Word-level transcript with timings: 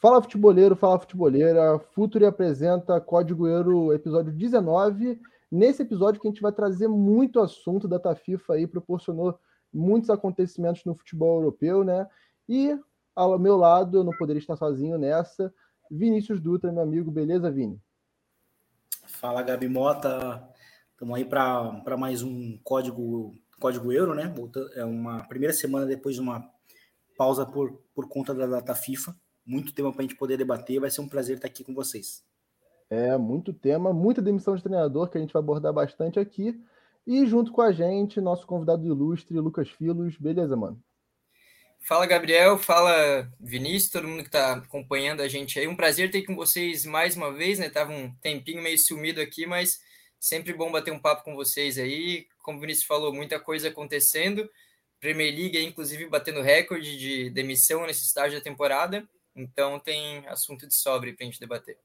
Fala 0.00 0.22
futeboleiro, 0.22 0.76
fala 0.76 0.98
futeboleira. 0.98 1.78
Futuri 1.92 2.24
apresenta 2.24 3.00
Código 3.00 3.48
Euro 3.48 3.92
episódio 3.92 4.32
19. 4.32 5.20
Nesse 5.50 5.82
episódio 5.82 6.20
que 6.20 6.28
a 6.28 6.30
gente 6.30 6.42
vai 6.42 6.52
trazer 6.52 6.88
muito 6.88 7.40
assunto, 7.40 7.88
da 7.88 8.14
FIFA 8.14 8.54
aí 8.54 8.66
proporcionou 8.66 9.38
muitos 9.72 10.10
acontecimentos 10.10 10.84
no 10.84 10.94
futebol 10.94 11.38
europeu, 11.38 11.82
né? 11.82 12.06
E 12.48 12.78
ao 13.14 13.38
meu 13.38 13.56
lado, 13.56 13.98
eu 13.98 14.04
não 14.04 14.12
poderia 14.12 14.40
estar 14.40 14.56
sozinho 14.56 14.98
nessa, 14.98 15.52
Vinícius 15.90 16.40
Dutra, 16.40 16.70
meu 16.70 16.82
amigo. 16.82 17.10
Beleza, 17.10 17.50
Vini? 17.50 17.80
Fala, 19.06 19.42
Gabi 19.42 19.68
Mota. 19.68 20.46
Estamos 20.92 21.16
aí 21.16 21.24
para 21.24 21.96
mais 21.96 22.22
um 22.22 22.58
Código, 22.62 23.34
Código 23.58 23.92
Euro, 23.92 24.14
né? 24.14 24.32
É 24.74 24.84
uma 24.84 25.26
primeira 25.28 25.54
semana 25.54 25.86
depois 25.86 26.14
de 26.14 26.20
uma 26.20 26.48
pausa 27.16 27.46
por, 27.46 27.82
por 27.94 28.08
conta 28.08 28.34
da 28.34 28.46
data 28.46 28.74
FIFA 28.74 29.16
muito 29.48 29.72
tema 29.72 29.90
para 29.90 30.00
a 30.00 30.02
gente 30.02 30.16
poder 30.16 30.36
debater. 30.36 30.78
Vai 30.78 30.90
ser 30.90 31.00
um 31.00 31.08
prazer 31.08 31.36
estar 31.36 31.48
aqui 31.48 31.64
com 31.64 31.74
vocês. 31.74 32.22
É, 32.90 33.16
muito 33.18 33.52
tema, 33.52 33.92
muita 33.92 34.22
demissão 34.22 34.56
de 34.56 34.62
treinador 34.62 35.10
que 35.10 35.18
a 35.18 35.20
gente 35.20 35.32
vai 35.32 35.40
abordar 35.40 35.72
bastante 35.72 36.18
aqui. 36.18 36.58
E 37.06 37.26
junto 37.26 37.52
com 37.52 37.62
a 37.62 37.72
gente, 37.72 38.20
nosso 38.20 38.46
convidado 38.46 38.86
ilustre, 38.86 39.38
Lucas 39.38 39.70
Filos. 39.70 40.16
Beleza, 40.18 40.56
mano? 40.56 40.82
Fala, 41.80 42.06
Gabriel. 42.06 42.58
Fala, 42.58 43.30
Vinícius, 43.40 43.90
todo 43.90 44.08
mundo 44.08 44.22
que 44.22 44.28
está 44.28 44.54
acompanhando 44.54 45.22
a 45.22 45.28
gente 45.28 45.58
aí. 45.58 45.66
Um 45.66 45.76
prazer 45.76 46.10
ter 46.10 46.22
com 46.22 46.34
vocês 46.34 46.84
mais 46.84 47.16
uma 47.16 47.32
vez, 47.32 47.58
né? 47.58 47.70
Tava 47.70 47.92
um 47.92 48.14
tempinho 48.16 48.62
meio 48.62 48.78
sumido 48.78 49.20
aqui, 49.20 49.46
mas 49.46 49.80
sempre 50.20 50.52
bom 50.52 50.70
bater 50.70 50.92
um 50.92 50.98
papo 50.98 51.24
com 51.24 51.34
vocês 51.34 51.78
aí. 51.78 52.26
Como 52.42 52.58
o 52.58 52.60
Vinícius 52.60 52.86
falou, 52.86 53.12
muita 53.12 53.40
coisa 53.40 53.68
acontecendo. 53.68 54.48
Premier 55.00 55.34
League, 55.34 55.62
inclusive, 55.62 56.06
batendo 56.06 56.42
recorde 56.42 56.98
de 56.98 57.30
demissão 57.30 57.86
nesse 57.86 58.04
estágio 58.04 58.38
da 58.38 58.44
temporada. 58.44 59.08
Então 59.34 59.78
tem 59.78 60.26
assunto 60.26 60.66
de 60.66 60.74
sobre 60.74 61.12
para 61.12 61.24
a 61.24 61.26
gente 61.26 61.40
debater. 61.40 61.78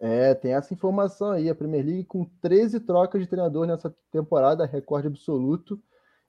É, 0.00 0.34
tem 0.34 0.54
essa 0.54 0.72
informação 0.72 1.32
aí. 1.32 1.48
A 1.48 1.54
Premier 1.54 1.84
League 1.84 2.04
com 2.04 2.24
13 2.40 2.80
trocas 2.80 3.20
de 3.20 3.26
treinador 3.26 3.66
nessa 3.66 3.94
temporada, 4.10 4.64
recorde 4.64 5.08
absoluto. 5.08 5.80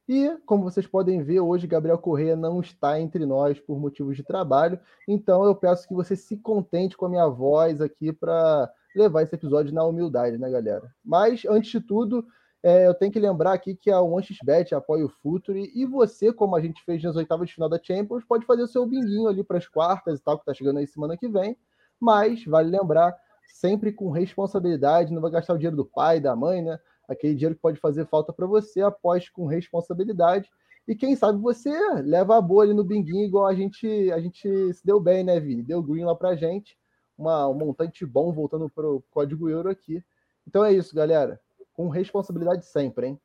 E, 0.08 0.36
como 0.44 0.64
vocês 0.64 0.88
podem 0.88 1.22
ver, 1.22 1.40
hoje 1.40 1.68
Gabriel 1.68 2.00
Correia 2.00 2.36
não 2.36 2.62
está 2.62 3.00
entre 3.00 3.28
nós 3.28 3.60
por 3.60 3.80
motivos 3.80 4.18
de 4.18 4.24
trabalho. 4.24 4.80
Então 5.08 5.46
eu 5.46 5.56
peço 5.56 5.88
que 5.88 5.94
você 5.94 6.16
se 6.16 6.36
contente 6.38 6.98
com 6.98 7.06
a 7.06 7.10
minha 7.10 7.28
voz 7.28 7.80
aqui 7.80 8.12
para 8.12 8.72
levar 8.96 9.22
esse 9.22 9.36
episódio 9.36 9.72
na 9.72 9.84
humildade, 9.84 10.40
né, 10.40 10.50
galera? 10.50 10.92
Mas, 11.06 11.46
antes 11.46 11.70
de 11.70 11.80
tudo, 11.80 12.26
é, 12.64 12.88
eu 12.88 12.94
tenho 12.96 13.12
que 13.12 13.20
lembrar 13.20 13.54
aqui 13.54 13.76
que 13.76 13.92
a 13.92 14.02
OneXBet 14.02 14.74
apoia 14.74 15.06
o 15.06 15.10
Futuri 15.10 15.72
e 15.76 15.86
você, 15.86 16.34
como 16.34 16.56
a 16.56 16.62
gente 16.62 16.84
fez 16.84 17.04
nas 17.04 17.16
oitavas 17.16 17.48
de 17.48 17.54
final 17.54 17.70
da 17.70 17.80
Champions, 17.82 18.26
pode 18.26 18.48
fazer 18.48 18.64
o 18.64 18.68
seu 18.68 18.88
binguinho 18.88 19.28
ali 19.28 19.44
para 19.44 19.60
as 19.60 19.68
quartas 19.68 20.20
e 20.20 20.24
tal, 20.24 20.38
que 20.38 20.42
está 20.42 20.56
chegando 20.56 20.80
aí 20.80 20.88
semana 20.88 21.16
que 21.16 21.28
vem. 21.28 21.56
Mas, 22.00 22.44
vale 22.46 22.70
lembrar, 22.70 23.16
sempre 23.54 23.92
com 23.92 24.12
responsabilidade, 24.12 25.14
não 25.14 25.22
vai 25.22 25.32
gastar 25.32 25.54
o 25.54 25.58
dinheiro 25.58 25.76
do 25.76 25.86
pai, 25.86 26.20
da 26.20 26.36
mãe, 26.36 26.62
né? 26.62 26.80
Aquele 27.08 27.34
dinheiro 27.34 27.56
que 27.56 27.62
pode 27.62 27.80
fazer 27.80 28.06
falta 28.08 28.32
para 28.32 28.46
você, 28.46 28.82
aposte 28.82 29.32
com 29.32 29.46
responsabilidade. 29.46 30.50
E 30.88 30.96
quem 30.96 31.16
sabe 31.16 31.40
você 31.40 31.72
leva 32.02 32.38
a 32.38 32.42
boa 32.42 32.64
ali 32.64 32.74
no 32.74 32.84
binguinho, 32.84 33.26
igual 33.26 33.46
a 33.46 33.54
gente, 33.54 34.12
a 34.12 34.20
gente 34.20 34.74
se 34.74 34.86
deu 34.86 35.00
bem, 35.00 35.24
né, 35.24 35.40
Vini? 35.40 35.64
Deu 35.64 35.84
green 35.84 36.06
lá 36.06 36.16
pra 36.16 36.36
gente. 36.36 36.78
Uma, 37.18 37.48
um 37.48 37.54
montante 37.54 38.06
bom 38.06 38.32
voltando 38.32 38.70
para 38.70 38.90
o 38.90 39.04
código 39.12 39.50
euro 39.50 39.70
aqui. 39.70 40.04
Então 40.48 40.64
é 40.64 40.72
isso, 40.74 40.96
galera 40.96 41.40
com 41.80 41.88
responsabilidade 41.88 42.66
sempre, 42.66 43.08
hein? 43.08 43.22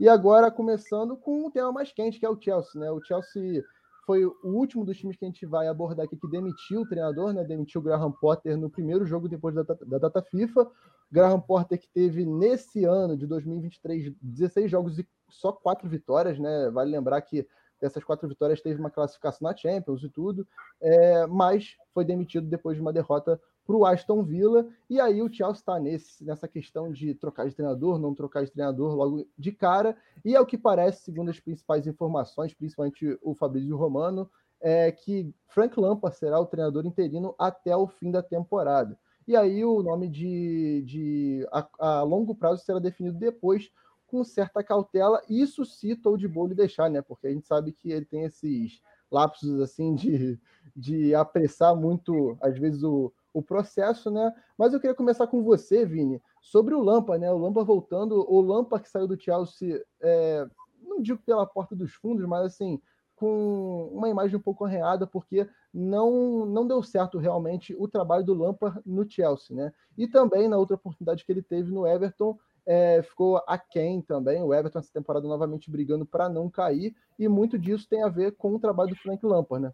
E 0.00 0.08
agora, 0.08 0.50
começando 0.50 1.18
com 1.18 1.44
um 1.44 1.50
tema 1.50 1.70
mais 1.70 1.92
quente, 1.92 2.18
que 2.18 2.24
é 2.24 2.30
o 2.30 2.40
Chelsea, 2.40 2.80
né? 2.80 2.90
O 2.90 2.98
Chelsea 3.04 3.62
foi 4.06 4.24
o 4.24 4.36
último 4.44 4.84
dos 4.84 4.96
times 4.96 5.16
que 5.16 5.24
a 5.24 5.28
gente 5.28 5.46
vai 5.46 5.66
abordar 5.68 6.06
aqui 6.06 6.16
que 6.16 6.28
demitiu 6.28 6.82
o 6.82 6.88
treinador, 6.88 7.32
né? 7.32 7.44
Demitiu 7.44 7.80
o 7.80 7.84
Graham 7.84 8.12
Potter 8.12 8.56
no 8.56 8.70
primeiro 8.70 9.04
jogo 9.04 9.28
depois 9.28 9.54
da, 9.54 9.62
da 9.62 9.98
data 9.98 10.22
FIFA. 10.22 10.70
Graham 11.10 11.40
Potter 11.40 11.78
que 11.78 11.88
teve 11.88 12.24
nesse 12.24 12.84
ano 12.84 13.16
de 13.16 13.26
2023 13.26 14.12
16 14.20 14.70
jogos 14.70 14.98
e 14.98 15.08
só 15.28 15.52
quatro 15.52 15.88
vitórias, 15.88 16.38
né? 16.38 16.70
Vale 16.70 16.90
lembrar 16.90 17.20
que 17.22 17.46
dessas 17.80 18.02
quatro 18.02 18.28
vitórias 18.28 18.60
teve 18.60 18.80
uma 18.80 18.90
classificação 18.90 19.48
na 19.48 19.56
Champions 19.56 20.02
e 20.02 20.08
tudo, 20.08 20.46
é, 20.80 21.26
mas 21.26 21.76
foi 21.92 22.04
demitido 22.04 22.48
depois 22.48 22.76
de 22.76 22.80
uma 22.80 22.92
derrota 22.92 23.40
para 23.66 23.76
o 23.76 23.84
Aston 23.84 24.22
Villa. 24.22 24.66
E 24.88 25.00
aí 25.00 25.22
o 25.22 25.32
Chelsea 25.32 25.60
está 25.60 25.80
nessa 26.24 26.46
questão 26.46 26.90
de 26.90 27.14
trocar 27.14 27.48
de 27.48 27.54
treinador, 27.54 27.98
não 27.98 28.14
trocar 28.14 28.44
de 28.44 28.50
treinador 28.50 28.94
logo 28.94 29.26
de 29.36 29.52
cara. 29.52 29.96
E 30.24 30.34
é 30.34 30.40
o 30.40 30.46
que 30.46 30.58
parece, 30.58 31.02
segundo 31.02 31.30
as 31.30 31.40
principais 31.40 31.86
informações, 31.86 32.54
principalmente 32.54 33.18
o 33.22 33.34
Fabrício 33.34 33.76
Romano, 33.76 34.30
é 34.60 34.90
que 34.90 35.34
Frank 35.46 35.78
Lampard 35.78 36.16
será 36.16 36.40
o 36.40 36.46
treinador 36.46 36.86
interino 36.86 37.34
até 37.38 37.76
o 37.76 37.86
fim 37.86 38.10
da 38.10 38.22
temporada. 38.22 38.98
E 39.26 39.34
aí 39.34 39.64
o 39.64 39.82
nome 39.82 40.08
de, 40.08 40.82
de 40.86 41.48
a, 41.50 41.68
a 41.78 42.02
longo 42.02 42.34
prazo 42.34 42.62
será 42.62 42.78
definido 42.78 43.18
depois 43.18 43.70
com 44.06 44.22
certa 44.22 44.62
cautela. 44.62 45.20
Isso 45.28 45.64
se 45.64 45.98
de 46.18 46.28
Bowl 46.28 46.48
deixar, 46.48 46.90
né? 46.90 47.02
Porque 47.02 47.26
a 47.26 47.30
gente 47.30 47.46
sabe 47.46 47.72
que 47.72 47.90
ele 47.90 48.04
tem 48.04 48.24
esses 48.24 48.80
lapsos 49.10 49.60
assim 49.60 49.94
de, 49.94 50.38
de 50.74 51.14
apressar 51.14 51.74
muito, 51.74 52.36
às 52.40 52.58
vezes, 52.58 52.82
o, 52.82 53.12
o 53.34 53.42
processo, 53.42 54.10
né? 54.10 54.32
Mas 54.56 54.72
eu 54.72 54.80
queria 54.80 54.94
começar 54.94 55.26
com 55.26 55.42
você, 55.42 55.84
Vini, 55.84 56.22
sobre 56.40 56.74
o 56.74 56.80
Lampa, 56.80 57.18
né? 57.18 57.30
O 57.30 57.36
Lampa 57.36 57.64
voltando, 57.64 58.24
o 58.30 58.40
Lampa 58.40 58.78
que 58.78 58.88
saiu 58.88 59.08
do 59.08 59.20
Chelsea, 59.20 59.84
é, 60.00 60.46
não 60.80 61.02
digo 61.02 61.20
pela 61.26 61.44
porta 61.44 61.74
dos 61.74 61.92
fundos, 61.92 62.24
mas 62.26 62.46
assim, 62.46 62.80
com 63.16 63.88
uma 63.92 64.08
imagem 64.08 64.36
um 64.36 64.40
pouco 64.40 64.64
arreada, 64.64 65.06
porque 65.06 65.48
não, 65.72 66.46
não 66.46 66.66
deu 66.66 66.82
certo 66.82 67.18
realmente 67.18 67.74
o 67.76 67.88
trabalho 67.88 68.24
do 68.24 68.34
Lampa 68.34 68.80
no 68.86 69.08
Chelsea, 69.08 69.56
né? 69.56 69.72
E 69.98 70.06
também 70.06 70.48
na 70.48 70.56
outra 70.56 70.76
oportunidade 70.76 71.24
que 71.24 71.32
ele 71.32 71.42
teve 71.42 71.72
no 71.72 71.86
Everton, 71.86 72.38
é, 72.64 73.02
ficou 73.02 73.42
aquém 73.46 74.00
também. 74.00 74.42
O 74.42 74.54
Everton 74.54 74.78
essa 74.78 74.92
temporada 74.92 75.26
novamente 75.26 75.70
brigando 75.70 76.06
para 76.06 76.28
não 76.28 76.48
cair, 76.48 76.94
e 77.18 77.26
muito 77.28 77.58
disso 77.58 77.88
tem 77.88 78.02
a 78.04 78.08
ver 78.08 78.36
com 78.36 78.54
o 78.54 78.60
trabalho 78.60 78.90
do 78.90 78.96
Frank 78.96 79.24
Lampard, 79.26 79.66
né? 79.66 79.72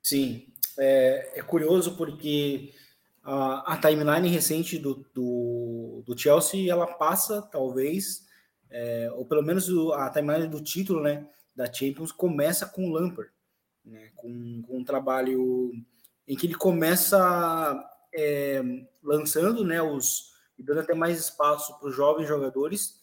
Sim, 0.00 0.46
é, 0.78 1.38
é 1.38 1.42
curioso 1.42 1.96
porque 1.96 2.72
a, 3.22 3.74
a, 3.74 3.76
timeline 3.76 4.28
recente 4.28 4.78
do, 4.78 5.06
do, 5.14 6.02
do, 6.06 6.18
Chelsea 6.18 6.70
ela 6.70 6.86
passa, 6.86 7.42
talvez, 7.42 8.26
é, 8.70 9.10
ou 9.12 9.26
pelo 9.26 9.42
menos 9.42 9.68
a 9.94 10.10
timeline 10.10 10.48
do 10.48 10.62
título 10.62 11.02
né, 11.02 11.28
da 11.54 11.72
Champions 11.72 12.12
começa 12.12 12.66
com 12.66 12.86
o 12.88 12.92
Lampard, 12.92 13.30
né, 13.84 14.10
com, 14.16 14.62
com 14.62 14.78
um 14.78 14.84
trabalho 14.84 15.72
em 16.26 16.36
que 16.36 16.46
ele 16.46 16.54
começa 16.54 17.82
é, 18.14 18.62
lançando 19.02 19.64
né, 19.64 19.80
os 19.82 20.34
e 20.58 20.62
dando 20.62 20.80
até 20.80 20.94
mais 20.94 21.18
espaço 21.18 21.78
para 21.78 21.88
os 21.88 21.94
jovens 21.94 22.28
jogadores 22.28 23.02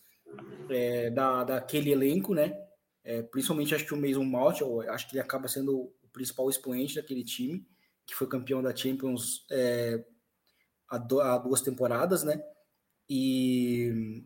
é, 0.70 1.10
da, 1.10 1.44
daquele 1.44 1.92
elenco, 1.92 2.34
né? 2.34 2.58
É, 3.04 3.22
principalmente 3.22 3.74
acho 3.74 3.86
que 3.86 3.94
o 3.94 3.98
Mason 3.98 4.24
Mount, 4.24 4.62
acho 4.90 5.08
que 5.08 5.16
ele 5.16 5.22
acaba 5.22 5.48
sendo 5.48 5.92
principal 6.12 6.50
expoente 6.50 6.96
daquele 6.96 7.24
time, 7.24 7.66
que 8.06 8.16
foi 8.16 8.28
campeão 8.28 8.62
da 8.62 8.76
Champions 8.76 9.46
é, 9.52 10.04
há, 10.90 10.98
do, 10.98 11.22
há, 11.22 11.38
duas 11.38 11.62
temporadas, 11.62 12.24
né? 12.24 12.42
E, 13.10 14.24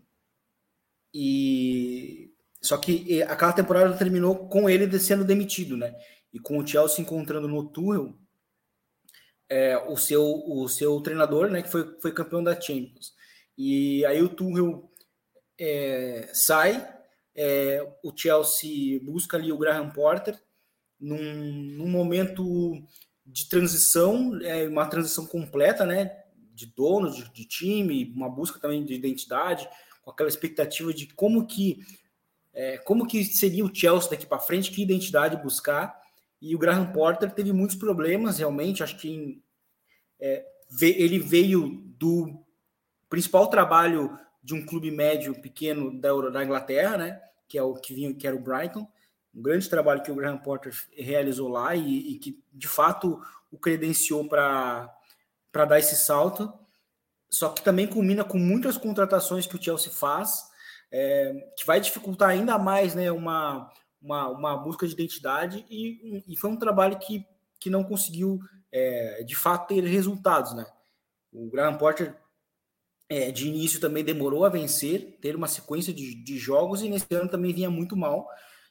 e 1.14 2.34
só 2.62 2.78
que 2.78 3.22
aquela 3.24 3.54
temporada 3.54 3.98
terminou 3.98 4.48
com 4.50 4.70
ele 4.70 5.00
sendo 5.00 5.24
demitido, 5.24 5.78
né? 5.78 5.96
E 6.34 6.40
com 6.40 6.58
o 6.58 6.66
Chelsea 6.66 7.02
encontrando 7.02 7.48
no 7.48 7.70
Tuchel 7.70 8.18
é, 9.48 9.78
o 9.78 9.96
seu 9.96 10.24
o 10.24 10.68
seu 10.68 11.00
treinador, 11.02 11.50
né? 11.50 11.62
Que 11.62 11.72
foi, 11.72 12.00
foi 12.02 12.14
campeão 12.14 12.44
da 12.44 12.60
Champions. 12.60 13.14
E 13.58 14.06
aí 14.06 14.22
o 14.22 14.30
Tuchel 14.30 14.92
é, 15.60 16.30
sai, 16.34 16.88
é, 17.36 17.82
o 18.04 18.12
Chelsea 18.16 19.00
busca 19.02 19.38
ali 19.38 19.52
o 19.52 19.58
Graham 19.58 19.92
Porter 19.92 20.42
num, 21.00 21.18
num 21.78 21.90
momento 21.90 22.82
de 23.26 23.50
transição, 23.50 24.40
é, 24.42 24.68
uma 24.68 24.86
transição 24.86 25.26
completa, 25.26 25.86
né? 25.86 26.24
De 26.54 26.68
dono, 26.68 27.12
de, 27.12 27.32
de, 27.34 27.46
time, 27.46 28.14
uma 28.16 28.30
busca 28.30 28.60
também 28.60 28.86
de 28.86 28.94
identidade, 28.94 29.68
com 30.02 30.12
aquela 30.12 30.30
expectativa 30.30 30.94
de 30.94 31.08
como 31.08 31.46
que 31.46 31.80
é, 32.54 32.78
como 32.78 33.06
que 33.06 33.26
seria 33.26 33.66
o 33.66 33.76
Chelsea 33.76 34.10
daqui 34.10 34.26
para 34.26 34.40
frente, 34.40 34.72
que 34.72 34.82
identidade 34.82 35.36
buscar. 35.44 36.00
E 36.42 36.56
o 36.56 36.60
Graham 36.60 36.92
Porter 36.94 37.32
teve 37.32 37.52
muitos 37.52 37.76
problemas, 37.76 38.38
realmente. 38.38 38.82
Acho 38.82 38.98
que 38.98 39.42
é, 40.20 40.46
ele 40.82 41.20
veio 41.20 41.84
do 41.98 42.42
principal 43.10 43.48
trabalho 43.48 44.18
de 44.42 44.54
um 44.54 44.66
clube 44.66 44.90
médio 44.90 45.34
pequeno 45.42 46.00
da, 46.00 46.10
da 46.30 46.44
Inglaterra, 46.44 46.98
né? 46.98 47.22
Que 47.48 47.58
é 47.58 47.64
o 47.64 47.74
que 47.74 47.94
vinha, 47.94 48.14
que 48.14 48.26
era 48.26 48.36
o 48.36 48.40
Brighton. 48.40 48.88
Um 49.36 49.42
grande 49.42 49.70
trabalho 49.70 50.02
que 50.02 50.12
o 50.12 50.16
Graham 50.16 50.38
Potter 50.38 50.74
realizou 50.96 51.50
lá 51.50 51.76
e, 51.76 52.14
e 52.14 52.20
que 52.20 52.42
de 52.54 52.68
fato 52.68 53.22
o 53.52 53.58
credenciou 53.58 54.28
para 54.28 54.96
dar 55.54 55.80
esse 55.80 55.96
salto. 55.96 56.54
Só 57.30 57.50
que 57.50 57.62
também 57.62 57.88
culmina 57.88 58.24
com 58.24 58.38
muitas 58.38 58.78
contratações 58.78 59.46
que 59.46 59.56
o 59.56 59.62
Chelsea 59.62 59.92
faz, 59.92 60.50
é, 60.92 61.34
que 61.58 61.66
vai 61.66 61.82
dificultar 61.82 62.30
ainda 62.30 62.58
mais 62.58 62.96
né, 62.96 63.12
uma, 63.12 63.70
uma, 64.02 64.30
uma 64.30 64.58
busca 64.58 64.88
de 64.88 64.94
identidade, 64.94 65.66
e, 65.70 66.24
e 66.28 66.38
foi 66.38 66.50
um 66.52 66.58
trabalho 66.58 66.98
que, 67.00 67.26
que 67.60 67.70
não 67.70 67.84
conseguiu 67.84 68.40
é, 68.72 69.24
de 69.24 69.36
fato 69.36 69.68
ter 69.68 69.84
resultados. 69.84 70.54
Né? 70.54 70.66
O 71.34 71.50
Graham 71.50 71.78
Potter 71.78 72.16
é, 73.10 73.32
de 73.32 73.48
início 73.48 73.80
também 73.80 74.04
demorou 74.04 74.46
a 74.46 74.50
vencer, 74.50 75.18
ter 75.22 75.36
uma 75.36 75.48
sequência 75.48 75.94
de, 75.94 76.16
de 76.16 76.38
jogos, 76.38 76.82
e 76.82 76.90
nesse 76.90 77.14
ano 77.14 77.30
também 77.30 77.54
vinha 77.54 77.70
muito 77.70 77.98
mal. 77.98 78.30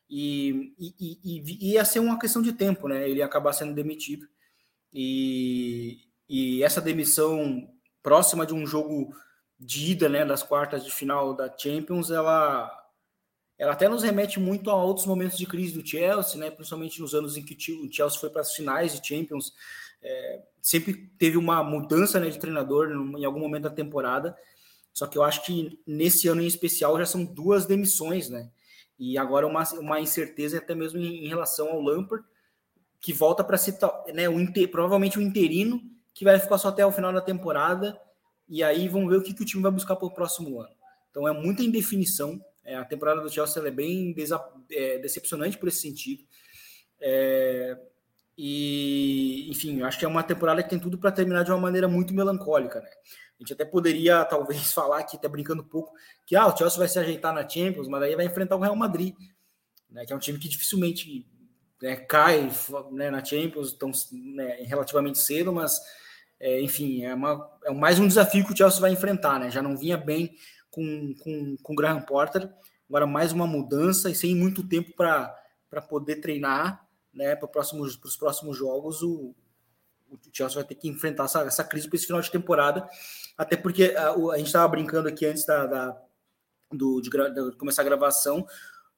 E, 0.08 0.74
e, 0.78 0.94
e, 1.24 1.72
ia 1.72 1.84
ser 1.84 2.00
uma 2.00 2.18
questão 2.18 2.42
de 2.42 2.52
tempo, 2.52 2.88
né? 2.88 3.08
Ele 3.08 3.18
ia 3.18 3.26
acabar 3.26 3.52
sendo 3.52 3.74
demitido. 3.74 4.28
E, 4.92 6.00
e 6.28 6.62
essa 6.62 6.80
demissão 6.80 7.68
próxima 8.02 8.46
de 8.46 8.54
um 8.54 8.66
jogo 8.66 9.14
de 9.58 9.92
ida, 9.92 10.08
né, 10.08 10.24
das 10.24 10.42
quartas 10.42 10.84
de 10.84 10.90
final 10.90 11.34
da 11.34 11.52
Champions, 11.56 12.10
ela 12.10 12.80
ela 13.56 13.72
até 13.72 13.88
nos 13.88 14.02
remete 14.02 14.40
muito 14.40 14.68
a 14.68 14.74
outros 14.74 15.06
momentos 15.06 15.38
de 15.38 15.46
crise 15.46 15.80
do 15.80 15.86
Chelsea, 15.86 16.38
né, 16.38 16.50
principalmente 16.50 17.00
nos 17.00 17.14
anos 17.14 17.36
em 17.36 17.42
que 17.42 17.54
o 17.54 17.92
Chelsea 17.92 18.18
foi 18.18 18.28
para 18.28 18.40
as 18.40 18.52
finais 18.52 19.00
de 19.00 19.06
Champions, 19.06 19.52
é, 20.02 20.42
sempre 20.60 20.92
teve 21.18 21.36
uma 21.36 21.62
mudança 21.62 22.18
né, 22.18 22.28
de 22.28 22.38
treinador 22.38 22.90
em 22.90 23.24
algum 23.24 23.38
momento 23.38 23.62
da 23.62 23.70
temporada. 23.70 24.36
Só 24.92 25.06
que 25.06 25.16
eu 25.16 25.22
acho 25.22 25.44
que 25.44 25.80
nesse 25.86 26.28
ano 26.28 26.42
em 26.42 26.46
especial 26.46 26.98
já 26.98 27.06
são 27.06 27.24
duas 27.24 27.64
demissões, 27.64 28.28
né? 28.28 28.50
E 28.98 29.18
agora 29.18 29.46
uma, 29.46 29.62
uma 29.74 30.00
incerteza 30.00 30.58
até 30.58 30.74
mesmo 30.74 30.98
em, 30.98 31.24
em 31.24 31.28
relação 31.28 31.68
ao 31.68 31.80
Lampard, 31.80 32.24
que 33.00 33.12
volta 33.12 33.44
para 33.44 33.58
ser 33.58 33.76
né, 34.14 34.28
o 34.28 34.40
inter, 34.40 34.70
provavelmente 34.70 35.18
o 35.18 35.22
interino, 35.22 35.82
que 36.12 36.24
vai 36.24 36.38
ficar 36.38 36.58
só 36.58 36.68
até 36.68 36.86
o 36.86 36.92
final 36.92 37.12
da 37.12 37.20
temporada. 37.20 38.00
E 38.48 38.62
aí 38.62 38.88
vamos 38.88 39.10
ver 39.10 39.18
o 39.18 39.22
que, 39.22 39.34
que 39.34 39.42
o 39.42 39.46
time 39.46 39.62
vai 39.62 39.72
buscar 39.72 39.96
para 39.96 40.06
o 40.06 40.10
próximo 40.10 40.60
ano. 40.60 40.74
Então 41.10 41.28
é 41.28 41.32
muita 41.32 41.62
indefinição. 41.62 42.42
É, 42.64 42.76
a 42.76 42.84
temporada 42.84 43.20
do 43.20 43.30
Chelsea 43.30 43.62
é 43.66 43.70
bem 43.70 44.14
é, 44.70 44.98
decepcionante 44.98 45.58
por 45.58 45.68
esse 45.68 45.80
sentido. 45.80 46.24
É, 47.00 47.78
e, 48.36 49.48
enfim, 49.50 49.82
acho 49.82 49.98
que 49.98 50.04
é 50.04 50.08
uma 50.08 50.22
temporada 50.22 50.62
que 50.62 50.70
tem 50.70 50.78
tudo 50.78 50.98
para 50.98 51.12
terminar 51.12 51.44
de 51.44 51.50
uma 51.50 51.60
maneira 51.60 51.86
muito 51.86 52.14
melancólica, 52.14 52.80
né? 52.80 52.90
Gente 53.44 53.52
até 53.52 53.64
poderia, 53.64 54.24
talvez, 54.26 54.72
falar 54.72 55.00
aqui, 55.00 55.16
até 55.16 55.28
brincando 55.28 55.62
um 55.62 55.66
pouco, 55.66 55.92
que 56.26 56.34
ah, 56.34 56.46
o 56.46 56.56
Chelsea 56.56 56.78
vai 56.78 56.88
se 56.88 56.98
ajeitar 56.98 57.34
na 57.34 57.48
Champions, 57.48 57.86
mas 57.86 58.02
aí 58.02 58.16
vai 58.16 58.24
enfrentar 58.24 58.56
o 58.56 58.60
Real 58.60 58.74
Madrid, 58.74 59.14
né? 59.90 60.06
Que 60.06 60.12
é 60.12 60.16
um 60.16 60.18
time 60.20 60.38
que 60.38 60.48
dificilmente 60.48 61.26
né, 61.82 61.96
cai 61.96 62.50
né, 62.92 63.10
na 63.10 63.22
Champions 63.22 63.72
tão, 63.74 63.92
né, 64.12 64.56
relativamente 64.62 65.18
cedo, 65.18 65.52
mas, 65.52 65.78
é, 66.40 66.60
enfim, 66.62 67.04
é, 67.04 67.14
uma, 67.14 67.50
é 67.64 67.72
mais 67.72 67.98
um 67.98 68.08
desafio 68.08 68.44
que 68.46 68.52
o 68.52 68.56
Chelsea 68.56 68.80
vai 68.80 68.90
enfrentar, 68.90 69.38
né? 69.38 69.50
Já 69.50 69.62
não 69.62 69.76
vinha 69.76 69.96
bem 69.96 70.34
com, 70.70 71.14
com, 71.22 71.56
com 71.62 71.72
o 71.72 71.76
Graham 71.76 72.00
Porter, 72.00 72.50
agora 72.88 73.06
mais 73.06 73.32
uma 73.32 73.46
mudança 73.46 74.10
e 74.10 74.14
sem 74.14 74.34
muito 74.34 74.66
tempo 74.66 74.94
para 74.96 75.82
poder 75.88 76.16
treinar 76.16 76.84
né, 77.12 77.36
para 77.36 77.46
próximos, 77.46 77.98
os 78.02 78.16
próximos 78.16 78.56
jogos, 78.56 79.02
o, 79.02 79.34
o 80.10 80.18
Chelsea 80.32 80.56
vai 80.56 80.64
ter 80.64 80.74
que 80.74 80.88
enfrentar 80.88 81.24
essa, 81.24 81.42
essa 81.42 81.64
crise 81.64 81.88
para 81.88 81.96
esse 81.96 82.06
final 82.06 82.20
de 82.20 82.30
temporada, 82.30 82.88
até 83.36 83.56
porque 83.56 83.94
a, 83.96 84.10
a 84.10 84.38
gente 84.38 84.46
estava 84.46 84.68
brincando 84.68 85.08
aqui 85.08 85.26
antes 85.26 85.44
da, 85.44 85.66
da 85.66 86.02
do, 86.72 87.00
de, 87.00 87.10
de, 87.10 87.56
começar 87.56 87.82
a 87.82 87.84
gravação, 87.84 88.46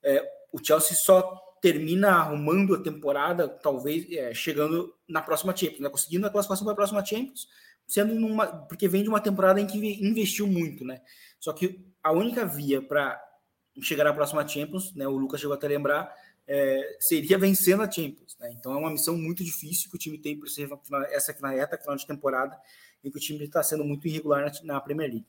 é, 0.03 0.23
o 0.53 0.65
Chelsea 0.65 0.97
só 0.97 1.43
termina 1.61 2.11
arrumando 2.11 2.75
a 2.75 2.83
temporada, 2.83 3.49
talvez 3.49 4.07
é, 4.13 4.33
chegando 4.33 4.95
na 5.09 5.23
próxima 5.23 5.57
Champions, 5.57 5.81
né, 5.81 5.89
conseguindo 5.89 6.27
a 6.27 6.31
classificação 6.31 6.65
para 6.65 6.73
a 6.73 6.77
próxima 6.77 7.05
Champions, 7.05 7.49
sendo 7.87 8.15
numa, 8.15 8.47
porque 8.47 8.89
vem 8.89 9.03
de 9.03 9.09
uma 9.09 9.21
temporada 9.21 9.61
em 9.61 9.67
que 9.67 9.79
investiu 10.05 10.47
muito, 10.47 10.85
né? 10.85 11.01
Só 11.39 11.53
que 11.53 11.87
a 12.03 12.13
única 12.13 12.45
via 12.45 12.83
para 12.83 13.21
chegar 13.81 14.07
à 14.07 14.13
próxima 14.13 14.47
Champions, 14.47 14.95
né, 14.95 15.07
o 15.07 15.17
Lucas 15.17 15.41
chegou 15.41 15.55
até 15.55 15.67
a 15.67 15.71
lembrar, 15.71 16.15
é, 16.47 16.97
seria 17.01 17.39
vencendo 17.39 17.83
a 17.83 17.91
Champions. 17.91 18.37
Né? 18.39 18.53
Então 18.53 18.73
é 18.73 18.77
uma 18.77 18.91
missão 18.91 19.17
muito 19.17 19.45
difícil 19.45 19.91
que 19.91 19.97
o 19.97 19.99
time 19.99 20.19
tem 20.19 20.39
para 20.39 20.49
essa 21.11 21.33
aqui 21.33 21.43
na 21.43 21.51
reta 21.51 21.79
final 21.79 21.97
de 21.97 22.07
temporada, 22.07 22.57
em 23.03 23.11
que 23.11 23.17
o 23.17 23.21
time 23.21 23.45
está 23.45 23.63
sendo 23.63 23.85
muito 23.85 24.07
irregular 24.07 24.45
na, 24.45 24.75
na 24.75 24.81
Premier 24.81 25.11
League. 25.11 25.27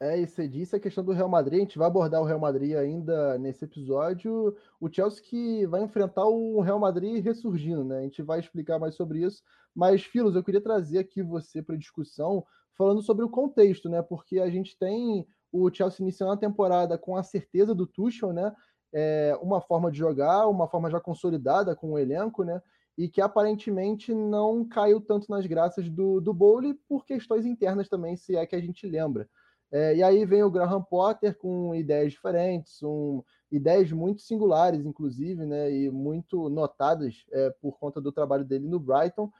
É, 0.00 0.20
e 0.20 0.26
você 0.26 0.48
disse 0.48 0.74
a 0.74 0.80
questão 0.80 1.04
do 1.04 1.12
Real 1.12 1.28
Madrid, 1.28 1.58
a 1.58 1.62
gente 1.62 1.78
vai 1.78 1.86
abordar 1.86 2.20
o 2.20 2.24
Real 2.24 2.38
Madrid 2.38 2.74
ainda 2.74 3.38
nesse 3.38 3.64
episódio. 3.64 4.54
O 4.80 4.92
Chelsea 4.92 5.22
que 5.22 5.66
vai 5.66 5.82
enfrentar 5.82 6.26
o 6.26 6.60
Real 6.60 6.78
Madrid 6.78 7.24
ressurgindo, 7.24 7.84
né? 7.84 7.98
A 7.98 8.02
gente 8.02 8.22
vai 8.22 8.40
explicar 8.40 8.78
mais 8.78 8.96
sobre 8.96 9.24
isso. 9.24 9.42
Mas, 9.74 10.02
Filos, 10.02 10.34
eu 10.34 10.42
queria 10.42 10.60
trazer 10.60 10.98
aqui 10.98 11.22
você 11.22 11.62
para 11.62 11.76
discussão 11.76 12.44
falando 12.76 13.02
sobre 13.02 13.24
o 13.24 13.30
contexto, 13.30 13.88
né? 13.88 14.02
Porque 14.02 14.40
a 14.40 14.50
gente 14.50 14.76
tem 14.76 15.26
o 15.52 15.72
Chelsea 15.72 16.02
iniciando 16.02 16.32
a 16.32 16.36
temporada 16.36 16.98
com 16.98 17.16
a 17.16 17.22
certeza 17.22 17.74
do 17.74 17.86
Tuchel, 17.86 18.32
né? 18.32 18.52
é, 18.94 19.36
uma 19.42 19.60
forma 19.60 19.90
de 19.90 19.98
jogar, 19.98 20.46
uma 20.46 20.68
forma 20.68 20.88
já 20.88 21.00
consolidada 21.00 21.74
com 21.74 21.92
o 21.92 21.98
elenco, 21.98 22.44
né? 22.44 22.62
E 22.96 23.08
que 23.08 23.20
aparentemente 23.20 24.14
não 24.14 24.64
caiu 24.64 25.00
tanto 25.00 25.30
nas 25.30 25.46
graças 25.46 25.88
do, 25.90 26.20
do 26.20 26.32
Bowley 26.32 26.74
por 26.88 27.04
questões 27.04 27.44
internas 27.44 27.88
também, 27.88 28.16
se 28.16 28.36
é 28.36 28.46
que 28.46 28.54
a 28.54 28.60
gente 28.60 28.86
lembra. 28.86 29.28
É, 29.72 29.96
e 29.96 30.02
aí 30.02 30.24
vem 30.24 30.42
o 30.44 30.50
Graham 30.50 30.82
Potter 30.82 31.36
com 31.36 31.74
ideias 31.74 32.12
diferentes, 32.12 32.80
um, 32.82 33.22
ideias 33.50 33.90
muito 33.90 34.22
singulares, 34.22 34.86
inclusive, 34.86 35.44
né? 35.44 35.72
E 35.72 35.90
muito 35.90 36.48
notadas 36.48 37.24
é, 37.32 37.50
por 37.60 37.78
conta 37.78 38.00
do 38.00 38.12
trabalho 38.12 38.44
dele 38.44 38.68
no 38.68 38.78
Brighton. 38.78 39.30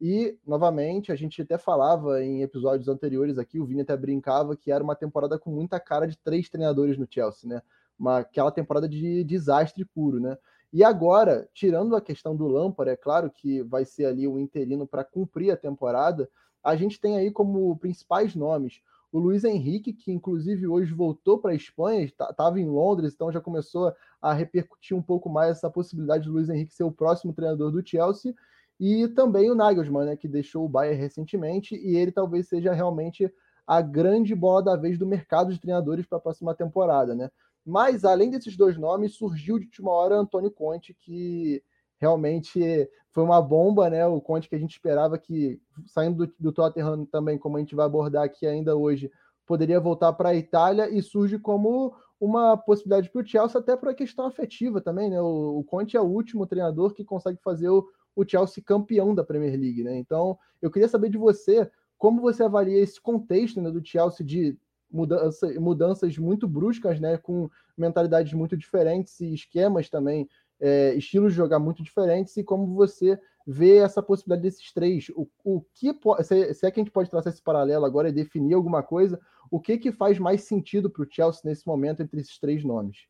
E, 0.00 0.36
novamente, 0.44 1.12
a 1.12 1.14
gente 1.14 1.40
até 1.40 1.56
falava 1.56 2.20
em 2.22 2.42
episódios 2.42 2.88
anteriores 2.88 3.38
aqui, 3.38 3.60
o 3.60 3.64
Vini 3.64 3.82
até 3.82 3.96
brincava 3.96 4.56
que 4.56 4.72
era 4.72 4.82
uma 4.82 4.96
temporada 4.96 5.38
com 5.38 5.50
muita 5.50 5.78
cara 5.78 6.06
de 6.06 6.18
três 6.18 6.48
treinadores 6.48 6.98
no 6.98 7.06
Chelsea, 7.08 7.48
né? 7.48 7.62
uma, 7.98 8.18
aquela 8.18 8.50
temporada 8.50 8.88
de 8.88 9.24
desastre 9.24 9.84
puro, 9.84 10.20
né? 10.20 10.36
E 10.74 10.82
agora, 10.82 11.48
tirando 11.54 11.94
a 11.94 12.00
questão 12.00 12.34
do 12.34 12.48
Lampard, 12.48 12.90
é 12.90 12.96
claro 12.96 13.30
que 13.30 13.62
vai 13.62 13.84
ser 13.84 14.06
ali 14.06 14.26
o 14.26 14.40
interino 14.40 14.88
para 14.88 15.04
cumprir 15.04 15.52
a 15.52 15.56
temporada, 15.56 16.28
a 16.64 16.74
gente 16.74 17.00
tem 17.00 17.16
aí 17.16 17.30
como 17.30 17.78
principais 17.78 18.34
nomes 18.34 18.80
o 19.12 19.20
Luiz 19.20 19.44
Henrique, 19.44 19.92
que 19.92 20.10
inclusive 20.10 20.66
hoje 20.66 20.92
voltou 20.92 21.38
para 21.38 21.52
a 21.52 21.54
Espanha, 21.54 22.02
estava 22.02 22.58
em 22.58 22.68
Londres, 22.68 23.14
então 23.14 23.30
já 23.30 23.40
começou 23.40 23.94
a 24.20 24.32
repercutir 24.32 24.96
um 24.96 25.02
pouco 25.02 25.28
mais 25.28 25.52
essa 25.52 25.70
possibilidade 25.70 26.24
do 26.24 26.32
Luiz 26.32 26.48
Henrique 26.48 26.74
ser 26.74 26.82
o 26.82 26.90
próximo 26.90 27.32
treinador 27.32 27.70
do 27.70 27.86
Chelsea, 27.86 28.34
e 28.80 29.06
também 29.06 29.48
o 29.48 29.54
Nagelsmann, 29.54 30.06
né, 30.06 30.16
que 30.16 30.26
deixou 30.26 30.64
o 30.64 30.68
Bayern 30.68 31.00
recentemente, 31.00 31.76
e 31.76 31.94
ele 31.94 32.10
talvez 32.10 32.48
seja 32.48 32.72
realmente 32.72 33.32
a 33.64 33.80
grande 33.80 34.34
bola 34.34 34.64
da 34.64 34.76
vez 34.76 34.98
do 34.98 35.06
mercado 35.06 35.52
de 35.52 35.60
treinadores 35.60 36.04
para 36.04 36.18
a 36.18 36.20
próxima 36.20 36.52
temporada, 36.52 37.14
né? 37.14 37.30
Mas, 37.64 38.04
além 38.04 38.30
desses 38.30 38.56
dois 38.56 38.76
nomes, 38.76 39.14
surgiu 39.14 39.58
de 39.58 39.66
última 39.66 39.90
hora 39.90 40.16
Antônio 40.16 40.50
Conte, 40.50 40.92
que 40.92 41.62
realmente 41.98 42.88
foi 43.10 43.24
uma 43.24 43.40
bomba, 43.40 43.88
né? 43.88 44.06
O 44.06 44.20
Conte 44.20 44.48
que 44.48 44.54
a 44.54 44.58
gente 44.58 44.72
esperava 44.72 45.16
que, 45.16 45.60
saindo 45.86 46.26
do, 46.26 46.34
do 46.38 46.52
Tottenham 46.52 47.06
também, 47.06 47.38
como 47.38 47.56
a 47.56 47.60
gente 47.60 47.74
vai 47.74 47.86
abordar 47.86 48.24
aqui 48.24 48.46
ainda 48.46 48.76
hoje, 48.76 49.10
poderia 49.46 49.80
voltar 49.80 50.12
para 50.12 50.30
a 50.30 50.34
Itália 50.34 50.90
e 50.90 51.00
surge 51.02 51.38
como 51.38 51.94
uma 52.20 52.56
possibilidade 52.56 53.10
para 53.10 53.22
o 53.22 53.26
Chelsea, 53.26 53.60
até 53.60 53.76
por 53.76 53.88
uma 53.88 53.94
questão 53.94 54.26
afetiva 54.26 54.80
também, 54.80 55.10
né? 55.10 55.20
O, 55.20 55.58
o, 55.58 55.64
Conte 55.64 55.96
é 55.96 56.00
o 56.00 56.04
último 56.04 56.46
treinador 56.46 56.92
que 56.92 57.04
consegue 57.04 57.38
fazer 57.42 57.68
o, 57.68 57.86
o 58.14 58.28
Chelsea 58.28 58.62
campeão 58.64 59.14
da 59.14 59.24
Premier 59.24 59.58
League, 59.58 59.82
né? 59.82 59.96
Então, 59.96 60.38
eu 60.60 60.70
queria 60.70 60.88
saber 60.88 61.08
de 61.08 61.18
você 61.18 61.70
como 61.96 62.20
você 62.20 62.42
avalia 62.42 62.82
esse 62.82 63.00
contexto 63.00 63.60
né, 63.60 63.70
do 63.70 63.84
Chelsea 63.84 64.26
de 64.26 64.58
mudança, 64.90 65.60
mudanças 65.60 66.16
muito 66.18 66.46
bruscas, 66.46 67.00
né, 67.00 67.16
com 67.18 67.50
mentalidades 67.76 68.32
muito 68.32 68.56
diferentes 68.56 69.20
e 69.20 69.34
esquemas 69.34 69.88
também, 69.88 70.28
é, 70.60 70.94
estilos 70.94 71.32
de 71.32 71.36
jogar 71.36 71.58
muito 71.58 71.82
diferentes, 71.82 72.36
e 72.36 72.44
como 72.44 72.74
você 72.74 73.18
vê 73.46 73.78
essa 73.78 74.02
possibilidade 74.02 74.42
desses 74.42 74.72
três. 74.72 75.08
O, 75.10 75.28
o 75.44 75.60
que 75.74 75.92
se, 76.22 76.54
se 76.54 76.66
é 76.66 76.70
que 76.70 76.80
a 76.80 76.82
gente 76.82 76.92
pode 76.92 77.10
traçar 77.10 77.32
esse 77.32 77.42
paralelo 77.42 77.84
agora 77.84 78.08
e 78.08 78.12
definir 78.12 78.54
alguma 78.54 78.82
coisa, 78.82 79.20
o 79.50 79.60
que, 79.60 79.76
que 79.76 79.92
faz 79.92 80.18
mais 80.18 80.42
sentido 80.44 80.88
para 80.88 81.02
o 81.02 81.08
Chelsea 81.10 81.42
nesse 81.44 81.66
momento 81.66 82.02
entre 82.02 82.20
esses 82.20 82.38
três 82.38 82.64
nomes? 82.64 83.06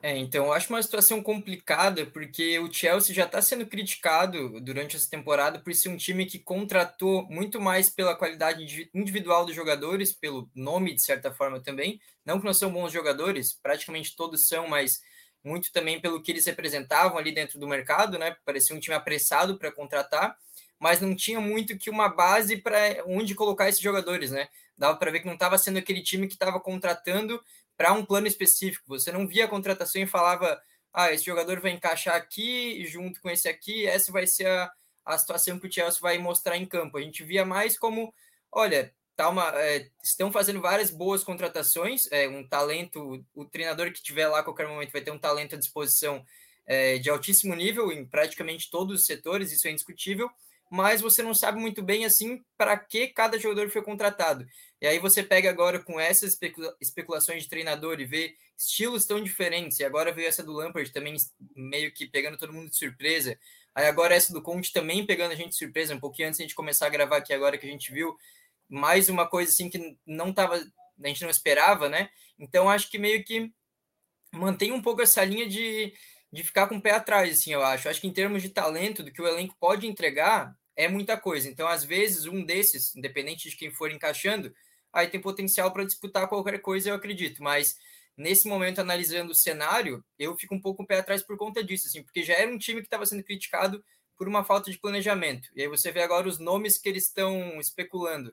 É, 0.00 0.16
então 0.16 0.46
eu 0.46 0.52
acho 0.52 0.72
uma 0.72 0.80
situação 0.80 1.20
complicada, 1.20 2.06
porque 2.06 2.56
o 2.60 2.72
Chelsea 2.72 3.12
já 3.12 3.24
está 3.24 3.42
sendo 3.42 3.66
criticado 3.66 4.60
durante 4.60 4.94
essa 4.94 5.10
temporada 5.10 5.58
por 5.58 5.74
ser 5.74 5.88
um 5.88 5.96
time 5.96 6.24
que 6.24 6.38
contratou 6.38 7.26
muito 7.28 7.60
mais 7.60 7.90
pela 7.90 8.14
qualidade 8.14 8.88
individual 8.94 9.44
dos 9.44 9.56
jogadores, 9.56 10.12
pelo 10.12 10.48
nome, 10.54 10.94
de 10.94 11.02
certa 11.02 11.32
forma, 11.32 11.60
também. 11.60 12.00
Não 12.24 12.38
que 12.38 12.46
não 12.46 12.54
são 12.54 12.72
bons 12.72 12.92
jogadores, 12.92 13.52
praticamente 13.60 14.14
todos 14.14 14.46
são, 14.46 14.68
mas 14.68 15.00
muito 15.42 15.72
também 15.72 16.00
pelo 16.00 16.22
que 16.22 16.30
eles 16.30 16.46
representavam 16.46 17.18
ali 17.18 17.32
dentro 17.32 17.58
do 17.58 17.66
mercado, 17.66 18.18
né? 18.18 18.36
Parecia 18.44 18.76
um 18.76 18.80
time 18.80 18.94
apressado 18.94 19.58
para 19.58 19.72
contratar, 19.72 20.36
mas 20.78 21.00
não 21.00 21.14
tinha 21.16 21.40
muito 21.40 21.76
que 21.76 21.90
uma 21.90 22.08
base 22.08 22.56
para 22.58 23.02
onde 23.04 23.34
colocar 23.34 23.68
esses 23.68 23.80
jogadores, 23.80 24.30
né? 24.30 24.48
dava 24.78 24.96
para 24.96 25.10
ver 25.10 25.20
que 25.20 25.26
não 25.26 25.34
estava 25.34 25.58
sendo 25.58 25.78
aquele 25.78 26.02
time 26.02 26.28
que 26.28 26.34
estava 26.34 26.60
contratando 26.60 27.42
para 27.78 27.92
um 27.92 28.04
plano 28.04 28.26
específico. 28.26 28.88
Você 28.88 29.12
não 29.12 29.26
via 29.26 29.44
a 29.44 29.48
contratação 29.48 30.02
e 30.02 30.06
falava, 30.06 30.60
ah, 30.92 31.12
esse 31.12 31.24
jogador 31.24 31.60
vai 31.60 31.70
encaixar 31.70 32.16
aqui 32.16 32.84
junto 32.86 33.20
com 33.22 33.30
esse 33.30 33.48
aqui, 33.48 33.86
essa 33.86 34.10
vai 34.10 34.26
ser 34.26 34.48
a, 34.48 34.70
a 35.06 35.16
situação 35.16 35.60
que 35.60 35.68
o 35.68 35.72
Chelsea 35.72 36.00
vai 36.00 36.18
mostrar 36.18 36.56
em 36.56 36.66
campo. 36.66 36.98
A 36.98 37.00
gente 37.00 37.22
via 37.22 37.44
mais 37.44 37.78
como, 37.78 38.12
olha, 38.50 38.92
tá 39.14 39.28
uma, 39.28 39.48
é, 39.60 39.88
estão 40.02 40.32
fazendo 40.32 40.60
várias 40.60 40.90
boas 40.90 41.22
contratações, 41.22 42.10
é, 42.10 42.28
um 42.28 42.46
talento, 42.46 43.24
o 43.32 43.44
treinador 43.44 43.92
que 43.92 44.02
tiver 44.02 44.26
lá 44.26 44.40
a 44.40 44.44
qualquer 44.44 44.66
momento 44.66 44.92
vai 44.92 45.00
ter 45.00 45.12
um 45.12 45.18
talento 45.18 45.54
à 45.54 45.58
disposição 45.58 46.24
é, 46.66 46.98
de 46.98 47.08
altíssimo 47.08 47.54
nível 47.54 47.92
em 47.92 48.04
praticamente 48.04 48.70
todos 48.70 49.00
os 49.00 49.06
setores, 49.06 49.52
isso 49.52 49.68
é 49.68 49.70
indiscutível, 49.70 50.28
mas 50.70 51.00
você 51.00 51.22
não 51.22 51.34
sabe 51.34 51.58
muito 51.58 51.82
bem 51.82 52.04
assim 52.04 52.42
para 52.56 52.76
que 52.76 53.08
cada 53.08 53.38
jogador 53.38 53.70
foi 53.70 53.82
contratado. 53.82 54.46
E 54.80 54.86
aí 54.86 54.98
você 54.98 55.22
pega 55.22 55.48
agora 55.50 55.78
com 55.78 55.98
essas 55.98 56.32
especula 56.32 56.76
especulações 56.80 57.42
de 57.42 57.48
treinador 57.48 58.00
e 58.00 58.04
vê 58.04 58.34
estilos 58.56 59.06
tão 59.06 59.22
diferentes, 59.22 59.78
e 59.80 59.84
agora 59.84 60.12
veio 60.12 60.28
essa 60.28 60.42
do 60.42 60.52
Lampard 60.52 60.90
também 60.92 61.16
meio 61.54 61.92
que 61.92 62.06
pegando 62.06 62.36
todo 62.36 62.52
mundo 62.52 62.70
de 62.70 62.76
surpresa. 62.76 63.38
Aí 63.74 63.86
agora 63.86 64.14
essa 64.14 64.32
do 64.32 64.42
Conte 64.42 64.72
também 64.72 65.06
pegando 65.06 65.32
a 65.32 65.36
gente 65.36 65.50
de 65.50 65.56
surpresa, 65.56 65.94
um 65.94 66.00
pouquinho 66.00 66.28
antes 66.28 66.38
de 66.38 66.44
a 66.44 66.46
gente 66.46 66.54
começar 66.54 66.86
a 66.86 66.90
gravar 66.90 67.18
aqui 67.18 67.32
agora 67.32 67.56
que 67.56 67.66
a 67.66 67.70
gente 67.70 67.92
viu 67.92 68.16
mais 68.68 69.08
uma 69.08 69.26
coisa 69.26 69.50
assim 69.50 69.70
que 69.70 69.96
não 70.06 70.32
tava, 70.32 70.56
a 70.56 71.08
gente 71.08 71.22
não 71.22 71.30
esperava, 71.30 71.88
né? 71.88 72.10
Então 72.38 72.68
acho 72.68 72.90
que 72.90 72.98
meio 72.98 73.24
que 73.24 73.52
mantém 74.32 74.72
um 74.72 74.82
pouco 74.82 75.02
essa 75.02 75.24
linha 75.24 75.48
de 75.48 75.92
de 76.32 76.42
ficar 76.42 76.66
com 76.66 76.76
o 76.76 76.80
pé 76.82 76.92
atrás, 76.92 77.38
assim, 77.38 77.52
eu 77.52 77.62
acho. 77.62 77.88
Acho 77.88 78.00
que 78.00 78.06
em 78.06 78.12
termos 78.12 78.42
de 78.42 78.50
talento, 78.50 79.02
do 79.02 79.10
que 79.10 79.22
o 79.22 79.26
elenco 79.26 79.56
pode 79.58 79.86
entregar, 79.86 80.56
é 80.78 80.86
muita 80.86 81.16
coisa. 81.18 81.48
Então, 81.50 81.66
às 81.66 81.84
vezes, 81.84 82.24
um 82.24 82.44
desses, 82.44 82.94
independente 82.94 83.50
de 83.50 83.56
quem 83.56 83.68
for 83.68 83.90
encaixando, 83.90 84.54
aí 84.92 85.08
tem 85.08 85.20
potencial 85.20 85.72
para 85.72 85.84
disputar 85.84 86.28
qualquer 86.28 86.60
coisa, 86.60 86.88
eu 86.88 86.94
acredito. 86.94 87.42
Mas 87.42 87.76
nesse 88.16 88.46
momento, 88.46 88.80
analisando 88.80 89.32
o 89.32 89.34
cenário, 89.34 90.04
eu 90.16 90.36
fico 90.36 90.54
um 90.54 90.60
pouco 90.60 90.84
o 90.84 90.86
pé 90.86 91.00
atrás 91.00 91.20
por 91.20 91.36
conta 91.36 91.64
disso, 91.64 91.88
assim, 91.88 92.00
porque 92.04 92.22
já 92.22 92.34
era 92.34 92.48
um 92.48 92.56
time 92.56 92.80
que 92.80 92.86
estava 92.86 93.04
sendo 93.04 93.24
criticado 93.24 93.84
por 94.16 94.28
uma 94.28 94.44
falta 94.44 94.70
de 94.70 94.78
planejamento. 94.78 95.48
E 95.56 95.62
aí 95.62 95.68
você 95.68 95.90
vê 95.90 96.00
agora 96.00 96.28
os 96.28 96.38
nomes 96.38 96.78
que 96.78 96.88
eles 96.88 97.06
estão 97.06 97.58
especulando. 97.58 98.32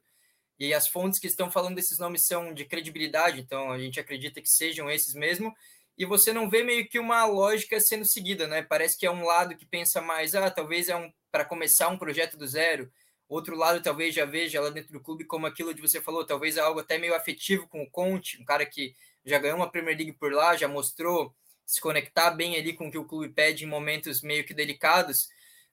E 0.59 0.71
as 0.71 0.87
fontes 0.87 1.19
que 1.19 1.27
estão 1.27 1.51
falando 1.51 1.75
desses 1.75 1.97
nomes 1.97 2.27
são 2.27 2.53
de 2.53 2.63
credibilidade, 2.63 3.41
então 3.41 3.71
a 3.71 3.79
gente 3.79 3.99
acredita 3.99 4.39
que 4.39 4.49
sejam 4.49 4.89
esses 4.89 5.15
mesmo 5.15 5.53
e 5.97 6.05
você 6.05 6.33
não 6.33 6.49
vê 6.49 6.63
meio 6.63 6.87
que 6.87 6.99
uma 6.99 7.25
lógica 7.25 7.79
sendo 7.79 8.05
seguida, 8.05 8.47
né? 8.47 8.61
Parece 8.61 8.97
que 8.97 9.05
é 9.05 9.11
um 9.11 9.23
lado 9.23 9.55
que 9.55 9.65
pensa 9.65 10.01
mais, 10.01 10.35
ah, 10.35 10.51
talvez 10.51 10.89
é 10.89 10.95
um 10.95 11.11
para 11.35 11.43
começar 11.43 11.89
um 11.89 11.97
projeto 11.97 12.37
do 12.37 12.47
zero. 12.47 12.89
Outro 13.27 13.57
lado 13.57 13.83
talvez 13.83 14.15
já 14.15 14.23
veja 14.23 14.61
lá 14.61 14.69
dentro 14.69 14.93
do 14.93 15.01
clube 15.01 15.25
como 15.25 15.45
aquilo 15.45 15.73
de 15.73 15.81
você 15.81 15.99
falou, 15.99 16.25
talvez 16.25 16.55
é 16.55 16.61
algo 16.61 16.79
até 16.79 16.97
meio 16.97 17.13
afetivo 17.13 17.67
com 17.67 17.83
o 17.83 17.89
Conte, 17.89 18.41
um 18.41 18.45
cara 18.45 18.65
que 18.65 18.95
já 19.25 19.37
ganhou 19.37 19.57
uma 19.57 19.69
Premier 19.69 19.97
League 19.97 20.13
por 20.13 20.31
lá, 20.31 20.55
já 20.55 20.69
mostrou 20.69 21.35
se 21.65 21.81
conectar 21.81 22.31
bem 22.31 22.55
ali 22.55 22.71
com 22.71 22.87
o 22.87 22.91
que 22.91 22.97
o 22.97 23.03
clube 23.03 23.33
pede 23.33 23.65
em 23.65 23.67
momentos 23.67 24.21
meio 24.21 24.45
que 24.45 24.53
delicados, 24.53 25.27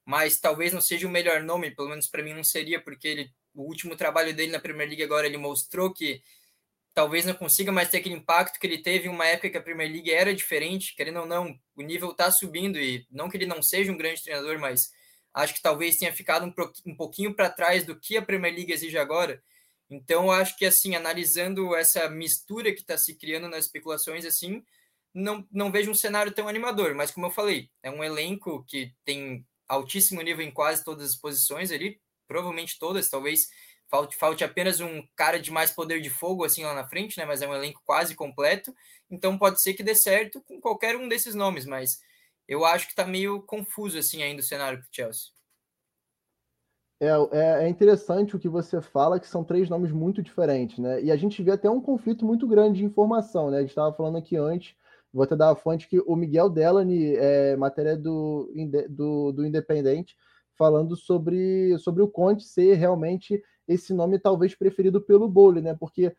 mas 0.05 0.41
talvez 0.41 0.73
não 0.73 0.81
seja 0.81 1.07
o 1.07 1.11
melhor 1.11 1.45
nome, 1.45 1.71
pelo 1.71 1.91
menos 1.91 2.09
para 2.09 2.25
mim 2.25 2.35
não 2.35 2.43
seria, 2.43 2.81
porque 2.81 3.07
ele, 3.07 3.31
o 3.55 3.63
último 3.63 3.95
trabalho 3.95 4.35
dele 4.35 4.51
na 4.51 4.59
Premier 4.59 4.89
League 4.89 5.05
agora 5.05 5.29
ele 5.29 5.39
mostrou 5.39 5.95
que 5.95 6.21
talvez 6.93 7.25
não 7.25 7.35
consiga 7.35 7.71
mais 7.71 7.89
ter 7.89 7.99
aquele 7.99 8.17
impacto 8.17 8.59
que 8.59 8.67
ele 8.67 8.79
teve 8.83 9.07
em 9.07 9.13
uma 9.13 9.29
época 9.29 9.49
que 9.49 9.59
a 9.59 9.63
Premier 9.63 9.93
League 9.93 10.11
era 10.11 10.35
diferente, 10.35 10.97
querendo 10.97 11.21
ou 11.21 11.27
não, 11.27 11.57
o 11.77 11.83
nível 11.83 12.11
está 12.11 12.33
subindo 12.33 12.81
e 12.81 13.07
não 13.09 13.31
que 13.31 13.37
ele 13.37 13.47
não 13.47 13.63
seja 13.63 13.93
um 13.93 13.97
grande 13.97 14.25
treinador, 14.25 14.59
mas 14.59 14.91
acho 15.35 15.55
que 15.55 15.63
talvez 15.63 15.97
tenha 15.97 16.13
ficado 16.13 16.45
um, 16.87 16.95
pouquinho 16.95 17.35
para 17.35 17.51
trás 17.51 17.85
do 17.85 17.99
que 17.99 18.17
a 18.17 18.23
Premier 18.23 18.55
League 18.55 18.73
exige 18.73 18.99
agora. 18.99 19.43
Então, 19.91 20.31
acho 20.31 20.57
que 20.57 20.65
assim, 20.65 20.95
analisando 20.95 21.75
essa 21.75 22.09
mistura 22.09 22.73
que 22.73 22.81
está 22.81 22.97
se 22.97 23.15
criando 23.15 23.49
nas 23.49 23.67
especulações, 23.67 24.25
assim, 24.25 24.65
não, 25.13 25.47
não 25.51 25.71
vejo 25.71 25.91
um 25.91 25.95
cenário 25.95 26.33
tão 26.33 26.49
animador, 26.49 26.95
mas 26.95 27.11
como 27.11 27.27
eu 27.27 27.31
falei, 27.31 27.71
é 27.83 27.91
um 27.91 28.03
elenco 28.03 28.65
que 28.65 28.95
tem 29.05 29.47
altíssimo 29.69 30.23
nível 30.23 30.45
em 30.45 30.51
quase 30.51 30.85
todas 30.85 31.11
as 31.11 31.17
posições 31.17 31.71
ali, 31.71 32.01
provavelmente 32.27 32.79
todas, 32.79 33.11
talvez 33.11 33.49
Falte, 33.93 34.17
falte 34.17 34.43
apenas 34.43 34.81
um 34.81 35.07
cara 35.15 35.39
de 35.39 35.51
mais 35.51 35.71
poder 35.71 36.01
de 36.01 36.09
fogo 36.09 36.45
assim 36.45 36.65
lá 36.65 36.73
na 36.73 36.89
frente, 36.89 37.19
né? 37.19 37.27
Mas 37.27 37.43
é 37.43 37.47
um 37.47 37.55
elenco 37.55 37.83
quase 37.85 38.15
completo. 38.15 38.75
Então 39.11 39.37
pode 39.37 39.61
ser 39.61 39.75
que 39.75 39.83
dê 39.83 39.95
certo 39.95 40.41
com 40.41 40.59
qualquer 40.59 40.97
um 40.97 41.07
desses 41.07 41.35
nomes, 41.35 41.67
mas 41.67 42.01
eu 42.49 42.65
acho 42.65 42.87
que 42.87 42.93
está 42.93 43.07
meio 43.07 43.43
confuso 43.43 43.99
assim 43.99 44.23
ainda 44.23 44.41
o 44.41 44.45
cenário 44.45 44.79
para 44.79 44.87
o 44.87 44.89
Chelsea. 44.91 45.31
É, 47.01 47.09
é, 47.09 47.65
é, 47.65 47.69
interessante 47.69 48.37
o 48.37 48.39
que 48.39 48.49
você 48.49 48.81
fala, 48.81 49.19
que 49.19 49.27
são 49.27 49.43
três 49.43 49.69
nomes 49.69 49.91
muito 49.91 50.23
diferentes, 50.23 50.79
né? 50.79 51.03
E 51.03 51.11
a 51.11 51.17
gente 51.17 51.43
vê 51.43 51.51
até 51.51 51.69
um 51.69 51.81
conflito 51.81 52.25
muito 52.25 52.47
grande 52.47 52.79
de 52.79 52.85
informação, 52.85 53.51
né? 53.51 53.57
A 53.59 53.61
gente 53.61 53.71
estava 53.71 53.93
falando 53.93 54.19
aqui 54.19 54.37
antes, 54.37 54.77
vou 55.13 55.25
até 55.25 55.35
dar 55.35 55.51
a 55.51 55.57
fonte 55.57 55.89
que 55.89 55.99
o 55.99 56.15
Miguel 56.15 56.49
Delany, 56.49 57.17
é, 57.17 57.57
matéria 57.57 57.97
do, 57.97 58.49
do, 58.89 59.33
do 59.33 59.45
Independente, 59.45 60.17
falando 60.57 60.97
sobre, 60.97 61.77
sobre 61.79 62.05
o 62.05 62.09
Conte 62.09 62.45
ser 62.45 62.75
realmente 62.75 63.43
esse 63.67 63.93
nome 63.93 64.19
talvez 64.21 64.55
preferido 64.55 65.01
pelo 65.01 65.29
Bowley, 65.29 65.61
né? 65.61 65.75
Porque 65.75 66.15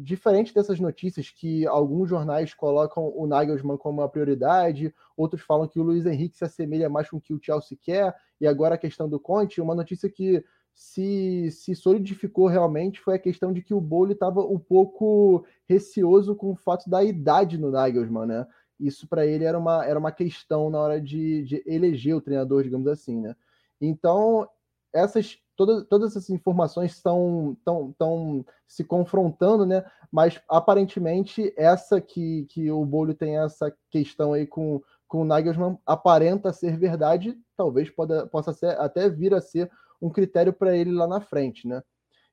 diferente 0.00 0.54
dessas 0.54 0.80
notícias 0.80 1.30
que 1.30 1.66
alguns 1.66 2.08
jornais 2.08 2.54
colocam 2.54 3.12
o 3.14 3.26
Nagelsmann 3.26 3.76
como 3.76 4.00
uma 4.00 4.08
prioridade, 4.08 4.94
outros 5.16 5.42
falam 5.42 5.68
que 5.68 5.78
o 5.78 5.82
Luiz 5.82 6.06
Henrique 6.06 6.36
se 6.36 6.44
assemelha 6.44 6.88
mais 6.88 7.08
com 7.08 7.18
o 7.18 7.20
que 7.20 7.34
o 7.34 7.40
Chelsea 7.42 7.78
quer, 7.80 8.14
e 8.40 8.46
agora 8.46 8.74
a 8.74 8.78
questão 8.78 9.08
do 9.08 9.20
Conte, 9.20 9.60
uma 9.60 9.74
notícia 9.74 10.08
que 10.08 10.42
se, 10.74 11.50
se 11.50 11.74
solidificou 11.74 12.46
realmente 12.46 13.00
foi 13.00 13.14
a 13.14 13.18
questão 13.18 13.52
de 13.52 13.60
que 13.60 13.74
o 13.74 13.80
Bowley 13.80 14.14
estava 14.14 14.40
um 14.40 14.58
pouco 14.58 15.44
receoso 15.68 16.34
com 16.34 16.52
o 16.52 16.56
fato 16.56 16.88
da 16.88 17.04
idade 17.04 17.58
no 17.58 17.70
Nagelsmann, 17.70 18.26
né? 18.26 18.46
Isso 18.78 19.06
para 19.06 19.26
ele 19.26 19.44
era 19.44 19.58
uma, 19.58 19.84
era 19.84 19.98
uma 19.98 20.10
questão 20.10 20.70
na 20.70 20.80
hora 20.80 21.00
de, 21.00 21.42
de 21.42 21.62
eleger 21.66 22.16
o 22.16 22.20
treinador, 22.20 22.62
digamos 22.62 22.86
assim, 22.86 23.20
né? 23.20 23.36
Então, 23.78 24.48
essas 24.92 25.38
todas, 25.60 25.86
todas 25.86 26.16
essas 26.16 26.30
informações 26.30 26.92
estão 26.92 27.54
tão, 27.62 27.94
tão 27.98 28.46
se 28.66 28.82
confrontando, 28.82 29.66
né? 29.66 29.84
Mas 30.10 30.40
aparentemente 30.48 31.52
essa 31.54 32.00
que, 32.00 32.46
que 32.46 32.70
o 32.70 32.82
Bolho 32.82 33.12
tem 33.12 33.36
essa 33.36 33.70
questão 33.90 34.32
aí 34.32 34.46
com, 34.46 34.80
com 35.06 35.20
o 35.20 35.24
Nagelsmann 35.24 35.78
aparenta 35.84 36.50
ser 36.50 36.78
verdade, 36.78 37.38
talvez 37.58 37.90
poda, 37.90 38.26
possa 38.26 38.54
ser, 38.54 38.78
até 38.80 39.10
vir 39.10 39.34
a 39.34 39.40
ser 39.42 39.70
um 40.00 40.08
critério 40.08 40.50
para 40.50 40.74
ele 40.74 40.92
lá 40.92 41.06
na 41.06 41.20
frente, 41.20 41.68
né? 41.68 41.82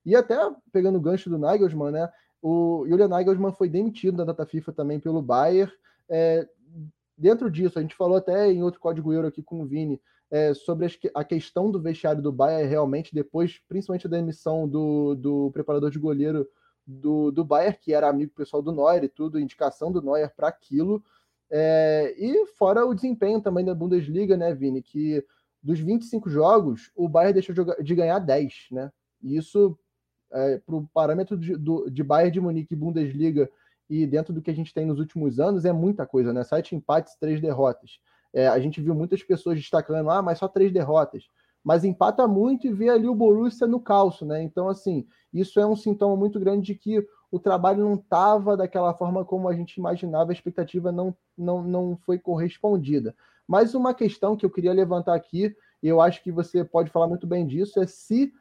E 0.06 0.16
até 0.16 0.38
pegando 0.72 0.98
o 0.98 1.02
gancho 1.02 1.30
do 1.30 1.38
Nagelsmann, 1.38 1.92
né? 1.92 2.10
O 2.42 2.86
Julian 2.88 3.10
Nagelsmann 3.10 3.52
foi 3.52 3.68
demitido 3.68 4.16
da 4.16 4.24
data 4.24 4.46
FIFA 4.46 4.72
também 4.72 5.02
pelo 5.02 5.22
Bayern. 5.22 5.70
É, 6.10 6.48
dentro 7.18 7.52
disso, 7.52 7.78
a 7.78 7.82
gente 7.82 7.94
falou 7.94 8.16
até 8.16 8.50
em 8.50 8.64
outro 8.64 8.80
código 8.80 9.12
euro 9.12 9.28
aqui 9.28 9.44
com 9.44 9.62
o 9.62 9.66
Vini, 9.66 10.02
é, 10.30 10.54
sobre 10.54 10.88
a 11.14 11.24
questão 11.24 11.72
do 11.72 11.82
vestiário 11.82 12.22
do 12.22 12.32
Bayern 12.32 12.70
realmente 12.70 13.14
depois, 13.14 13.60
principalmente 13.68 14.08
da 14.08 14.20
emissão 14.20 14.68
do, 14.68 15.16
do 15.16 15.52
preparador 15.52 15.90
de 15.90 16.00
goleiro 16.00 16.48
do, 16.86 17.32
do 17.32 17.44
Bayern, 17.44 17.78
que 17.82 17.94
era 17.94 18.10
amigo 18.10 18.34
pessoal 18.34 18.62
do 18.62 18.72
Neuer 18.72 19.04
e 19.04 19.10
tudo, 19.10 19.40
indicação 19.40 19.92
do 19.92 20.02
Neuer 20.02 20.34
para 20.36 20.48
aquilo. 20.48 21.04
É, 21.50 22.14
e 22.18 22.46
fora 22.58 22.86
o 22.86 22.94
desempenho 22.94 23.42
também 23.42 23.64
da 23.64 23.76
Bundesliga, 23.76 24.36
né, 24.36 24.54
Vini? 24.54 24.82
Que 24.82 25.26
dos 25.62 25.80
25 25.80 26.30
jogos, 26.30 26.92
o 26.96 27.08
Bayern 27.08 27.34
deixou 27.34 27.56
de 27.82 27.96
ganhar 27.96 28.20
10, 28.20 28.68
né? 28.72 28.92
E 29.22 29.36
isso, 29.38 29.78
é, 30.32 30.60
para 30.60 30.76
o 30.76 30.88
parâmetro 30.94 31.38
de, 31.38 31.56
do, 31.56 31.90
de 31.90 32.04
Bayern 32.04 32.32
de 32.32 32.42
Munique 32.42 32.74
e 32.74 32.78
Bundesliga, 32.78 33.50
e 33.90 34.06
dentro 34.06 34.34
do 34.34 34.42
que 34.42 34.52
a 34.52 34.54
gente 34.54 34.74
tem 34.74 34.86
nos 34.86 35.00
últimos 35.00 35.40
anos, 35.40 35.66
é 35.66 35.72
muita 35.72 36.06
coisa, 36.06 36.34
né? 36.34 36.44
Sete 36.44 36.76
empates, 36.76 37.16
três 37.18 37.42
derrotas. 37.42 38.00
É, 38.34 38.48
a 38.48 38.60
gente 38.60 38.82
viu 38.82 38.94
muitas 38.94 39.24
pessoas 39.24 39.58
destacando, 39.58 40.10
ah, 40.10 40.22
mas 40.22 40.40
só 40.40 40.48
três 40.48 40.72
derrotas. 40.72 41.24
Mas 41.64 41.84
empata 41.84 42.28
muito 42.28 42.68
e 42.68 42.74
vê 42.74 42.90
ali 42.90 43.08
o 43.08 43.16
Borussia 43.16 43.68
no 43.68 43.80
calço, 43.80 44.26
né? 44.26 44.42
Então, 44.42 44.70
assim, 44.70 45.06
isso 45.34 45.60
é 45.60 45.66
um 45.66 45.76
sintoma 45.76 46.16
muito 46.16 46.40
grande 46.40 46.68
de 46.68 46.76
que 46.76 47.06
o 47.30 47.40
trabalho 47.40 47.84
não 47.84 47.96
estava 47.96 48.56
daquela 48.56 48.94
forma 48.94 49.26
como 49.26 49.50
a 49.50 49.54
gente 49.54 49.76
imaginava, 49.76 50.32
a 50.32 50.34
expectativa 50.34 50.92
não, 50.92 51.16
não, 51.38 51.62
não 51.62 51.98
foi 52.06 52.18
correspondida. 52.18 53.16
Mas 53.48 53.74
uma 53.74 53.94
questão 53.94 54.36
que 54.36 54.46
eu 54.46 54.50
queria 54.50 54.74
levantar 54.74 55.16
aqui, 55.16 55.56
e 55.82 55.88
eu 55.88 56.02
acho 56.02 56.24
que 56.24 56.32
você 56.32 56.64
pode 56.64 56.90
falar 56.90 57.08
muito 57.08 57.28
bem 57.28 57.46
disso, 57.46 57.80
é 57.80 57.88
se 57.88 58.32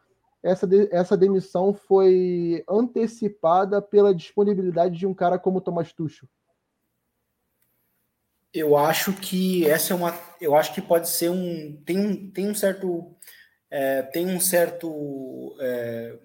essa, 0.43 0.67
de, 0.67 0.89
essa 0.93 1.17
demissão 1.17 1.75
foi 1.75 2.65
antecipada 2.69 3.83
pela 3.83 4.15
disponibilidade 4.15 4.97
de 4.97 5.07
um 5.07 5.15
cara 5.15 5.39
como 5.39 5.61
Thomas 5.61 5.93
Tuchel. 5.93 6.29
Eu 8.57 8.75
acho 8.77 9.13
que 9.13 9.67
essa 9.67 9.93
é 9.93 9.97
uma. 9.97 10.19
Eu 10.41 10.57
acho 10.57 10.73
que 10.73 10.81
pode 10.81 11.11
ser 11.11 11.29
um. 11.29 11.77
Tem 11.85 11.99
um, 11.99 12.31
tem 12.31 12.49
um 12.49 12.55
certo. 12.55 13.15
É, 13.71 14.03
tem 14.03 14.27
um 14.27 14.41
certo. 14.41 15.55
É, 15.61 16.19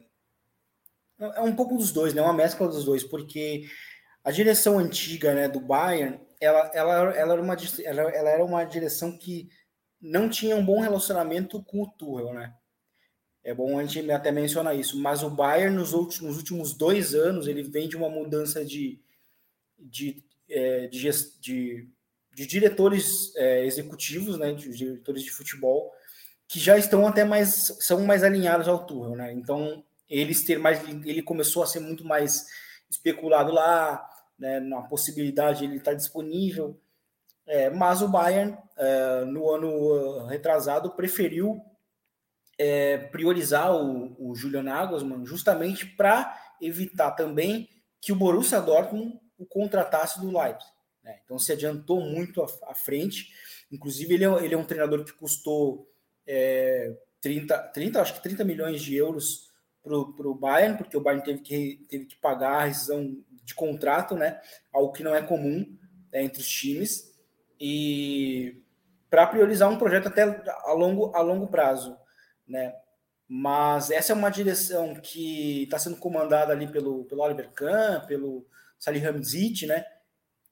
é 1.20 1.42
um 1.42 1.54
pouco 1.54 1.76
dos 1.76 1.92
dois, 1.92 2.14
né? 2.14 2.22
Uma 2.22 2.34
mescla 2.34 2.70
dos 2.70 2.86
dois, 2.86 3.04
porque 3.04 3.66
a 4.24 4.32
direção 4.32 4.80
antiga 4.80 5.34
né, 5.34 5.50
do 5.50 5.60
Bayern, 5.60 6.20
ela, 6.40 6.72
ela, 6.74 7.16
ela, 7.16 7.34
era 7.34 7.42
uma, 7.42 7.58
ela, 7.84 8.02
ela 8.02 8.30
era 8.30 8.46
uma 8.46 8.64
direção 8.64 9.18
que 9.18 9.50
não 10.00 10.30
tinha 10.30 10.56
um 10.56 10.66
bom 10.66 10.80
relacionamento 10.80 11.62
com 11.64 11.82
o 11.82 11.92
Tuchel, 11.92 12.34
né? 12.34 12.54
É 13.44 13.54
bom 13.54 13.78
a 13.78 13.86
gente 13.86 14.10
até 14.10 14.32
mencionar 14.32 14.76
isso. 14.78 14.98
Mas 14.98 15.22
o 15.22 15.30
Bayern, 15.30 15.76
nos 15.76 15.92
últimos, 15.92 16.30
nos 16.30 16.38
últimos 16.38 16.74
dois 16.74 17.14
anos, 17.14 17.48
ele 17.48 17.64
vem 17.64 17.90
de 17.90 17.98
uma 17.98 18.10
mudança 18.10 18.64
de, 18.64 19.02
de, 19.78 20.24
é, 20.48 20.88
de, 20.88 21.10
de, 21.40 21.90
de 22.34 22.46
diretores 22.46 23.36
é, 23.36 23.66
executivos, 23.66 24.38
né, 24.38 24.54
de 24.54 24.70
diretores 24.76 25.24
de 25.24 25.32
futebol, 25.32 25.92
que 26.48 26.60
já 26.60 26.78
estão 26.78 27.06
até 27.08 27.24
mais, 27.24 27.78
são 27.80 28.02
mais 28.06 28.24
alinhados 28.24 28.68
ao 28.68 28.86
Tuchel, 28.86 29.16
né? 29.16 29.32
Então, 29.32 29.84
eles 30.10 30.44
ter 30.44 30.60
mais, 30.60 30.82
ele 31.06 31.22
começou 31.22 31.64
a 31.64 31.68
ser 31.68 31.80
muito 31.80 32.06
mais 32.06 32.46
especulado 32.90 33.54
lá, 33.54 34.06
né, 34.38 34.60
na 34.60 34.82
possibilidade 34.82 35.60
de 35.60 35.66
ele 35.66 35.78
estar 35.78 35.94
disponível. 35.94 36.78
É, 37.48 37.70
mas 37.70 38.02
o 38.02 38.08
Bayern, 38.08 38.58
é, 38.78 39.26
no 39.26 39.50
ano 39.50 40.26
retrasado, 40.26 40.92
preferiu 40.92 41.62
é, 42.58 42.98
priorizar 42.98 43.74
o, 43.74 44.16
o 44.20 44.36
Julian 44.36 44.64
Nagelsmann 44.64 45.26
justamente 45.26 45.86
para 45.86 46.38
evitar 46.62 47.12
também 47.12 47.70
que 48.00 48.12
o 48.12 48.16
Borussia 48.16 48.62
Dortmund 48.62 49.20
o 49.38 49.46
contratasse 49.46 50.20
do 50.20 50.28
Leipzig. 50.28 50.71
Né? 51.04 51.20
Então 51.24 51.38
se 51.40 51.52
adiantou 51.52 52.02
muito 52.02 52.44
à, 52.44 52.74
frente. 52.74 53.32
Inclusive, 53.72 54.14
ele 54.14 54.26
é, 54.26 54.46
ele 54.46 54.54
é, 54.54 54.58
um 54.58 54.66
treinador 54.66 55.04
que 55.04 55.14
custou 55.14 55.90
é, 56.26 56.96
30, 57.22 57.58
30, 57.58 58.02
acho 58.02 58.14
que 58.16 58.24
30 58.24 58.44
milhões 58.44 58.82
de 58.82 58.96
euros 58.96 59.50
para 59.84 60.28
o 60.28 60.36
Bayern, 60.36 60.78
porque 60.78 60.96
o 60.96 61.02
Bayern 61.02 61.24
teve 61.24 61.40
que, 61.40 61.86
teve 61.90 62.06
que 62.06 62.16
pagar 62.18 62.62
a 62.62 62.66
rescisão 62.66 63.18
de 63.44 63.56
contrato, 63.56 64.16
né? 64.16 64.40
Algo 64.72 64.94
que 64.94 65.04
não 65.04 65.16
é 65.16 65.22
comum 65.22 65.78
né, 66.12 66.24
entre 66.24 66.40
os 66.40 66.48
times. 66.48 67.12
E 67.60 68.62
para 69.10 69.28
priorizar 69.28 69.70
um 69.70 69.78
projeto 69.78 70.08
até 70.08 70.24
a 70.24 70.74
longo, 70.74 71.16
a 71.16 71.22
longo 71.22 71.48
prazo, 71.48 71.98
né? 72.48 72.76
Mas 73.28 73.92
essa 73.92 74.12
é 74.12 74.16
uma 74.16 74.30
direção 74.30 74.94
que 74.96 75.64
está 75.64 75.80
sendo 75.80 75.96
comandada 75.96 76.52
ali 76.52 76.68
pelo, 76.68 77.06
pelo 77.06 77.22
Oliver 77.22 77.50
Kahn, 77.52 78.06
pelo 78.06 78.46
Salihamidzic, 78.78 79.66
né? 79.66 79.86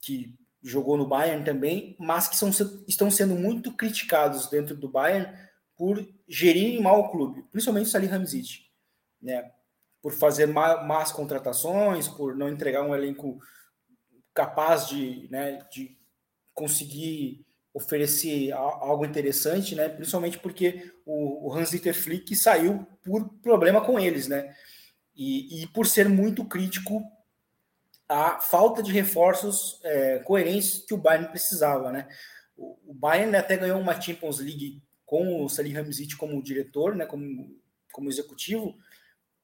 Que 0.00 0.34
jogou 0.62 0.96
no 0.96 1.06
Bayern 1.06 1.44
também, 1.44 1.96
mas 1.98 2.28
que 2.28 2.36
são, 2.36 2.50
estão 2.86 3.10
sendo 3.10 3.34
muito 3.34 3.72
criticados 3.72 4.48
dentro 4.48 4.76
do 4.76 4.88
Bayern 4.88 5.32
por 5.76 6.06
gerirem 6.28 6.82
mal 6.82 7.00
o 7.00 7.10
clube, 7.10 7.42
principalmente 7.50 7.86
o 7.86 7.90
Salihamidzic, 7.90 8.66
né? 9.20 9.50
Por 10.02 10.12
fazer 10.12 10.46
más 10.46 11.12
contratações, 11.12 12.08
por 12.08 12.34
não 12.36 12.48
entregar 12.48 12.82
um 12.82 12.94
elenco 12.94 13.38
capaz 14.32 14.88
de, 14.88 15.28
né, 15.30 15.66
de 15.70 15.98
conseguir 16.54 17.44
oferecer 17.72 18.52
algo 18.52 19.04
interessante, 19.04 19.74
né? 19.74 19.88
Principalmente 19.88 20.38
porque 20.38 20.92
o, 21.06 21.52
Hans-Dieter 21.52 21.94
Flick 21.94 22.34
saiu 22.34 22.86
por 23.02 23.28
problema 23.40 23.80
com 23.80 23.98
eles, 23.98 24.28
né? 24.28 24.54
E, 25.14 25.62
e 25.62 25.66
por 25.68 25.86
ser 25.86 26.08
muito 26.08 26.44
crítico 26.44 27.02
à 28.10 28.40
falta 28.40 28.82
de 28.82 28.92
reforços 28.92 29.80
é, 29.84 30.18
coerentes 30.20 30.84
que 30.86 30.94
o 30.94 30.98
Bayern 30.98 31.28
precisava, 31.28 31.92
né? 31.92 32.08
O, 32.56 32.92
Bayern 32.92 33.34
até 33.36 33.56
ganhou 33.56 33.80
uma 33.80 33.98
Champions 33.98 34.38
League 34.38 34.82
com 35.06 35.44
o 35.44 35.48
Salih 35.48 35.76
Hamzic 35.76 36.16
como 36.16 36.42
diretor, 36.42 36.94
né? 36.94 37.06
Como, 37.06 37.56
como 37.92 38.08
executivo, 38.08 38.76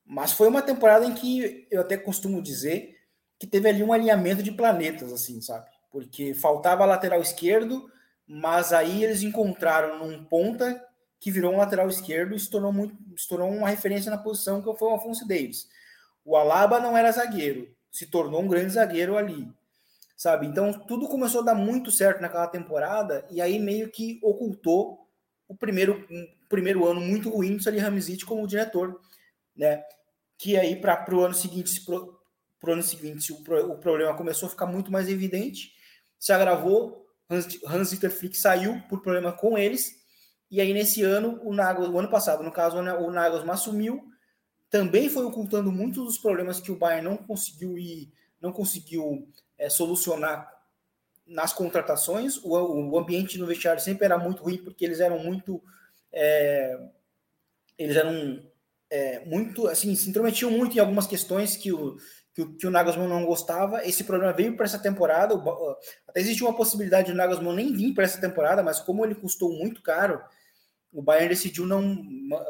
mas 0.05 0.33
foi 0.33 0.49
uma 0.49 0.63
temporada 0.63 1.07
em 1.07 1.15
que 1.15 1.67
eu 1.71 1.81
até 1.81 1.97
costumo 1.97 2.43
dizer 2.43 2.97
que 3.39 3.47
teve 3.47 3.69
ali 3.69 3.83
um 3.83 3.93
alinhamento 3.93 4.43
de 4.43 4.53
planetas, 4.53 5.13
assim, 5.13 5.41
sabe? 5.41 5.67
Porque 5.91 6.35
faltava 6.35 6.85
lateral 6.85 7.21
esquerdo 7.21 7.91
mas 8.27 8.73
aí 8.73 9.05
eles 9.05 9.23
encontraram 9.23 10.01
num 10.01 10.25
ponta 10.25 10.83
que 11.21 11.31
virou 11.31 11.55
um 11.55 11.59
lateral 11.59 11.89
esquerdo 11.89 12.35
e 12.35 12.41
se 12.41 12.51
tornou, 12.51 12.73
muito, 12.73 12.97
se 13.17 13.29
tornou 13.29 13.49
uma 13.51 13.69
referência 13.69 14.11
na 14.11 14.19
posição 14.19 14.61
que 14.61 14.79
foi 14.79 14.89
o 14.89 14.95
Afonso 14.95 15.27
Davis. 15.27 15.69
O 16.25 16.37
Alaba 16.37 16.81
não 16.81 16.97
era 16.97 17.13
zagueiro, 17.13 17.75
se 17.97 18.05
tornou 18.05 18.43
um 18.43 18.47
grande 18.47 18.75
zagueiro 18.75 19.17
ali, 19.17 19.51
sabe? 20.15 20.47
Então 20.47 20.71
tudo 20.71 21.09
começou 21.09 21.41
a 21.41 21.45
dar 21.45 21.55
muito 21.55 21.91
certo 21.91 22.21
naquela 22.21 22.47
temporada 22.47 23.27
e 23.31 23.41
aí 23.41 23.59
meio 23.59 23.91
que 23.91 24.21
ocultou 24.23 25.09
o 25.49 25.57
primeiro, 25.57 26.07
um 26.11 26.29
primeiro 26.47 26.87
ano 26.87 27.01
muito 27.01 27.31
ruim 27.31 27.57
do 27.57 27.63
Salih 27.63 27.81
Hamzic 27.81 28.27
como 28.27 28.47
diretor, 28.47 29.01
né? 29.57 29.83
Que 30.37 30.59
aí 30.59 30.77
para 30.77 31.15
o 31.15 31.25
ano 31.25 31.33
seguinte, 31.33 31.81
pro, 31.87 32.21
ano 32.71 32.83
seguinte 32.83 33.33
o, 33.33 33.43
pro, 33.43 33.73
o 33.73 33.79
problema 33.79 34.15
começou 34.15 34.47
a 34.47 34.51
ficar 34.51 34.67
muito 34.67 34.93
mais 34.93 35.09
evidente, 35.09 35.73
se 36.19 36.35
agravou 36.35 37.07
Hans-Dieter 37.31 38.11
Flick 38.11 38.37
saiu 38.37 38.79
por 38.91 39.01
problema 39.01 39.33
com 39.33 39.57
eles, 39.57 39.97
e 40.51 40.61
aí 40.61 40.75
nesse 40.75 41.03
ano, 41.03 41.41
o 41.43 41.55
Nagels, 41.55 41.89
o 41.89 41.99
ano 41.99 42.11
passado, 42.11 42.45
no 42.45 42.53
caso, 42.53 42.77
o 42.77 43.11
Nagelsmann 43.11 43.55
assumiu, 43.55 44.05
também 44.71 45.09
foi 45.09 45.25
ocultando 45.25 45.71
muitos 45.71 46.05
dos 46.05 46.19
problemas 46.19 46.61
que 46.61 46.73
o 46.73 46.77
Bayern 46.77 47.09
não 47.09 47.17
conseguiu 47.17 47.79
ir, 47.79 48.13
não 48.41 48.53
conseguiu 48.53 49.29
é, 49.59 49.69
solucionar 49.69 50.53
nas 51.27 51.53
contratações. 51.53 52.37
O, 52.39 52.51
o, 52.51 52.99
ambiente 52.99 53.39
no 53.39 53.47
vestiário 53.47 53.83
sempre 53.83 54.05
era 54.05 54.19
muito 54.19 54.43
ruim, 54.43 54.59
porque 54.59 54.85
eles 54.85 55.01
eram 55.01 55.19
muito. 55.19 55.63
É, 56.13 56.79
eles 57.79 57.97
eram 57.97 58.43
é, 58.89 59.25
muito, 59.25 59.67
assim, 59.67 59.95
se 59.95 60.09
intrometiam 60.09 60.51
muito 60.51 60.77
em 60.77 60.81
algumas 60.81 61.07
questões 61.07 61.57
que 61.57 61.73
o, 61.73 61.97
que, 62.35 62.45
que 62.45 62.67
o 62.67 62.71
não 62.71 63.25
gostava. 63.25 63.85
Esse 63.87 64.05
problema 64.05 64.33
veio 64.33 64.57
para 64.57 64.67
essa 64.67 64.79
temporada. 64.79 65.35
Até 66.07 66.21
existe 66.21 66.43
uma 66.43 66.55
possibilidade 66.55 67.07
de 67.07 67.13
o 67.13 67.17
Nagelsmann 67.17 67.57
nem 67.57 67.73
vir 67.73 67.95
para 67.95 68.05
essa 68.05 68.21
temporada, 68.21 68.63
mas 68.63 68.81
como 68.81 69.05
ele 69.05 69.15
custou 69.15 69.53
muito 69.53 69.83
caro, 69.83 70.23
o 70.93 71.03
Bayern 71.03 71.29
decidiu 71.29 71.67
não 71.67 71.97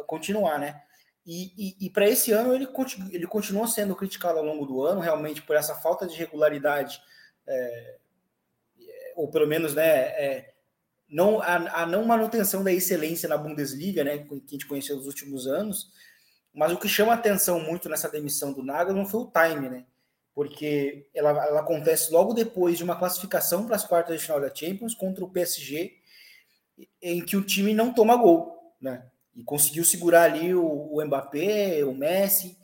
continuar, 0.06 0.58
né? 0.58 0.82
E, 1.26 1.52
e, 1.56 1.86
e 1.86 1.90
para 1.90 2.08
esse 2.08 2.30
ano 2.30 2.54
ele, 2.54 2.66
continu, 2.66 3.10
ele 3.12 3.26
sendo 3.66 3.96
criticado 3.96 4.38
ao 4.38 4.44
longo 4.44 4.64
do 4.64 4.82
ano, 4.82 5.00
realmente 5.00 5.42
por 5.42 5.56
essa 5.56 5.74
falta 5.74 6.06
de 6.06 6.16
regularidade, 6.16 7.02
é, 7.44 7.96
ou 9.16 9.28
pelo 9.28 9.46
menos, 9.46 9.74
né, 9.74 9.84
é, 9.84 10.54
não, 11.08 11.40
a, 11.40 11.82
a, 11.82 11.86
não 11.86 12.04
manutenção 12.04 12.62
da 12.62 12.72
excelência 12.72 13.28
na 13.28 13.36
Bundesliga, 13.36 14.04
né, 14.04 14.18
que 14.18 14.34
a 14.34 14.50
gente 14.50 14.66
conheceu 14.66 14.96
nos 14.96 15.06
últimos 15.06 15.48
anos. 15.48 15.90
Mas 16.54 16.72
o 16.72 16.78
que 16.78 16.88
chama 16.88 17.12
atenção 17.12 17.60
muito 17.60 17.88
nessa 17.88 18.08
demissão 18.08 18.52
do 18.52 18.62
Nagelsmann 18.62 19.06
foi 19.06 19.20
o 19.20 19.30
time, 19.30 19.68
né? 19.68 19.84
Porque 20.34 21.06
ela, 21.12 21.30
ela 21.30 21.60
acontece 21.60 22.10
logo 22.10 22.32
depois 22.32 22.78
de 22.78 22.84
uma 22.84 22.96
classificação 22.96 23.66
para 23.66 23.76
as 23.76 23.84
quartas 23.84 24.16
de 24.16 24.22
final 24.22 24.40
da 24.40 24.54
Champions 24.54 24.94
contra 24.94 25.22
o 25.22 25.30
PSG, 25.30 25.98
em 27.02 27.22
que 27.22 27.36
o 27.36 27.44
time 27.44 27.74
não 27.74 27.92
toma 27.92 28.16
gol, 28.16 28.74
né? 28.80 29.06
E 29.36 29.44
conseguiu 29.44 29.84
segurar 29.84 30.22
ali 30.22 30.54
o, 30.54 30.64
o 30.64 31.04
Mbappé, 31.04 31.84
o 31.84 31.94
Messi, 31.94 32.58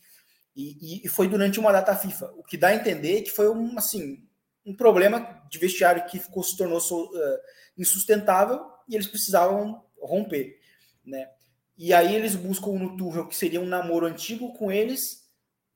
e, 0.57 1.05
e, 1.05 1.09
foi 1.09 1.29
durante 1.29 1.61
uma 1.61 1.73
data 1.73 1.95
FIFA. 1.95 2.33
O 2.37 2.43
que 2.43 2.57
dá 2.57 2.69
a 2.69 2.75
entender 2.75 3.23
que 3.23 3.31
foi 3.31 3.49
um, 3.51 3.79
assim, 3.79 4.27
um 4.65 4.75
problema 4.75 5.43
de 5.51 5.59
vestiário 5.59 6.05
que 6.07 6.19
ficou, 6.19 6.43
se 6.43 6.57
tornou 6.57 6.79
uh, 6.79 7.39
insustentável 7.77 8.61
e 8.89 8.95
eles 8.95 9.07
precisavam 9.07 9.85
romper, 10.01 10.59
né? 11.05 11.29
E 11.77 11.93
aí 11.95 12.15
eles 12.15 12.35
buscam 12.35 12.73
no 12.73 12.97
Tuchel, 12.97 13.27
que 13.27 13.37
seria 13.37 13.61
um 13.61 13.67
namoro 13.67 14.07
antigo 14.07 14.53
com 14.53 14.71
eles, 14.71 15.23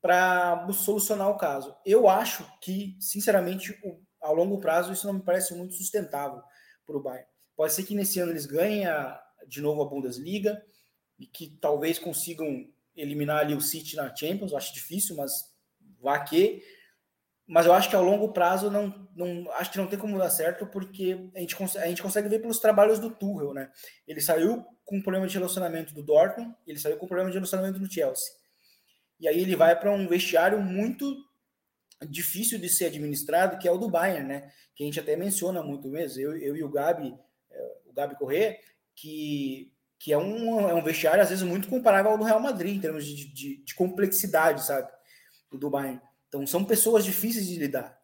para 0.01 0.69
solucionar 0.73 1.29
o 1.31 1.37
caso. 1.37 1.75
Eu 1.85 2.09
acho 2.09 2.47
que, 2.61 2.97
sinceramente, 3.01 3.77
ao 4.21 4.35
longo 4.35 4.61
prazo, 4.61 4.93
isso 4.93 5.07
não 5.07 5.15
me 5.15 5.23
parece 5.23 5.55
muito 5.55 5.75
sustentável 5.75 6.43
para 6.87 6.97
o 6.97 7.03
Bayern. 7.03 7.27
Pode 7.57 7.73
ser 7.73 7.83
que 7.83 7.95
nesse 7.95 8.21
ano 8.21 8.31
eles 8.31 8.47
ganhem 8.47 8.87
a, 8.87 9.21
de 9.49 9.61
novo 9.61 9.83
a 9.83 9.89
Bundesliga 9.89 10.63
e 11.19 11.27
que 11.27 11.49
talvez 11.61 11.99
consigam 11.99 12.69
eliminar 12.97 13.39
ali 13.39 13.55
o 13.55 13.61
City 13.61 13.97
na 13.97 14.15
Champions. 14.15 14.55
Acho 14.55 14.75
difícil, 14.75 15.17
mas 15.17 15.55
vá 16.01 16.19
que. 16.21 16.63
Mas 17.47 17.65
eu 17.65 17.73
acho 17.73 17.89
que 17.89 17.95
ao 17.95 18.03
longo 18.03 18.33
prazo 18.33 18.71
não, 18.71 19.09
não 19.15 19.51
acho 19.53 19.71
que 19.71 19.79
não 19.79 19.87
tem 19.87 19.99
como 19.99 20.19
dar 20.19 20.31
certo, 20.31 20.67
porque 20.67 21.31
a 21.35 21.39
gente, 21.39 21.57
a 21.79 21.87
gente 21.87 22.03
consegue 22.03 22.29
ver 22.29 22.41
pelos 22.41 22.59
trabalhos 22.59 22.99
do 22.99 23.11
Tuchel, 23.11 23.55
né? 23.55 23.71
Ele 24.07 24.21
saiu 24.21 24.65
com 24.85 25.01
problema 25.01 25.29
de 25.29 25.35
relacionamento 25.35 25.95
do 25.95 26.03
Dortmund, 26.03 26.55
ele 26.67 26.79
saiu 26.79 26.97
com 26.97 27.07
problema 27.07 27.31
de 27.31 27.37
relacionamento 27.37 27.79
do 27.79 27.93
Chelsea. 27.93 28.33
E 29.21 29.29
aí 29.29 29.41
ele 29.41 29.55
vai 29.55 29.79
para 29.79 29.93
um 29.93 30.09
vestiário 30.09 30.61
muito 30.61 31.25
difícil 32.09 32.59
de 32.59 32.69
ser 32.69 32.87
administrado, 32.87 33.59
que 33.59 33.67
é 33.67 33.71
o 33.71 33.79
do 33.79 33.89
Bayern, 33.89 34.27
né? 34.27 34.53
Que 34.75 34.83
a 34.83 34.87
gente 34.87 35.01
até 35.01 35.17
menciona 35.17 35.63
muito 35.63 35.89
mesmo. 35.89 36.21
Eu, 36.21 36.37
eu 36.37 36.57
e 36.57 36.63
o 36.63 36.69
Gabi, 36.69 37.17
é, 37.51 37.77
o 37.87 37.93
Gabi 37.93 38.17
Corrêa, 38.17 38.59
que, 38.95 39.73
que 40.07 40.13
é, 40.13 40.17
um, 40.17 40.71
é 40.71 40.73
um 40.73 40.85
vestiário, 40.85 41.21
às 41.21 41.31
vezes, 41.31 41.43
muito 41.43 41.67
comparável 41.67 42.13
ao 42.13 42.17
do 42.17 42.23
Real 42.23 42.39
Madrid, 42.39 42.77
em 42.77 42.81
termos 42.81 43.05
de, 43.05 43.25
de, 43.25 43.57
de 43.57 43.75
complexidade, 43.75 44.65
sabe? 44.65 44.89
Do, 45.51 45.69
Bayern. 45.69 46.01
Então, 46.29 46.47
são 46.47 46.65
pessoas 46.65 47.05
difíceis 47.05 47.49
de 47.49 47.57
lidar. 47.57 47.99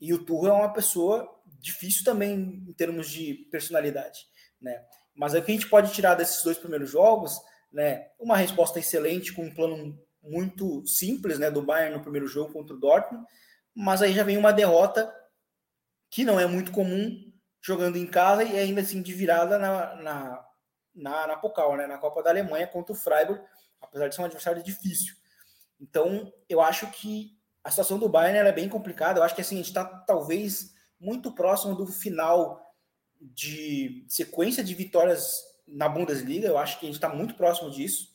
E 0.00 0.14
o 0.14 0.24
Tuchel 0.24 0.52
é 0.54 0.56
uma 0.56 0.72
pessoa 0.72 1.28
difícil 1.58 2.04
também 2.04 2.62
em 2.64 2.72
termos 2.74 3.10
de 3.10 3.34
personalidade, 3.50 4.20
né? 4.62 4.84
Mas 5.16 5.34
o 5.34 5.42
que 5.42 5.50
a 5.50 5.54
gente 5.56 5.68
pode 5.68 5.92
tirar 5.92 6.14
desses 6.14 6.44
dois 6.44 6.56
primeiros 6.56 6.92
jogos, 6.92 7.36
né? 7.72 8.06
Uma 8.20 8.36
resposta 8.36 8.78
excelente 8.78 9.32
com 9.32 9.42
um 9.42 9.52
plano 9.52 10.00
muito 10.22 10.86
simples, 10.86 11.40
né, 11.40 11.50
do 11.50 11.60
Bayern 11.60 11.96
no 11.96 12.02
primeiro 12.02 12.28
jogo 12.28 12.52
contra 12.52 12.76
o 12.76 12.78
Dortmund, 12.78 13.26
mas 13.74 14.00
aí 14.00 14.12
já 14.12 14.22
vem 14.22 14.36
uma 14.36 14.52
derrota 14.52 15.12
que 16.08 16.24
não 16.24 16.38
é 16.38 16.46
muito 16.46 16.70
comum 16.70 17.32
jogando 17.60 17.96
em 17.96 18.06
casa 18.06 18.44
e 18.44 18.56
ainda 18.56 18.80
assim 18.80 19.02
de 19.02 19.12
virada 19.12 19.58
na, 19.58 19.96
na, 19.96 20.47
na, 20.98 21.26
na 21.26 21.36
Pokal, 21.36 21.76
né, 21.76 21.86
na 21.86 21.96
Copa 21.96 22.22
da 22.22 22.30
Alemanha 22.30 22.66
contra 22.66 22.92
o 22.92 22.96
Freiburg, 22.96 23.40
apesar 23.80 24.08
de 24.08 24.14
ser 24.14 24.20
um 24.20 24.24
adversário 24.24 24.62
difícil. 24.62 25.14
Então, 25.80 26.32
eu 26.48 26.60
acho 26.60 26.90
que 26.90 27.38
a 27.62 27.70
situação 27.70 27.98
do 27.98 28.08
Bayern 28.08 28.48
é 28.48 28.52
bem 28.52 28.68
complicada. 28.68 29.20
Eu 29.20 29.22
acho 29.22 29.34
que 29.34 29.40
assim, 29.40 29.56
a 29.56 29.58
gente 29.58 29.68
está 29.68 29.84
talvez 29.84 30.74
muito 31.00 31.32
próximo 31.32 31.74
do 31.74 31.86
final 31.86 32.74
de 33.20 34.04
sequência 34.08 34.64
de 34.64 34.74
vitórias 34.74 35.42
na 35.66 35.88
Bundesliga. 35.88 36.48
Eu 36.48 36.58
acho 36.58 36.78
que 36.78 36.86
a 36.86 36.88
gente 36.88 36.96
está 36.96 37.08
muito 37.08 37.34
próximo 37.34 37.70
disso, 37.70 38.12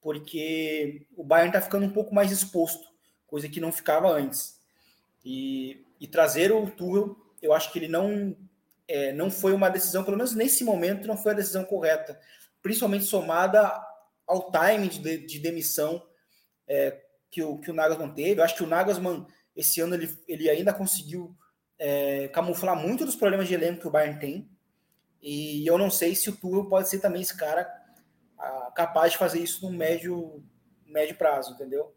porque 0.00 1.06
o 1.16 1.22
Bayern 1.22 1.50
está 1.50 1.60
ficando 1.60 1.86
um 1.86 1.92
pouco 1.92 2.14
mais 2.14 2.32
exposto, 2.32 2.88
coisa 3.26 3.48
que 3.48 3.60
não 3.60 3.70
ficava 3.70 4.08
antes. 4.08 4.58
E, 5.24 5.86
e 6.00 6.08
trazer 6.08 6.52
o 6.52 6.68
Tuchel, 6.70 7.16
eu 7.40 7.52
acho 7.52 7.72
que 7.72 7.78
ele 7.78 7.88
não 7.88 8.36
é, 8.86 9.12
não 9.12 9.30
foi 9.30 9.52
uma 9.52 9.68
decisão, 9.68 10.04
pelo 10.04 10.16
menos 10.16 10.34
nesse 10.34 10.64
momento, 10.64 11.06
não 11.06 11.16
foi 11.16 11.32
a 11.32 11.36
decisão 11.36 11.64
correta, 11.64 12.18
principalmente 12.62 13.04
somada 13.04 13.82
ao 14.26 14.50
timing 14.50 14.88
de, 14.88 15.18
de 15.18 15.38
demissão 15.38 16.02
é, 16.66 17.00
que, 17.30 17.42
o, 17.42 17.58
que 17.58 17.70
o 17.70 17.74
Nagelsmann 17.74 18.14
teve. 18.14 18.40
Eu 18.40 18.44
acho 18.44 18.56
que 18.56 18.62
o 18.62 18.66
Nagelsmann, 18.66 19.26
esse 19.54 19.80
ano, 19.80 19.94
ele, 19.94 20.08
ele 20.26 20.48
ainda 20.48 20.72
conseguiu 20.72 21.36
é, 21.78 22.28
camuflar 22.28 22.76
muito 22.76 23.04
dos 23.04 23.16
problemas 23.16 23.48
de 23.48 23.54
elenco 23.54 23.80
que 23.80 23.88
o 23.88 23.90
Bayern 23.90 24.18
tem. 24.18 24.50
E 25.20 25.66
eu 25.66 25.78
não 25.78 25.90
sei 25.90 26.14
se 26.14 26.28
o 26.28 26.36
Tuchel 26.36 26.68
pode 26.68 26.88
ser 26.88 27.00
também 27.00 27.22
esse 27.22 27.36
cara 27.36 27.70
a, 28.38 28.70
capaz 28.74 29.12
de 29.12 29.18
fazer 29.18 29.40
isso 29.40 29.64
no 29.64 29.76
médio, 29.76 30.44
médio 30.86 31.16
prazo, 31.16 31.54
entendeu? 31.54 31.94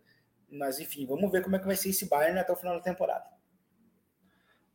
Mas 0.49 0.79
enfim, 0.79 1.05
vamos 1.05 1.29
ver 1.31 1.43
como 1.43 1.55
é 1.55 1.59
que 1.59 1.65
vai 1.65 1.75
ser 1.75 1.89
esse 1.89 2.07
Bayern 2.07 2.39
até 2.39 2.51
o 2.51 2.55
final 2.55 2.75
da 2.75 2.81
temporada. 2.81 3.25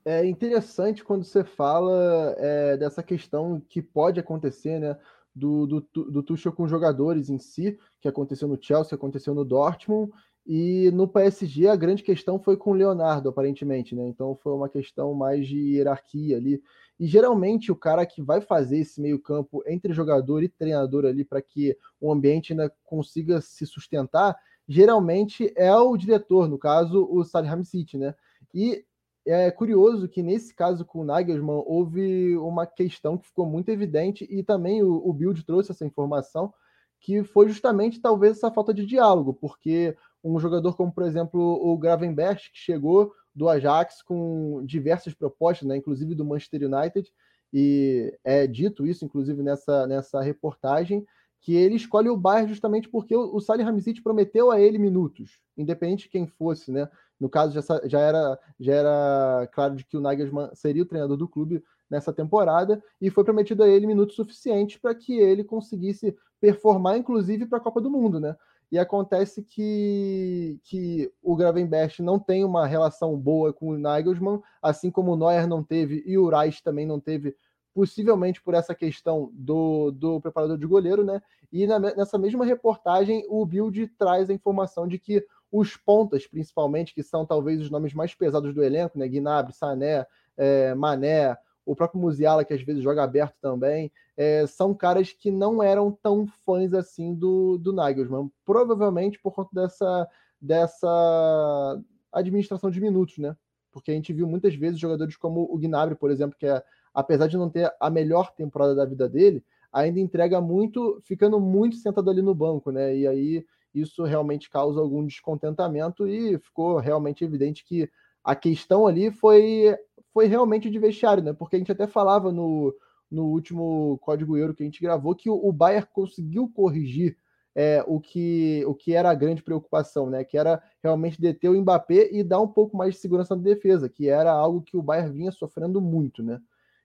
É 0.05 0.27
interessante 0.27 1.05
quando 1.05 1.25
você 1.25 1.45
fala 1.45 2.35
é, 2.39 2.77
dessa 2.77 3.03
questão 3.03 3.61
que 3.69 3.81
pode 3.81 4.19
acontecer, 4.19 4.81
né? 4.81 4.99
Do, 5.35 5.67
do, 5.67 5.81
do 5.81 6.23
Tuchel 6.23 6.53
com 6.53 6.69
jogadores 6.69 7.31
em 7.31 7.39
si, 7.39 7.79
que 8.01 8.07
aconteceu 8.07 8.47
no 8.47 8.59
Chelsea, 8.61 8.95
aconteceu 8.95 9.35
no 9.35 9.47
Dortmund, 9.47 10.13
e 10.47 10.91
no 10.93 11.07
PSG 11.07 11.69
a 11.69 11.77
grande 11.77 12.03
questão 12.03 12.39
foi 12.39 12.57
com 12.57 12.73
o 12.73 12.75
Leonardo, 12.75 13.29
aparentemente, 13.29 13.95
né? 13.95 14.07
Então 14.07 14.35
foi 14.37 14.53
uma 14.53 14.69
questão 14.69 15.15
mais 15.15 15.47
de 15.47 15.57
hierarquia 15.57 16.37
ali. 16.37 16.61
E 16.99 17.07
geralmente 17.07 17.71
o 17.71 17.77
cara 17.77 18.05
que 18.05 18.21
vai 18.21 18.41
fazer 18.41 18.79
esse 18.79 19.01
meio-campo 19.01 19.63
entre 19.67 19.93
jogador 19.93 20.43
e 20.43 20.49
treinador 20.49 21.05
ali 21.05 21.25
para 21.25 21.41
que 21.41 21.77
o 22.01 22.13
ambiente 22.13 22.53
ainda 22.53 22.73
consiga 22.85 23.41
se 23.41 23.65
sustentar, 23.65 24.37
geralmente 24.69 25.53
é 25.57 25.75
o 25.75 25.97
diretor, 25.97 26.49
no 26.49 26.59
caso, 26.59 27.09
o 27.11 27.25
Salihamidzic, 27.25 27.97
né? 27.97 28.15
E 28.53 28.85
é 29.27 29.51
curioso 29.51 30.09
que 30.09 30.23
nesse 30.23 30.55
caso 30.55 30.85
com 30.85 31.01
o 31.01 31.05
Nagelsmann 31.05 31.63
houve 31.67 32.37
uma 32.37 32.67
questão 32.67 33.17
que 33.17 33.27
ficou 33.27 33.47
muito 33.47 33.69
evidente 33.69 34.27
e 34.31 34.43
também 34.43 34.83
o, 34.83 34.95
o 35.09 35.13
Build 35.13 35.45
trouxe 35.45 35.71
essa 35.71 35.87
informação, 35.87 36.53
que 37.01 37.23
foi 37.25 37.49
justamente 37.49 38.01
talvez 38.01 38.37
essa 38.37 38.51
falta 38.51 38.73
de 38.73 38.87
diálogo, 38.87 39.35
porque 39.35 39.97
um 40.23 40.39
jogador 40.39 40.77
como, 40.77 40.93
por 40.93 41.05
exemplo, 41.05 41.41
o 41.41 41.77
Gravenberch, 41.77 42.53
que 42.53 42.59
chegou 42.59 43.13
do 43.35 43.49
Ajax 43.49 44.03
com 44.03 44.63
diversas 44.65 45.15
propostas, 45.15 45.67
né, 45.67 45.77
inclusive 45.77 46.15
do 46.15 46.25
Manchester 46.25 46.63
United, 46.63 47.11
e 47.53 48.17
é 48.25 48.47
dito 48.47 48.87
isso, 48.87 49.05
inclusive, 49.05 49.43
nessa, 49.43 49.87
nessa 49.87 50.21
reportagem, 50.23 51.05
que 51.43 51.57
ele 51.57 51.75
escolhe 51.75 52.09
o 52.09 52.17
Bayern 52.17 52.49
justamente 52.49 52.89
porque 52.89 53.15
o, 53.15 53.35
o 53.35 53.41
Salih 53.41 53.65
Hamzic 53.65 54.01
prometeu 54.01 54.51
a 54.51 54.61
ele 54.61 54.79
minutos, 54.79 55.41
independente 55.59 56.05
de 56.05 56.09
quem 56.09 56.27
fosse, 56.27 56.71
né? 56.71 56.89
No 57.19 57.29
caso, 57.29 57.53
já, 57.53 57.61
já, 57.85 58.01
era, 58.01 58.39
já 58.59 58.73
era 58.73 59.51
claro 59.53 59.75
de 59.75 59.85
que 59.85 59.97
o 59.97 60.01
Nagelsmann 60.01 60.51
seria 60.55 60.83
o 60.83 60.87
treinador 60.87 61.17
do 61.17 61.29
clube 61.29 61.63
nessa 61.91 62.13
temporada, 62.13 62.83
e 63.01 63.11
foi 63.11 63.25
prometido 63.25 63.63
a 63.63 63.69
ele 63.69 63.87
minutos 63.87 64.17
suficientes 64.17 64.79
para 64.79 64.95
que 64.95 65.19
ele 65.19 65.45
conseguisse 65.45 66.17
performar, 66.41 66.97
inclusive, 66.97 67.45
para 67.45 67.59
a 67.59 67.61
Copa 67.61 67.81
do 67.81 67.91
Mundo, 67.91 68.19
né? 68.19 68.37
E 68.71 68.79
acontece 68.79 69.43
que, 69.43 70.59
que 70.63 71.13
o 71.23 71.37
Gravenberch 71.37 72.03
não 72.03 72.19
tem 72.19 72.45
uma 72.45 72.67
relação 72.67 73.19
boa 73.19 73.53
com 73.53 73.69
o 73.69 73.79
Nagelsmann, 73.79 74.41
assim 74.63 74.91
como 74.91 75.13
o 75.13 75.17
Neuer 75.17 75.47
não 75.47 75.63
teve 75.63 76.03
e 76.07 76.17
o 76.17 76.29
Reis 76.29 76.61
também 76.61 76.87
não 76.87 76.99
teve, 76.99 77.37
possivelmente 77.75 78.43
por 78.43 78.55
essa 78.55 78.75
questão 78.75 79.31
do, 79.33 79.91
do 79.91 80.21
preparador 80.21 80.59
de 80.59 80.67
goleiro, 80.67 81.05
né? 81.05 81.23
E 81.51 81.67
na, 81.67 81.79
nessa 81.79 82.19
mesma 82.19 82.45
reportagem, 82.45 83.25
o 83.29 83.45
Bild 83.45 83.89
traz 83.99 84.31
a 84.31 84.35
informação 84.35 84.87
de 84.87 84.99
que 84.99 85.25
os 85.51 85.77
pontas, 85.77 86.27
principalmente, 86.27 86.95
que 86.95 87.03
são 87.03 87.27
talvez 87.27 87.61
os 87.61 87.71
nomes 87.71 87.93
mais 87.93 88.15
pesados 88.15 88.55
do 88.55 88.63
elenco, 88.63 88.99
né? 88.99 89.07
Gnabry, 89.09 89.53
Sané, 89.53 90.07
é, 90.37 90.75
Mané, 90.75 91.37
o 91.65 91.77
próprio 91.77 92.01
Musiala, 92.01 92.45
que 92.45 92.55
às 92.55 92.63
vezes 92.63 92.83
joga 92.83 93.05
aberto 93.05 93.37
também, 93.41 93.93
é, 94.17 94.47
são 94.47 94.75
caras 94.75 95.13
que 95.13 95.31
não 95.31 95.63
eram 95.63 95.93
tão 96.03 96.27
fãs 96.45 96.73
assim 96.75 97.15
do, 97.15 97.59
do 97.59 97.73
Nagelsmann. 97.73 98.31
Provavelmente 98.45 99.19
por 99.21 99.33
conta 99.33 99.51
dessa, 99.53 100.09
dessa 100.41 101.81
administração 102.13 102.71
de 102.71 102.81
minutos, 102.81 103.19
né? 103.19 103.37
Porque 103.71 103.91
a 103.91 103.95
gente 103.95 104.13
viu 104.13 104.27
muitas 104.27 104.55
vezes 104.55 104.79
jogadores 104.79 105.17
como 105.17 105.49
o 105.51 105.59
Gnabry, 105.59 105.95
por 105.95 106.11
exemplo, 106.11 106.37
que 106.39 106.47
é, 106.47 106.63
apesar 106.95 107.27
de 107.27 107.37
não 107.37 107.49
ter 107.49 107.73
a 107.81 107.91
melhor 107.91 108.33
temporada 108.33 108.75
da 108.75 108.85
vida 108.85 109.09
dele, 109.09 109.45
ainda 109.73 110.01
entrega 110.01 110.41
muito, 110.41 111.01
ficando 111.03 111.41
muito 111.41 111.77
sentado 111.77 112.11
ali 112.11 112.21
no 112.21 112.35
banco, 112.35 112.71
né? 112.71 112.95
E 112.97 113.07
aí 113.07 113.47
isso 113.75 114.05
realmente 114.05 114.51
causa 114.51 114.81
algum 114.81 115.05
descontentamento 115.07 116.07
e 116.07 116.39
ficou 116.39 116.77
realmente 116.79 117.25
evidente 117.25 117.65
que 117.65 117.91
a 118.23 118.37
questão 118.37 118.87
ali 118.87 119.11
foi 119.11 119.77
foi 120.13 120.27
realmente 120.27 120.69
de 120.69 120.79
vestiário, 120.79 121.23
né? 121.23 121.33
Porque 121.33 121.57
a 121.57 121.59
gente 121.59 121.73
até 121.73 121.87
falava 121.87 122.31
no, 122.31 122.75
no 123.11 123.25
último 123.29 123.99
Código 124.03 124.37
Euro 124.37 124.55
que 124.55 124.63
a 124.63 124.67
gente 124.67 124.81
gravou 124.81 125.15
que 125.15 125.31
o, 125.31 125.35
o 125.35 125.51
Bayern 125.51 125.89
conseguiu 125.93 126.51
corrigir 126.55 127.17
é, 127.55 127.85
o, 127.87 128.01
que, 128.01 128.65
o 128.67 128.75
que 128.75 128.95
era 128.95 129.11
a 129.11 129.15
grande 129.15 129.43
preocupação, 129.43 130.09
né? 130.09 130.25
Que 130.25 130.37
era 130.37 130.63
realmente 130.83 131.21
deter 131.21 131.51
o 131.51 131.61
Mbappé 131.61 132.11
e 132.13 132.23
dar 132.23 132.41
um 132.41 132.49
pouco 132.49 132.77
mais 132.77 132.95
de 132.95 133.01
segurança 133.01 133.35
na 133.35 133.43
defesa, 133.43 133.89
que 133.89 134.09
era 134.09 134.33
algo 134.33 134.63
que 134.63 134.77
o 134.77 134.83
Bayern 134.83 135.13
vinha 135.13 135.33
sofrendo 135.33 135.81
muito, 135.81 136.23
né? 136.23 136.41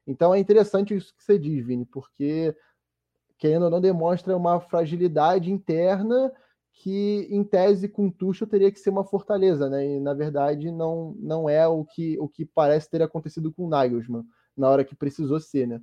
Então 0.07 0.33
é 0.33 0.39
interessante 0.39 0.95
isso 0.95 1.13
que 1.15 1.23
você 1.23 1.37
diz, 1.37 1.65
Vini, 1.65 1.85
porque 1.85 2.55
querendo 3.37 3.63
ou 3.63 3.69
não 3.69 3.81
demonstra 3.81 4.35
uma 4.35 4.59
fragilidade 4.59 5.51
interna 5.51 6.31
que 6.71 7.27
em 7.29 7.43
tese 7.43 7.89
com 7.89 8.09
Tuchel 8.09 8.47
teria 8.47 8.71
que 8.71 8.79
ser 8.79 8.89
uma 8.91 9.03
fortaleza, 9.03 9.69
né? 9.69 9.85
E 9.85 9.99
na 9.99 10.13
verdade 10.13 10.71
não 10.71 11.15
não 11.19 11.49
é 11.49 11.67
o 11.67 11.83
que 11.83 12.17
o 12.19 12.27
que 12.29 12.45
parece 12.45 12.89
ter 12.89 13.01
acontecido 13.01 13.51
com 13.51 13.67
Nagelsmann 13.67 14.23
na 14.55 14.69
hora 14.69 14.85
que 14.85 14.95
precisou 14.95 15.39
ser, 15.39 15.67
né? 15.67 15.81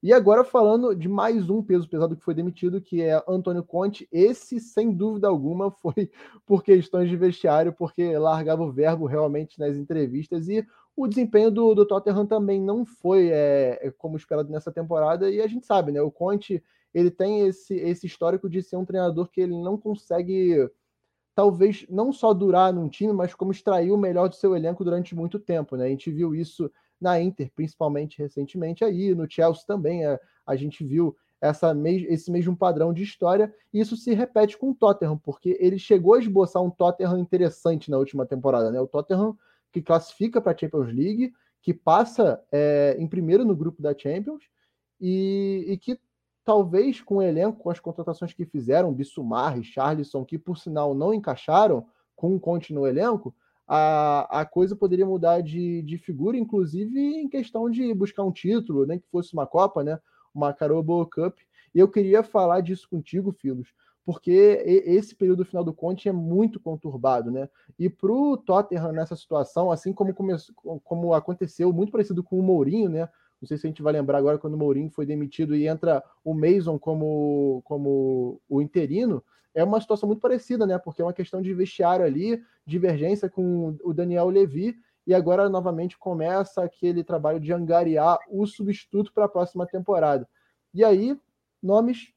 E 0.00 0.12
agora 0.12 0.44
falando 0.44 0.94
de 0.94 1.08
mais 1.08 1.50
um 1.50 1.60
peso 1.60 1.88
pesado 1.88 2.16
que 2.16 2.22
foi 2.22 2.32
demitido, 2.32 2.80
que 2.80 3.02
é 3.02 3.20
Antônio 3.26 3.64
Conte. 3.64 4.08
Esse, 4.12 4.60
sem 4.60 4.92
dúvida 4.92 5.26
alguma, 5.26 5.72
foi 5.82 6.10
por 6.46 6.62
questões 6.62 7.08
de 7.10 7.16
vestiário, 7.16 7.72
porque 7.72 8.16
largava 8.16 8.62
o 8.62 8.70
verbo 8.70 9.06
realmente 9.06 9.58
nas 9.58 9.76
entrevistas. 9.76 10.48
E 10.48 10.64
o 10.98 11.06
desempenho 11.06 11.48
do, 11.48 11.76
do 11.76 11.86
Tottenham 11.86 12.26
também 12.26 12.60
não 12.60 12.84
foi 12.84 13.28
é, 13.30 13.94
como 13.96 14.16
esperado 14.16 14.50
nessa 14.50 14.72
temporada. 14.72 15.30
E 15.30 15.40
a 15.40 15.46
gente 15.46 15.64
sabe, 15.64 15.92
né? 15.92 16.02
O 16.02 16.10
Conte 16.10 16.60
ele 16.92 17.08
tem 17.08 17.46
esse, 17.46 17.76
esse 17.76 18.04
histórico 18.04 18.50
de 18.50 18.60
ser 18.60 18.76
um 18.76 18.84
treinador 18.84 19.28
que 19.28 19.40
ele 19.40 19.56
não 19.56 19.78
consegue, 19.78 20.68
talvez, 21.36 21.86
não 21.88 22.12
só 22.12 22.34
durar 22.34 22.72
num 22.72 22.88
time, 22.88 23.12
mas 23.12 23.32
como 23.32 23.52
extrair 23.52 23.92
o 23.92 23.96
melhor 23.96 24.28
do 24.28 24.34
seu 24.34 24.56
elenco 24.56 24.82
durante 24.82 25.14
muito 25.14 25.38
tempo, 25.38 25.76
né? 25.76 25.86
A 25.86 25.88
gente 25.88 26.10
viu 26.10 26.34
isso 26.34 26.68
na 27.00 27.20
Inter, 27.20 27.48
principalmente 27.54 28.18
recentemente, 28.18 28.84
aí 28.84 29.14
no 29.14 29.30
Chelsea 29.30 29.62
também 29.64 30.04
a, 30.04 30.18
a 30.44 30.56
gente 30.56 30.84
viu 30.84 31.16
essa 31.40 31.72
esse 32.08 32.28
mesmo 32.32 32.56
padrão 32.56 32.92
de 32.92 33.04
história, 33.04 33.54
e 33.72 33.78
isso 33.78 33.96
se 33.96 34.12
repete 34.14 34.58
com 34.58 34.70
o 34.70 34.74
Tottenham, 34.74 35.16
porque 35.16 35.56
ele 35.60 35.78
chegou 35.78 36.14
a 36.14 36.18
esboçar 36.18 36.60
um 36.60 36.70
Tottenham 36.70 37.18
interessante 37.18 37.88
na 37.88 37.98
última 37.98 38.26
temporada, 38.26 38.72
né? 38.72 38.80
O 38.80 38.88
Tottenham 38.88 39.38
que 39.72 39.82
classifica 39.82 40.40
para 40.40 40.52
a 40.52 40.56
Champions 40.56 40.88
League, 40.88 41.32
que 41.62 41.74
passa 41.74 42.42
é, 42.50 42.96
em 42.98 43.06
primeiro 43.06 43.44
no 43.44 43.54
grupo 43.56 43.82
da 43.82 43.96
Champions, 43.96 44.42
e, 45.00 45.64
e 45.68 45.76
que 45.76 45.98
talvez 46.44 47.00
com 47.00 47.16
o 47.16 47.22
elenco, 47.22 47.58
com 47.58 47.70
as 47.70 47.78
contratações 47.78 48.32
que 48.32 48.46
fizeram, 48.46 48.94
Bissumar, 48.94 49.62
Charlison, 49.62 50.24
que 50.24 50.38
por 50.38 50.56
sinal 50.56 50.94
não 50.94 51.12
encaixaram 51.12 51.86
com 52.16 52.34
o 52.34 52.40
Conte 52.40 52.72
no 52.72 52.86
elenco, 52.86 53.34
a, 53.66 54.40
a 54.40 54.46
coisa 54.46 54.74
poderia 54.74 55.04
mudar 55.04 55.42
de, 55.42 55.82
de 55.82 55.98
figura, 55.98 56.38
inclusive 56.38 56.98
em 56.98 57.28
questão 57.28 57.70
de 57.70 57.92
buscar 57.92 58.24
um 58.24 58.32
título, 58.32 58.86
nem 58.86 58.98
que 58.98 59.06
fosse 59.10 59.34
uma 59.34 59.46
Copa, 59.46 59.84
né? 59.84 60.00
Uma 60.34 60.54
Carabao 60.54 61.04
Cup. 61.04 61.36
E 61.74 61.78
eu 61.78 61.86
queria 61.86 62.22
falar 62.22 62.62
disso 62.62 62.88
contigo, 62.88 63.30
Filos, 63.30 63.68
porque 64.08 64.62
esse 64.86 65.14
período 65.14 65.44
final 65.44 65.62
do 65.62 65.74
Conte 65.74 66.08
é 66.08 66.12
muito 66.12 66.58
conturbado, 66.58 67.30
né? 67.30 67.46
E 67.78 67.90
para 67.90 68.10
o 68.10 68.38
Tottenham 68.38 68.90
nessa 68.90 69.14
situação, 69.14 69.70
assim 69.70 69.92
como, 69.92 70.14
começou, 70.14 70.54
como 70.82 71.12
aconteceu, 71.12 71.70
muito 71.74 71.92
parecido 71.92 72.22
com 72.22 72.40
o 72.40 72.42
Mourinho, 72.42 72.88
né? 72.88 73.06
Não 73.38 73.46
sei 73.46 73.58
se 73.58 73.66
a 73.66 73.68
gente 73.68 73.82
vai 73.82 73.92
lembrar 73.92 74.16
agora 74.16 74.38
quando 74.38 74.54
o 74.54 74.56
Mourinho 74.56 74.88
foi 74.88 75.04
demitido 75.04 75.54
e 75.54 75.68
entra 75.68 76.02
o 76.24 76.32
Mason 76.32 76.78
como, 76.78 77.60
como 77.66 78.40
o 78.48 78.62
interino. 78.62 79.22
É 79.54 79.62
uma 79.62 79.78
situação 79.78 80.06
muito 80.06 80.22
parecida, 80.22 80.66
né? 80.66 80.78
Porque 80.78 81.02
é 81.02 81.04
uma 81.04 81.12
questão 81.12 81.42
de 81.42 81.52
vestiário 81.52 82.06
ali, 82.06 82.42
divergência 82.64 83.28
com 83.28 83.76
o 83.84 83.92
Daniel 83.92 84.30
Levy, 84.30 84.74
e 85.06 85.12
agora 85.12 85.50
novamente 85.50 85.98
começa 85.98 86.62
aquele 86.64 87.04
trabalho 87.04 87.38
de 87.38 87.52
angariar 87.52 88.18
o 88.30 88.46
substituto 88.46 89.12
para 89.12 89.26
a 89.26 89.28
próxima 89.28 89.66
temporada. 89.66 90.26
E 90.72 90.82
aí, 90.82 91.14
nomes 91.62 92.16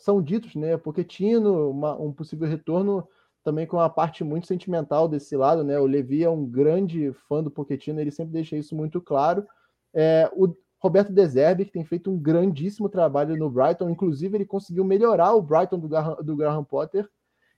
são 0.00 0.22
ditos, 0.22 0.54
né? 0.54 0.76
Pochettino, 0.76 1.70
uma, 1.70 1.96
um 1.96 2.12
possível 2.12 2.48
retorno 2.48 3.06
também 3.42 3.66
com 3.66 3.76
uma 3.76 3.88
parte 3.88 4.22
muito 4.22 4.46
sentimental 4.46 5.08
desse 5.08 5.36
lado, 5.36 5.64
né? 5.64 5.78
O 5.78 5.86
Levi 5.86 6.24
é 6.24 6.30
um 6.30 6.44
grande 6.44 7.12
fã 7.28 7.42
do 7.42 7.50
Pochettino, 7.50 8.00
ele 8.00 8.10
sempre 8.10 8.32
deixa 8.32 8.56
isso 8.56 8.74
muito 8.74 9.00
claro. 9.00 9.46
É, 9.94 10.30
o 10.34 10.54
Roberto 10.78 11.12
Deserbe, 11.12 11.64
que 11.64 11.72
tem 11.72 11.84
feito 11.84 12.10
um 12.10 12.18
grandíssimo 12.18 12.88
trabalho 12.88 13.36
no 13.36 13.50
Brighton, 13.50 13.90
inclusive 13.90 14.36
ele 14.36 14.46
conseguiu 14.46 14.84
melhorar 14.84 15.34
o 15.34 15.42
Brighton 15.42 15.78
do 15.78 15.88
Graham, 15.88 16.16
do 16.22 16.36
Graham 16.36 16.64
Potter. 16.64 17.08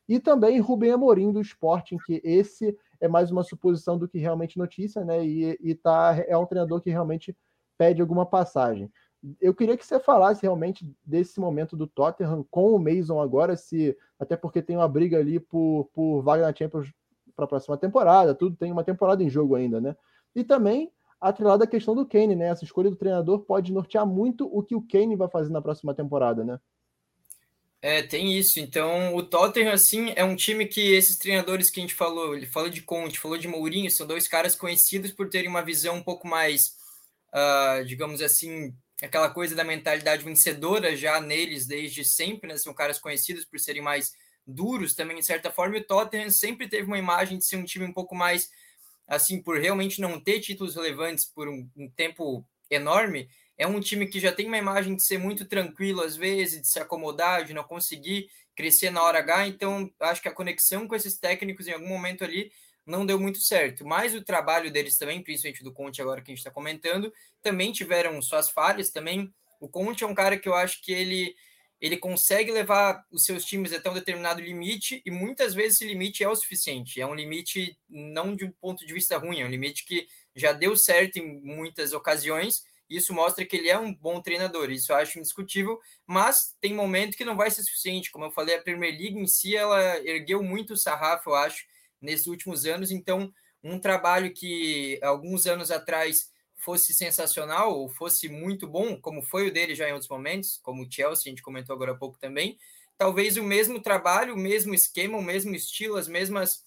E 0.09 0.19
também 0.19 0.61
Rubem 0.61 0.91
Amorim 0.91 1.33
do 1.33 1.41
Sporting, 1.41 1.97
que 2.05 2.21
esse 2.25 2.77
é 3.01 3.07
mais 3.07 3.31
uma 3.31 3.45
suposição 3.45 3.97
do 3.97 4.09
que 4.09 4.19
realmente 4.19 4.59
notícia, 4.59 5.05
né? 5.05 5.25
E, 5.25 5.57
e 5.61 5.75
tá, 5.75 6.17
é 6.27 6.37
um 6.37 6.47
treinador 6.47 6.81
que 6.81 6.91
realmente 6.91 7.37
pede 7.79 8.01
alguma 8.01 8.27
passagem. 8.27 8.91
Eu 9.41 9.55
queria 9.55 9.77
que 9.77 9.87
você 9.87 10.01
falasse 10.01 10.43
realmente 10.43 10.85
desse 11.05 11.39
momento 11.39 11.77
do 11.77 11.87
Tottenham 11.87 12.45
com 12.51 12.75
o 12.75 12.79
Mason 12.79 13.21
agora, 13.21 13.57
se 13.57 13.97
até 14.19 14.37
porque 14.37 14.61
tem 14.61 14.77
uma 14.77 14.89
briga 14.89 15.19
ali 15.19 15.39
por, 15.39 15.89
por 15.95 16.23
vaga 16.23 16.43
na 16.43 16.55
Champions 16.55 16.93
para 17.35 17.45
a 17.45 17.49
próxima 17.49 17.77
temporada, 17.77 18.35
tudo 18.35 18.57
tem 18.57 18.73
uma 18.73 18.85
temporada 18.85 19.23
em 19.23 19.31
jogo 19.31 19.55
ainda, 19.55 19.81
né? 19.81 19.97
E 20.35 20.43
também 20.43 20.91
atrelada 21.21 21.65
a 21.65 21.69
questão 21.69 21.95
do 21.95 22.05
Kane, 22.05 22.35
né? 22.35 22.49
Essa 22.49 22.65
escolha 22.65 22.91
do 22.91 22.97
treinador 22.97 23.41
pode 23.41 23.73
nortear 23.73 24.05
muito 24.05 24.47
o 24.47 24.63
que 24.63 24.75
o 24.75 24.83
Kane 24.83 25.15
vai 25.15 25.29
fazer 25.29 25.53
na 25.53 25.63
próxima 25.63 25.95
temporada, 25.95 26.45
né? 26.45 26.59
É, 27.81 28.01
tem 28.01 28.39
isso. 28.39 28.61
Então, 28.61 29.15
o 29.17 29.25
Tottenham, 29.25 29.73
assim, 29.73 30.13
é 30.15 30.23
um 30.23 30.37
time 30.37 30.67
que 30.67 30.93
esses 30.93 31.17
treinadores 31.17 31.69
que 31.69 31.81
a 31.81 31.83
gente 31.83 31.95
falou, 31.95 32.37
ele 32.37 32.47
falou 32.47 32.71
de 32.71 32.81
Conte, 32.81 33.19
falou 33.19 33.37
de 33.37 33.49
Mourinho, 33.49 33.91
são 33.91 34.07
dois 34.07 34.29
caras 34.29 34.55
conhecidos 34.55 35.11
por 35.11 35.29
terem 35.29 35.49
uma 35.49 35.65
visão 35.65 35.97
um 35.97 36.03
pouco 36.03 36.29
mais, 36.29 36.77
uh, 37.35 37.85
digamos 37.85 38.23
assim, 38.23 38.73
aquela 39.05 39.31
coisa 39.31 39.55
da 39.55 39.65
mentalidade 39.65 40.25
vencedora 40.25 40.97
já 40.97 41.21
neles 41.21 41.67
desde 41.67 42.05
sempre, 42.05 42.49
né? 42.49 42.57
São 42.57 42.73
caras 42.73 42.99
conhecidos 42.99 43.45
por 43.45 43.59
serem 43.59 43.83
mais 43.83 44.13
duros 44.47 44.95
também, 44.95 45.17
de 45.17 45.25
certa 45.25 45.51
forma, 45.51 45.77
e 45.77 45.81
o 45.81 45.85
Tottenham 45.85 46.31
sempre 46.31 46.69
teve 46.69 46.87
uma 46.87 46.99
imagem 46.99 47.39
de 47.39 47.47
ser 47.47 47.57
um 47.57 47.65
time 47.65 47.85
um 47.85 47.93
pouco 47.93 48.15
mais, 48.15 48.49
assim, 49.07 49.43
por 49.43 49.59
realmente 49.59 50.01
não 50.01 50.21
ter 50.21 50.41
títulos 50.41 50.75
relevantes 50.75 51.25
por 51.25 51.49
um, 51.49 51.69
um 51.77 51.89
tempo 51.91 52.45
enorme, 52.71 53.29
é 53.57 53.67
um 53.67 53.81
time 53.81 54.07
que 54.07 54.19
já 54.19 54.33
tem 54.33 54.47
uma 54.47 54.59
imagem 54.59 54.97
de 54.97 55.05
ser 55.05 55.19
muito 55.19 55.45
tranquilo 55.45 56.03
às 56.03 56.17
vezes, 56.17 56.63
de 56.63 56.69
se 56.69 56.81
acomodar, 56.81 57.45
de 57.45 57.55
não 57.55 57.63
conseguir 57.63 58.29
crescer 58.57 58.91
na 58.91 59.03
hora 59.03 59.19
H, 59.19 59.49
então 59.49 59.91
acho 60.01 60.21
que 60.21 60.29
a 60.29 60.35
conexão 60.35 60.89
com 60.89 60.95
esses 60.95 61.19
técnicos 61.19 61.67
em 61.67 61.73
algum 61.73 61.89
momento 61.89 62.25
ali 62.25 62.51
não 62.87 63.07
deu 63.07 63.19
muito 63.19 63.41
certo. 63.41 63.85
Mas 63.85 64.15
o 64.15 64.23
trabalho 64.23 64.71
deles 64.71 64.97
também, 64.97 65.23
principalmente 65.23 65.65
do 65.65 65.73
Conte 65.73 66.03
agora 66.03 66.21
que 66.21 66.31
a 66.31 66.35
gente 66.35 66.39
está 66.39 66.51
comentando, 66.51 67.13
também 67.41 67.73
tiveram 67.73 68.21
suas 68.23 68.51
falhas 68.51 68.91
também. 68.91 69.33
O 69.61 69.69
Conte 69.69 70.05
é 70.05 70.07
um 70.07 70.15
cara 70.15 70.39
que 70.39 70.49
eu 70.49 70.55
acho 70.55 70.83
que 70.83 70.93
ele 70.93 71.35
ele 71.83 71.97
consegue 71.97 72.53
levar 72.53 73.05
os 73.11 73.25
seus 73.25 73.45
times 73.45 73.73
até 73.73 73.91
um 73.91 73.95
determinado 73.95 74.41
limite 74.41 75.03
e 75.05 75.11
muitas 75.11 75.53
vezes 75.53 75.79
esse 75.79 75.85
limite 75.85 76.23
é 76.23 76.29
o 76.29 76.37
suficiente. 76.37 77.01
É 77.01 77.07
um 77.07 77.13
limite 77.15 77.77
não 77.91 78.37
de 78.37 78.45
um 78.45 78.53
ponto 78.53 78.87
de 78.87 78.93
vista 78.95 79.19
ruim, 79.19 79.41
é 79.41 79.45
um 79.45 79.51
limite 79.51 79.85
que 79.85 80.07
já 80.33 80.53
deu 80.53 80.77
certo 80.77 81.17
em 81.17 81.41
muitas 81.41 81.93
ocasiões. 81.93 82.63
Isso 82.89 83.13
mostra 83.13 83.45
que 83.45 83.57
ele 83.57 83.69
é 83.69 83.77
um 83.77 83.93
bom 83.93 84.23
treinador, 84.23 84.71
isso 84.71 84.93
eu 84.93 84.97
acho 84.97 85.19
indiscutível, 85.19 85.81
mas 86.07 86.55
tem 86.61 86.73
momento 86.73 87.17
que 87.17 87.25
não 87.25 87.37
vai 87.37 87.51
ser 87.51 87.65
suficiente. 87.65 88.13
Como 88.13 88.27
eu 88.27 88.31
falei, 88.31 88.55
a 88.55 88.63
Premier 88.63 88.93
League 88.93 89.19
em 89.19 89.27
si 89.27 89.57
ela 89.57 89.99
ergueu 90.07 90.41
muito 90.41 90.75
o 90.75 90.79
sarrafo, 90.79 91.31
eu 91.31 91.35
acho, 91.35 91.65
nesses 92.03 92.27
últimos 92.27 92.67
anos. 92.67 92.91
Então, 92.91 93.33
um 93.63 93.79
trabalho 93.79 94.35
que 94.35 94.99
alguns 95.03 95.47
anos 95.47 95.71
atrás 95.71 96.31
fosse 96.57 96.93
sensacional 96.93 97.77
ou 97.77 97.89
fosse 97.89 98.29
muito 98.29 98.67
bom, 98.67 99.01
como 99.01 99.23
foi 99.23 99.49
o 99.49 99.53
dele 99.53 99.75
já 99.75 99.89
em 99.89 99.93
outros 99.93 100.11
momentos, 100.11 100.61
como 100.63 100.83
o 100.83 100.91
Chelsea, 100.91 101.25
a 101.27 101.31
gente 101.31 101.43
comentou 101.43 101.75
agora 101.75 101.93
há 101.93 101.97
pouco 101.97 102.19
também, 102.19 102.59
talvez 102.97 103.37
o 103.37 103.43
mesmo 103.43 103.81
trabalho, 103.81 104.35
o 104.35 104.39
mesmo 104.39 104.75
esquema, 104.75 105.19
o 105.19 105.23
mesmo 105.23 105.55
estilo, 105.55 105.97
as 105.97 106.07
mesmas 106.07 106.65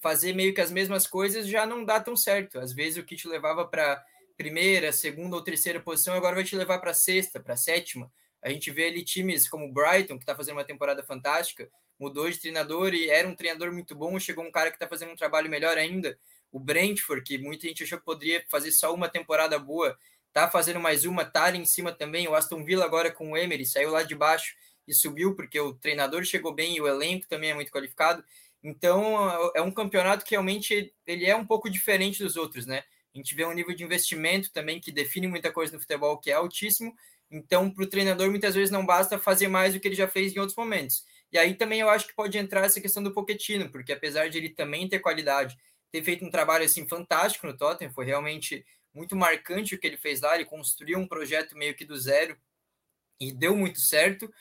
fazer 0.00 0.32
meio 0.32 0.54
que 0.54 0.60
as 0.60 0.70
mesmas 0.70 1.06
coisas 1.06 1.46
já 1.46 1.66
não 1.66 1.84
dá 1.84 2.00
tão 2.00 2.16
certo. 2.16 2.58
Às 2.58 2.72
vezes 2.72 2.98
o 2.98 3.04
que 3.04 3.16
te 3.16 3.28
levava 3.28 3.66
para 3.66 4.02
primeira, 4.36 4.92
segunda 4.92 5.34
ou 5.36 5.42
terceira 5.42 5.80
posição 5.80 6.14
agora 6.14 6.36
vai 6.36 6.44
te 6.44 6.56
levar 6.56 6.78
para 6.78 6.94
sexta, 6.94 7.40
para 7.40 7.56
sétima. 7.56 8.10
A 8.40 8.50
gente 8.50 8.70
vê 8.70 8.86
ali 8.86 9.04
times 9.04 9.48
como 9.48 9.66
o 9.66 9.72
Brighton, 9.72 10.16
que 10.16 10.22
está 10.22 10.36
fazendo 10.36 10.56
uma 10.56 10.64
temporada 10.64 11.02
fantástica, 11.02 11.68
mudou 11.98 12.30
de 12.30 12.38
treinador 12.38 12.94
e 12.94 13.08
era 13.10 13.26
um 13.26 13.34
treinador 13.34 13.72
muito 13.72 13.94
bom, 13.94 14.18
chegou 14.18 14.44
um 14.44 14.50
cara 14.50 14.70
que 14.70 14.76
está 14.76 14.86
fazendo 14.86 15.12
um 15.12 15.16
trabalho 15.16 15.50
melhor 15.50 15.76
ainda. 15.76 16.18
O 16.50 16.58
Brentford, 16.58 17.22
que 17.22 17.38
muita 17.38 17.66
gente 17.66 17.82
achou 17.82 17.98
que 17.98 18.04
poderia 18.04 18.44
fazer 18.48 18.70
só 18.72 18.94
uma 18.94 19.08
temporada 19.08 19.58
boa, 19.58 19.98
tá 20.32 20.48
fazendo 20.50 20.80
mais 20.80 21.04
uma, 21.04 21.24
tá 21.24 21.44
ali 21.44 21.58
em 21.58 21.64
cima 21.64 21.92
também. 21.92 22.28
O 22.28 22.34
Aston 22.34 22.64
Villa 22.64 22.84
agora 22.84 23.10
com 23.10 23.32
o 23.32 23.36
Emery 23.36 23.66
saiu 23.66 23.90
lá 23.90 24.02
de 24.02 24.14
baixo 24.14 24.54
e 24.86 24.94
subiu 24.94 25.34
porque 25.34 25.60
o 25.60 25.74
treinador 25.74 26.24
chegou 26.24 26.54
bem 26.54 26.76
e 26.76 26.80
o 26.80 26.88
elenco 26.88 27.28
também 27.28 27.50
é 27.50 27.54
muito 27.54 27.70
qualificado. 27.70 28.24
Então 28.62 29.52
é 29.54 29.60
um 29.60 29.70
campeonato 29.70 30.24
que 30.24 30.32
realmente 30.32 30.94
ele 31.06 31.26
é 31.26 31.36
um 31.36 31.46
pouco 31.46 31.68
diferente 31.68 32.22
dos 32.22 32.36
outros, 32.36 32.66
né? 32.66 32.84
A 33.14 33.18
gente 33.18 33.34
vê 33.34 33.44
um 33.44 33.52
nível 33.52 33.74
de 33.74 33.84
investimento 33.84 34.52
também 34.52 34.80
que 34.80 34.92
define 34.92 35.26
muita 35.26 35.52
coisa 35.52 35.72
no 35.72 35.80
futebol 35.80 36.18
que 36.18 36.30
é 36.30 36.34
altíssimo. 36.34 36.94
Então, 37.30 37.70
para 37.70 37.84
o 37.84 37.86
treinador, 37.86 38.30
muitas 38.30 38.54
vezes 38.54 38.70
não 38.70 38.86
basta 38.86 39.18
fazer 39.18 39.48
mais 39.48 39.74
do 39.74 39.80
que 39.80 39.88
ele 39.88 39.94
já 39.94 40.08
fez 40.08 40.34
em 40.34 40.38
outros 40.38 40.56
momentos. 40.56 41.04
E 41.32 41.38
aí 41.38 41.54
também 41.54 41.80
eu 41.80 41.88
acho 41.90 42.06
que 42.06 42.14
pode 42.14 42.38
entrar 42.38 42.64
essa 42.64 42.80
questão 42.80 43.02
do 43.02 43.12
Poquetino, 43.12 43.70
porque 43.70 43.92
apesar 43.92 44.28
de 44.28 44.38
ele 44.38 44.50
também 44.50 44.88
ter 44.88 45.00
qualidade, 45.00 45.56
ter 45.90 46.02
feito 46.02 46.24
um 46.24 46.30
trabalho 46.30 46.64
assim 46.64 46.88
fantástico 46.88 47.46
no 47.46 47.56
Tottenham, 47.56 47.92
foi 47.92 48.06
realmente 48.06 48.64
muito 48.94 49.14
marcante 49.14 49.74
o 49.74 49.78
que 49.78 49.86
ele 49.86 49.96
fez 49.96 50.20
lá, 50.20 50.34
ele 50.34 50.44
construiu 50.44 50.98
um 50.98 51.06
projeto 51.06 51.56
meio 51.56 51.74
que 51.74 51.84
do 51.84 51.96
zero 51.96 52.36
e 53.20 53.32
deu 53.32 53.56
muito 53.56 53.80
certo. 53.80 54.32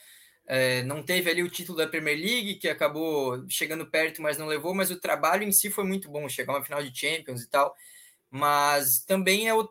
É, 0.45 0.81
não 0.83 1.03
teve 1.03 1.29
ali 1.29 1.43
o 1.43 1.49
título 1.49 1.77
da 1.77 1.87
Premier 1.87 2.17
League, 2.17 2.55
que 2.55 2.69
acabou 2.69 3.45
chegando 3.49 3.85
perto, 3.85 4.21
mas 4.21 4.37
não 4.37 4.47
levou, 4.47 4.73
mas 4.73 4.89
o 4.89 4.99
trabalho 4.99 5.43
em 5.43 5.51
si 5.51 5.69
foi 5.69 5.83
muito 5.83 6.09
bom, 6.09 6.27
chegar 6.29 6.53
uma 6.53 6.63
final 6.63 6.81
de 6.81 6.97
Champions 6.97 7.41
e 7.43 7.49
tal. 7.49 7.75
Mas 8.29 9.03
também 9.05 9.47
é 9.47 9.53
o, 9.53 9.69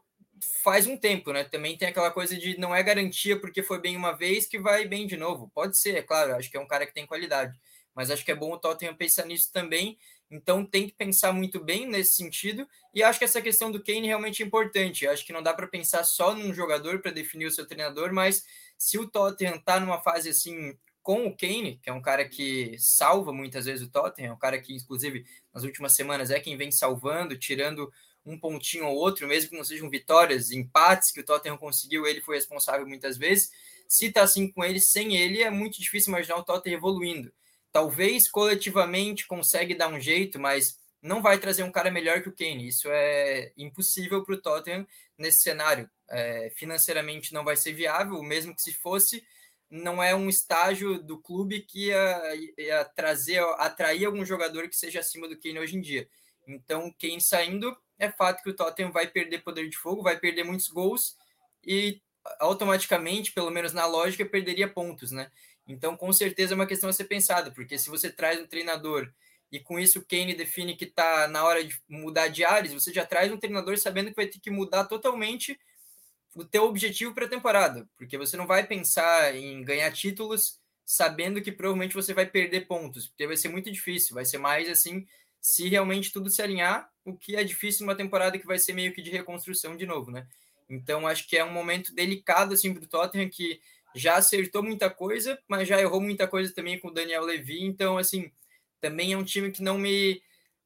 faz 0.63 0.87
um 0.87 0.97
tempo, 0.97 1.33
né? 1.33 1.45
Também 1.45 1.77
tem 1.77 1.89
aquela 1.89 2.11
coisa 2.11 2.37
de 2.37 2.59
não 2.59 2.75
é 2.75 2.83
garantia 2.83 3.39
porque 3.41 3.63
foi 3.63 3.81
bem 3.81 3.97
uma 3.97 4.13
vez 4.13 4.47
que 4.47 4.59
vai 4.59 4.87
bem 4.87 5.07
de 5.07 5.17
novo. 5.17 5.51
Pode 5.55 5.79
ser, 5.79 5.97
é 5.97 6.03
claro, 6.03 6.35
acho 6.35 6.51
que 6.51 6.57
é 6.57 6.61
um 6.61 6.67
cara 6.67 6.87
que 6.87 6.95
tem 6.95 7.07
qualidade, 7.07 7.59
mas 7.95 8.11
acho 8.11 8.25
que 8.25 8.33
é 8.33 8.35
bom 8.35 8.53
o 8.53 8.59
Tottenham 8.59 8.95
pensar 8.95 9.25
nisso 9.27 9.51
também. 9.53 9.99
Então 10.31 10.65
tem 10.65 10.89
que 10.89 10.95
pensar 10.95 11.33
muito 11.33 11.63
bem 11.63 11.87
nesse 11.87 12.15
sentido. 12.15 12.69
E 12.95 13.03
acho 13.03 13.19
que 13.19 13.25
essa 13.25 13.41
questão 13.41 13.71
do 13.71 13.83
Kane 13.83 14.07
realmente 14.07 14.43
é 14.43 14.47
importante. 14.47 15.07
Acho 15.07 15.25
que 15.25 15.33
não 15.33 15.43
dá 15.43 15.55
para 15.55 15.69
pensar 15.69 16.05
só 16.05 16.35
num 16.35 16.53
jogador 16.53 17.01
para 17.01 17.13
definir 17.13 17.47
o 17.47 17.51
seu 17.51 17.67
treinador, 17.67 18.13
mas 18.13 18.45
se 18.77 18.99
o 18.99 19.09
Tottenham 19.09 19.57
está 19.57 19.79
numa 19.79 20.01
fase 20.01 20.29
assim 20.29 20.77
com 21.07 21.25
o 21.25 21.37
Kane, 21.37 21.79
que 21.81 21.89
é 21.89 21.93
um 21.93 22.03
cara 22.03 22.29
que 22.29 22.75
salva 22.81 23.33
muitas 23.33 23.67
vezes 23.67 23.87
o 23.87 23.91
Tottenham, 23.91 24.33
é 24.33 24.35
um 24.35 24.39
cara 24.39 24.61
que, 24.61 24.75
inclusive, 24.75 25.25
nas 25.55 25.63
últimas 25.63 25.95
semanas 25.95 26.33
é 26.33 26.41
quem 26.41 26.57
vem 26.57 26.73
salvando, 26.73 27.39
tirando 27.39 27.89
um 28.27 28.39
pontinho 28.39 28.87
ou 28.87 28.97
outro, 28.97 29.27
mesmo 29.29 29.51
que 29.51 29.57
não 29.57 29.65
sejam 29.65 29.89
vitórias, 29.89 30.51
empates 30.51 31.13
que 31.13 31.21
o 31.21 31.25
Tottenham 31.25 31.57
conseguiu, 31.57 32.07
ele 32.07 32.21
foi 32.21 32.37
responsável 32.37 32.87
muitas 32.87 33.17
vezes. 33.17 33.51
Se 33.89 34.11
tá 34.11 34.23
assim 34.23 34.51
com 34.51 34.65
ele, 34.65 34.81
sem 34.81 35.17
ele, 35.17 35.43
é 35.43 35.51
muito 35.51 35.81
difícil 35.81 36.11
imaginar 36.11 36.37
o 36.37 36.43
Tottenham 36.43 36.77
evoluindo. 36.77 37.33
Talvez 37.71 38.29
coletivamente 38.29 39.27
consegue 39.27 39.75
dar 39.75 39.89
um 39.89 40.01
jeito, 40.01 40.41
mas 40.41 40.79
não 41.01 41.23
vai 41.23 41.39
trazer 41.39 41.63
um 41.63 41.71
cara 41.71 41.91
melhor 41.91 42.21
que 42.21 42.29
o 42.29 42.35
Kane. 42.35 42.67
Isso 42.67 42.89
é 42.91 43.53
impossível 43.57 44.25
para 44.25 44.35
o 44.35 44.41
Tottenham 44.41 44.87
nesse 45.17 45.41
cenário. 45.41 45.89
É, 46.09 46.51
financeiramente 46.57 47.33
não 47.33 47.45
vai 47.45 47.57
ser 47.57 47.73
viável, 47.73 48.21
mesmo 48.23 48.55
que 48.55 48.63
se 48.63 48.73
fosse, 48.73 49.25
não 49.71 50.03
é 50.03 50.15
um 50.15 50.29
estágio 50.29 51.01
do 51.01 51.19
clube 51.19 51.61
que 51.61 51.89
ia, 51.89 52.53
ia 52.59 52.85
trazer, 52.85 53.41
atrair 53.59 54.05
algum 54.05 54.25
jogador 54.25 54.69
que 54.69 54.77
seja 54.77 55.01
acima 55.01 55.29
do 55.29 55.39
Kane 55.39 55.61
hoje 55.61 55.77
em 55.77 55.81
dia. 55.81 56.09
Então, 56.47 56.93
quem 56.99 57.21
saindo 57.21 57.77
é 57.99 58.11
fato 58.11 58.43
que 58.43 58.51
o 58.51 58.55
Tottenham 58.55 58.93
vai 58.93 59.07
perder 59.07 59.43
poder 59.43 59.69
de 59.69 59.77
fogo, 59.77 60.03
vai 60.03 60.19
perder 60.19 60.45
muitos 60.45 60.69
gols 60.69 61.17
e 61.65 62.01
automaticamente, 62.41 63.33
pelo 63.33 63.51
menos 63.51 63.73
na 63.73 63.87
lógica, 63.87 64.25
perderia 64.25 64.69
pontos, 64.69 65.11
né? 65.11 65.31
Então, 65.67 65.97
com 65.97 66.13
certeza 66.13 66.55
é 66.55 66.57
uma 66.57 66.67
questão 66.67 66.89
a 66.89 66.93
ser 66.93 67.05
pensada, 67.05 67.51
porque 67.51 67.79
se 67.79 67.91
você 67.91 68.11
traz 68.11 68.41
um 68.41 68.47
treinador 68.47 69.11
e 69.51 69.61
com 69.61 69.79
isso 69.79 69.99
o 69.99 70.05
Kane 70.05 70.35
define 70.35 70.77
que 70.77 70.85
está 70.85 71.29
na 71.29 71.45
hora 71.45 71.65
de 71.65 71.81
mudar 71.89 72.29
de 72.29 72.45
ares, 72.45 72.73
você 72.73 72.93
já 72.93 73.05
traz 73.05 73.33
um 73.33 73.37
treinador 73.37 73.77
sabendo 73.79 74.11
que 74.11 74.17
vai 74.17 74.27
ter 74.27 74.39
que 74.39 74.51
mudar 74.51 74.85
totalmente 74.85 75.59
o 76.35 76.45
teu 76.45 76.65
objetivo 76.65 77.15
para 77.15 77.25
a 77.27 77.29
temporada, 77.29 77.89
porque 77.97 78.19
você 78.19 78.37
não 78.37 78.47
vai 78.47 78.67
pensar 78.67 79.35
em 79.35 79.65
ganhar 79.65 79.91
títulos 79.93 80.61
sabendo 80.85 81.43
que 81.43 81.51
provavelmente 81.51 81.95
você 81.95 82.15
vai 82.15 82.27
perder 82.27 82.67
pontos, 82.67 83.09
porque 83.09 83.27
vai 83.27 83.37
ser 83.37 83.49
muito 83.49 83.71
difícil, 83.73 84.15
vai 84.15 84.25
ser 84.25 84.39
mais 84.39 84.69
assim 84.69 85.07
se 85.47 85.69
realmente 85.69 86.13
tudo 86.13 86.29
se 86.29 86.43
alinhar, 86.43 86.91
o 87.05 87.17
que 87.17 87.37
é 87.37 87.45
difícil 87.45 87.87
numa 87.87 87.95
temporada 87.95 88.37
que 88.37 88.45
vai 88.45 88.59
ser 88.59 88.73
meio 88.73 88.93
que 88.93 89.01
de 89.01 89.13
reconstrução 89.13 89.77
de 89.77 89.87
novo, 89.87 90.11
né? 90.11 90.27
Então 90.69 91.07
acho 91.07 91.29
que 91.29 91.37
é 91.37 91.45
um 91.45 91.53
momento 91.53 91.95
delicado 91.95 92.53
assim 92.53 92.75
para 92.75 92.83
o 92.83 92.89
Tottenham 92.89 93.31
que 93.31 93.61
já 93.95 94.17
acertou 94.17 94.61
muita 94.61 94.91
coisa, 94.91 95.39
mas 95.47 95.69
já 95.69 95.81
errou 95.81 96.01
muita 96.01 96.27
coisa 96.27 96.53
também 96.53 96.81
com 96.81 96.89
o 96.89 96.91
Daniel 96.91 97.23
Levy, 97.23 97.63
então 97.63 97.97
assim, 97.97 98.29
também 98.81 99.13
é 99.13 99.17
um 99.17 99.23
time 99.23 99.53
que 99.53 99.63
não 99.63 99.79
me 99.79 100.21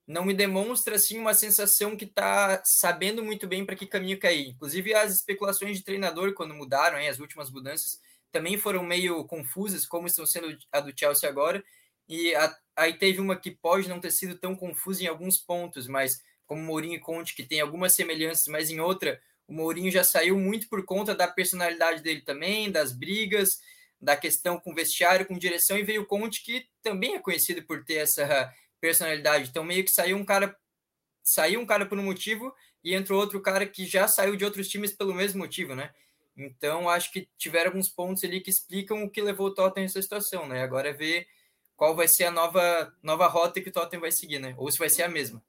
não 0.06 0.24
me 0.24 0.32
demonstra 0.32 0.96
assim 0.96 1.18
uma 1.18 1.34
sensação 1.34 1.94
que 1.94 2.06
está 2.06 2.62
sabendo 2.64 3.22
muito 3.22 3.46
bem 3.46 3.66
para 3.66 3.76
que 3.76 3.86
caminho 3.86 4.18
cair. 4.18 4.48
Inclusive 4.48 4.94
as 4.94 5.14
especulações 5.14 5.76
de 5.76 5.84
treinador 5.84 6.32
quando 6.32 6.54
mudaram, 6.54 6.98
hein, 6.98 7.10
as 7.10 7.18
últimas 7.18 7.50
mudanças 7.50 8.00
também 8.32 8.56
foram 8.56 8.82
meio 8.82 9.26
confusas, 9.26 9.84
como 9.84 10.06
estão 10.06 10.24
sendo 10.24 10.56
a 10.72 10.80
do 10.80 10.98
Chelsea 10.98 11.28
agora. 11.28 11.62
E 12.10 12.34
a, 12.34 12.52
aí 12.74 12.94
teve 12.94 13.20
uma 13.20 13.36
que 13.36 13.52
pode 13.52 13.88
não 13.88 14.00
ter 14.00 14.10
sido 14.10 14.36
tão 14.36 14.56
confusa 14.56 15.04
em 15.04 15.06
alguns 15.06 15.38
pontos, 15.38 15.86
mas 15.86 16.20
como 16.44 16.60
Mourinho 16.60 16.96
e 16.96 16.98
Conte, 16.98 17.36
que 17.36 17.44
tem 17.44 17.60
algumas 17.60 17.92
semelhanças, 17.92 18.48
mas 18.48 18.68
em 18.68 18.80
outra, 18.80 19.22
o 19.46 19.54
Mourinho 19.54 19.92
já 19.92 20.02
saiu 20.02 20.36
muito 20.36 20.68
por 20.68 20.84
conta 20.84 21.14
da 21.14 21.28
personalidade 21.28 22.02
dele 22.02 22.22
também, 22.22 22.68
das 22.68 22.92
brigas, 22.92 23.60
da 24.00 24.16
questão 24.16 24.58
com 24.58 24.74
vestiário, 24.74 25.24
com 25.24 25.38
direção, 25.38 25.78
e 25.78 25.84
veio 25.84 26.02
o 26.02 26.06
Conte, 26.06 26.42
que 26.42 26.66
também 26.82 27.14
é 27.14 27.20
conhecido 27.20 27.62
por 27.62 27.84
ter 27.84 27.98
essa 27.98 28.52
personalidade. 28.80 29.48
Então, 29.48 29.62
meio 29.62 29.84
que 29.84 29.90
saiu 29.90 30.16
um 30.16 30.24
cara 30.24 30.56
saiu 31.22 31.60
um 31.60 31.66
cara 31.66 31.86
por 31.86 31.96
um 31.96 32.02
motivo 32.02 32.52
e 32.82 32.92
entrou 32.92 33.20
outro 33.20 33.40
cara 33.40 33.64
que 33.66 33.86
já 33.86 34.08
saiu 34.08 34.34
de 34.34 34.44
outros 34.44 34.68
times 34.68 34.92
pelo 34.92 35.14
mesmo 35.14 35.38
motivo, 35.38 35.76
né? 35.76 35.92
Então, 36.36 36.88
acho 36.88 37.12
que 37.12 37.28
tiveram 37.38 37.70
alguns 37.70 37.88
pontos 37.88 38.24
ali 38.24 38.40
que 38.40 38.50
explicam 38.50 39.04
o 39.04 39.10
que 39.10 39.22
levou 39.22 39.48
o 39.48 39.54
Tottenham 39.54 39.84
a 39.84 39.86
essa 39.86 40.02
situação, 40.02 40.48
né? 40.48 40.62
Agora 40.62 40.88
é 40.88 40.92
ver 40.92 41.28
qual 41.80 41.96
vai 41.96 42.06
ser 42.06 42.24
a 42.24 42.30
nova, 42.30 42.92
nova 43.02 43.26
rota 43.26 43.58
que 43.58 43.70
o 43.70 43.72
Tottenham 43.72 44.02
vai 44.02 44.12
seguir, 44.12 44.38
né? 44.38 44.54
Ou 44.58 44.70
se 44.70 44.78
vai 44.78 44.90
ser 44.90 45.02
a 45.02 45.08
mesma. 45.08 45.42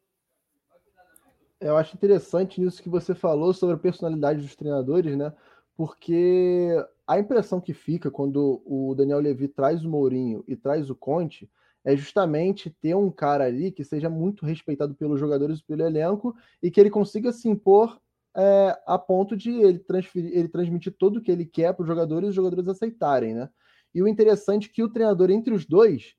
Eu 1.60 1.76
acho 1.76 1.94
interessante 1.94 2.62
nisso 2.62 2.82
que 2.82 2.88
você 2.88 3.14
falou 3.14 3.54
sobre 3.54 3.76
a 3.76 3.78
personalidade 3.78 4.42
dos 4.42 4.56
treinadores, 4.56 5.18
né? 5.18 5.34
Porque 5.76 6.70
a 7.06 7.20
impressão 7.20 7.60
que 7.60 7.74
fica 7.74 8.10
quando 8.10 8.64
o 8.66 8.96
Daniel 8.96 9.20
Levy 9.20 9.50
traz 9.50 9.84
o 9.84 9.90
Mourinho 9.90 10.42
e 10.48 10.56
traz 10.56 10.90
o 10.90 10.96
Conte 10.96 11.52
é 11.84 11.98
justamente 11.98 12.70
ter 12.70 12.96
um 12.96 13.12
cara 13.12 13.44
ali 13.44 13.70
que 13.70 13.84
seja 13.84 14.10
muito 14.10 14.46
respeitado 14.46 14.96
pelos 14.96 15.20
jogadores 15.20 15.60
e 15.60 15.66
pelo 15.66 15.84
elenco 15.84 16.34
e 16.64 16.72
que 16.72 16.80
ele 16.80 16.90
consiga 16.90 17.34
se 17.34 17.50
impor 17.50 18.00
é, 18.38 18.82
a 18.88 18.98
ponto 18.98 19.36
de 19.36 19.52
ele, 19.52 19.80
transferir, 19.80 20.32
ele 20.34 20.48
transmitir 20.48 20.96
tudo 20.98 21.20
o 21.20 21.22
que 21.22 21.30
ele 21.30 21.46
quer 21.46 21.74
para 21.74 21.84
os 21.84 21.90
jogadores 21.90 22.28
e 22.28 22.30
os 22.30 22.36
jogadores 22.36 22.70
aceitarem, 22.70 23.34
né? 23.34 23.50
E 23.94 24.02
o 24.02 24.08
interessante 24.08 24.70
é 24.70 24.74
que 24.74 24.82
o 24.82 24.88
treinador 24.88 25.30
entre 25.30 25.54
os 25.54 25.66
dois 25.66 26.16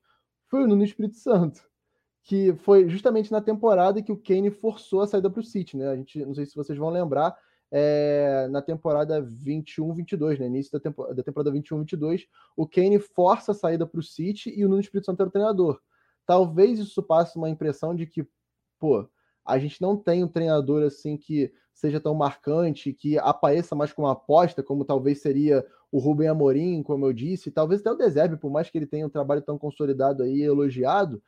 foi 0.53 0.65
o 0.65 0.67
Nuno 0.67 0.83
Espírito 0.83 1.17
Santo, 1.17 1.67
que 2.21 2.53
foi 2.57 2.87
justamente 2.87 3.31
na 3.31 3.41
temporada 3.41 4.03
que 4.03 4.11
o 4.11 4.21
Kane 4.21 4.51
forçou 4.51 5.01
a 5.01 5.07
saída 5.07 5.27
para 5.27 5.39
o 5.39 5.43
City, 5.43 5.75
né? 5.75 5.89
A 5.89 5.95
gente, 5.95 6.23
não 6.23 6.35
sei 6.35 6.45
se 6.45 6.55
vocês 6.55 6.77
vão 6.77 6.91
lembrar, 6.91 7.35
é, 7.71 8.47
na 8.51 8.61
temporada 8.61 9.19
21-22, 9.19 10.37
né? 10.37 10.45
Início 10.45 10.71
da, 10.71 10.79
tempo, 10.79 11.11
da 11.11 11.23
temporada 11.23 11.51
21-22, 11.51 12.27
o 12.55 12.67
Kane 12.67 12.99
força 12.99 13.51
a 13.51 13.55
saída 13.55 13.87
para 13.87 13.99
o 13.99 14.03
City 14.03 14.53
e 14.55 14.63
o 14.63 14.69
Nuno 14.69 14.79
Espírito 14.79 15.07
Santo 15.07 15.21
era 15.21 15.29
o 15.29 15.31
treinador. 15.31 15.81
Talvez 16.23 16.77
isso 16.77 17.01
passe 17.01 17.35
uma 17.35 17.49
impressão 17.49 17.95
de 17.95 18.05
que, 18.05 18.23
pô, 18.77 19.09
a 19.43 19.57
gente 19.57 19.81
não 19.81 19.97
tem 19.97 20.23
um 20.23 20.27
treinador 20.27 20.83
assim 20.83 21.17
que 21.17 21.51
seja 21.73 21.99
tão 21.99 22.13
marcante, 22.13 22.93
que 22.93 23.17
apareça 23.17 23.73
mais 23.73 23.91
como 23.91 24.07
aposta, 24.07 24.61
como 24.61 24.85
talvez 24.85 25.19
seria 25.19 25.65
o 25.93 25.99
Rubem 25.99 26.27
Amorim, 26.27 26.81
como 26.81 27.05
eu 27.05 27.13
disse, 27.13 27.51
talvez 27.51 27.79
até 27.79 27.91
o 27.91 27.95
Deserve, 27.95 28.35
por 28.35 28.49
mais 28.49 28.67
que 28.67 28.75
ele 28.75 28.87
tenha 28.87 29.05
um 29.05 29.11
trabalho 29.11 29.43
tão 29.43 29.59
consolidado 29.59 30.23
aí, 30.23 30.41
elogiado, 30.41 31.21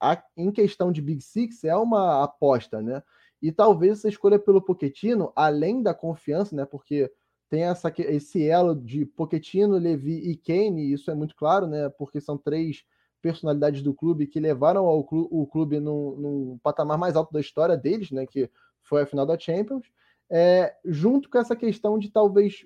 a, 0.00 0.22
em 0.36 0.52
questão 0.52 0.92
de 0.92 1.02
Big 1.02 1.20
Six 1.20 1.64
é 1.64 1.74
uma 1.74 2.22
aposta, 2.22 2.80
né? 2.80 3.02
E 3.42 3.50
talvez 3.50 3.98
essa 3.98 4.08
escolha 4.08 4.38
pelo 4.38 4.62
Poquetino, 4.62 5.32
além 5.34 5.82
da 5.82 5.92
confiança, 5.92 6.54
né? 6.54 6.64
Porque 6.64 7.10
tem 7.50 7.64
essa, 7.64 7.92
esse 7.98 8.46
elo 8.46 8.76
de 8.76 9.04
Poquetino, 9.04 9.76
Levi 9.78 10.30
e 10.30 10.36
Kane, 10.36 10.92
isso 10.92 11.10
é 11.10 11.14
muito 11.14 11.34
claro, 11.34 11.66
né? 11.66 11.88
Porque 11.88 12.20
são 12.20 12.38
três 12.38 12.84
personalidades 13.20 13.82
do 13.82 13.92
clube 13.92 14.28
que 14.28 14.38
levaram 14.38 14.86
ao 14.86 15.02
clube, 15.02 15.28
o 15.32 15.44
clube 15.44 15.80
num, 15.80 16.14
num, 16.14 16.58
patamar 16.62 16.96
mais 16.96 17.16
alto 17.16 17.32
da 17.32 17.40
história 17.40 17.76
deles, 17.76 18.12
né? 18.12 18.28
Que 18.28 18.48
foi 18.80 19.02
a 19.02 19.06
final 19.06 19.26
da 19.26 19.36
Champions. 19.36 19.90
É, 20.30 20.72
junto 20.84 21.28
com 21.28 21.38
essa 21.38 21.56
questão 21.56 21.98
de 21.98 22.12
talvez 22.12 22.64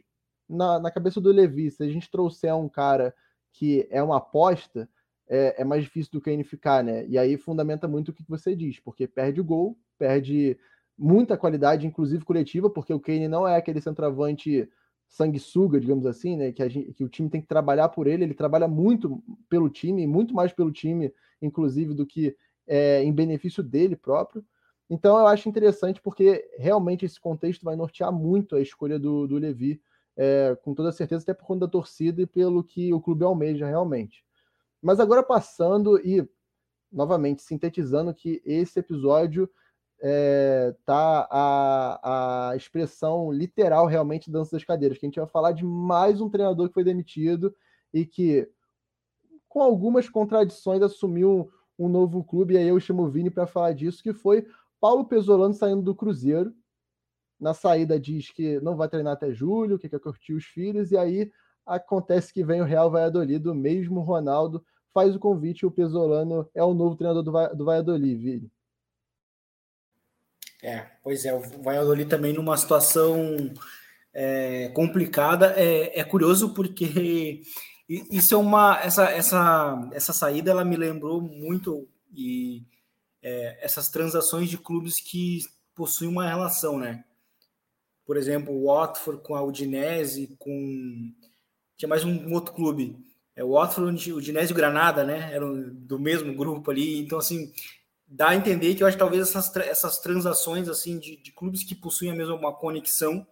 na, 0.49 0.79
na 0.79 0.91
cabeça 0.91 1.21
do 1.21 1.31
Levi, 1.31 1.71
se 1.71 1.83
a 1.83 1.89
gente 1.89 2.11
trouxer 2.11 2.55
um 2.55 2.69
cara 2.69 3.15
que 3.53 3.87
é 3.91 4.03
uma 4.03 4.19
aposta, 4.19 4.89
é, 5.29 5.61
é, 5.61 5.65
mais 5.65 5.83
difícil 5.83 6.13
do 6.13 6.21
Kane 6.21 6.43
ficar, 6.43 6.83
né? 6.83 7.07
E 7.07 7.19
aí 7.19 7.37
fundamenta 7.37 7.87
muito 7.87 8.09
o 8.09 8.13
que 8.15 8.25
você 8.27 8.57
diz, 8.57 8.81
porque 8.81 9.07
perde 9.07 9.41
o 9.41 9.45
gol, 9.45 9.77
perde 9.99 10.59
muita 10.97 11.37
qualidade, 11.37 11.87
inclusive 11.87 12.25
coletiva, 12.25 12.71
porque 12.71 12.93
o 12.93 13.01
Kane 13.01 13.29
não 13.29 13.47
é 13.47 13.57
aquele 13.57 13.81
centroavante 13.81 14.69
sanguessuga, 15.07 15.81
digamos 15.81 16.07
assim, 16.07 16.37
né? 16.37 16.53
Que, 16.53 16.69
gente, 16.69 16.93
que, 16.95 17.05
o 17.05 17.09
time 17.09 17.29
tem 17.29 17.41
que 17.41 17.47
trabalhar 17.47 17.89
por 17.91 18.07
ele, 18.07 18.25
ele 18.25 18.35
trabalha 18.35 18.67
muito 18.67 19.23
pelo 19.49 19.69
time, 19.69 20.07
muito 20.07 20.35
mais 20.35 20.53
pelo 20.53 20.73
time, 20.73 21.13
inclusive, 21.43 21.95
do 21.95 22.07
que 22.07 22.37
é, 22.67 23.03
em 23.03 23.13
benefício 23.13 23.63
dele 23.63 23.97
próprio. 23.97 24.45
Então 24.91 25.19
eu 25.19 25.27
acho 25.27 25.49
interessante 25.49 26.01
porque 26.01 26.49
realmente 26.59 27.05
esse 27.05 27.21
contexto 27.21 27.63
vai 27.65 27.77
nortear 27.77 28.11
muito 28.11 28.57
a 28.57 28.61
escolha 28.61 28.99
do, 28.99 29.27
do 29.27 29.37
Levi, 29.37 29.81
é, 30.19 30.59
com 30.63 30.75
toda 30.75 30.91
certeza, 30.91 31.23
até 31.23 31.33
por 31.33 31.47
conta 31.47 31.67
da 31.67 31.71
torcida 31.71 32.21
e 32.21 32.27
pelo 32.27 32.65
que 32.65 32.93
o 32.93 33.01
clube 33.01 33.25
almeja 33.25 33.67
realmente. 33.67 34.25
Mas 34.83 34.99
agora 34.99 35.23
passando 35.23 35.97
e 36.05 36.29
novamente 36.91 37.43
sintetizando 37.43 38.13
que 38.13 38.43
esse 38.45 38.81
episódio 38.81 39.49
é, 40.03 40.75
tá 40.85 41.29
a, 41.31 42.51
a 42.51 42.57
expressão 42.57 43.31
literal 43.31 43.87
realmente 43.87 44.31
dança 44.31 44.57
das 44.57 44.65
cadeiras, 44.65 44.99
que 44.99 45.07
a 45.07 45.09
gente 45.09 45.21
vai 45.21 45.29
falar 45.29 45.53
de 45.53 45.65
mais 45.65 46.21
um 46.21 46.29
treinador 46.29 46.69
que 46.69 46.75
foi 46.75 46.85
demitido 46.85 47.55
e 47.93 48.05
que, 48.05 48.49
com 49.49 49.63
algumas 49.63 50.09
contradições, 50.09 50.83
assumiu 50.83 51.51
um, 51.79 51.87
um 51.87 51.89
novo 51.89 52.25
clube, 52.25 52.55
e 52.55 52.59
aí 52.59 52.69
eu 52.69 52.81
chamo 52.81 53.05
o 53.05 53.09
Vini 53.09 53.31
para 53.31 53.47
falar 53.47 53.73
disso, 53.73 54.03
que 54.03 54.13
foi 54.13 54.47
Paulo 54.81 55.05
Pesolano 55.05 55.55
saindo 55.55 55.83
do 55.83 55.95
Cruzeiro. 55.95 56.53
Na 57.41 57.55
saída 57.55 57.99
diz 57.99 58.31
que 58.31 58.61
não 58.61 58.77
vai 58.77 58.89
treinar 58.89 59.13
até 59.13 59.33
julho, 59.33 59.79
que 59.79 59.89
quer 59.89 60.01
curtir 60.01 60.35
os 60.35 60.45
filhos, 60.45 60.91
e 60.91 60.97
aí 60.97 61.31
acontece 61.65 62.33
que 62.33 62.45
vem 62.45 62.61
o 62.61 62.65
Real 62.65 62.91
Valladolid, 62.91 63.47
o 63.49 63.55
mesmo 63.55 64.01
Ronaldo 64.01 64.65
faz 64.93 65.15
o 65.15 65.21
convite, 65.21 65.67
o 65.67 65.71
Pesolano 65.71 66.49
é 66.55 66.63
o 66.63 66.75
novo 66.75 66.97
treinador 66.97 67.23
do, 67.23 67.57
do 67.57 67.65
Valladolid, 67.65 68.17
Vini. 68.17 68.51
É, 70.63 70.87
pois 71.03 71.25
é, 71.25 71.33
o 71.33 71.41
Valladolid 71.63 72.09
também 72.09 72.33
numa 72.33 72.57
situação 72.57 73.53
é, 74.13 74.69
complicada. 74.71 75.55
É, 75.57 76.01
é, 76.01 76.05
curioso 76.05 76.53
porque 76.53 77.43
isso 77.89 78.35
é 78.35 78.37
uma 78.37 78.79
essa, 78.81 79.05
essa, 79.05 79.91
essa 79.93 80.13
saída 80.13 80.51
ela 80.51 80.65
me 80.65 80.77
lembrou 80.77 81.21
muito 81.21 81.89
e 82.13 82.67
é, 83.23 83.65
essas 83.65 83.89
transações 83.89 84.51
de 84.51 84.59
clubes 84.59 85.01
que 85.01 85.41
possuem 85.75 86.11
uma 86.11 86.29
relação, 86.29 86.79
né? 86.79 87.05
Por 88.09 88.17
exemplo, 88.17 88.55
o 88.55 88.69
Watford 88.69 89.23
com 89.23 89.37
a 89.37 89.43
Udinese, 89.43 90.35
com 90.39 91.13
tinha 91.77 91.87
mais 91.87 92.03
um, 92.05 92.33
outro 92.33 92.55
clube, 92.55 92.97
é 93.37 93.45
o 93.45 93.51
Watford, 93.51 94.11
o 94.11 94.17
Udinese 94.17 94.51
e 94.51 94.55
o 94.55 94.57
Granada, 94.57 95.05
né? 95.05 95.29
Eram 95.31 95.69
do 95.75 95.99
mesmo 95.99 96.35
grupo 96.35 96.71
ali, 96.71 96.99
então 97.01 97.19
assim 97.19 97.53
dá 98.07 98.31
a 98.31 98.35
entender 98.35 98.75
que 98.75 98.83
eu 98.83 98.87
acho 98.87 98.97
que 98.97 99.03
talvez 99.03 99.29
essas, 99.29 99.55
essas 99.57 99.99
transações 99.99 100.71
assim 100.71 100.99
de, 100.99 101.17
de 101.19 101.31
clubes 101.33 101.63
que 101.63 101.75
possuem 101.75 102.11
a 102.11 102.15
mesma 102.15 102.51
conexão 102.55 103.27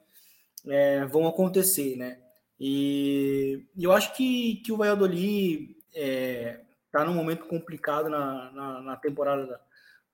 é, 0.66 1.06
vão 1.06 1.26
acontecer, 1.26 1.96
né? 1.96 2.18
E, 2.60 3.64
e, 3.74 3.82
eu 3.82 3.92
acho 3.92 4.14
que, 4.14 4.56
que 4.56 4.72
o 4.72 4.76
Valladolid 4.76 5.74
está 5.90 6.00
é, 6.02 6.60
tá 6.92 7.02
num 7.02 7.14
momento 7.14 7.46
complicado 7.46 8.10
na, 8.10 8.52
na, 8.52 8.82
na 8.82 8.96
temporada 8.96 9.58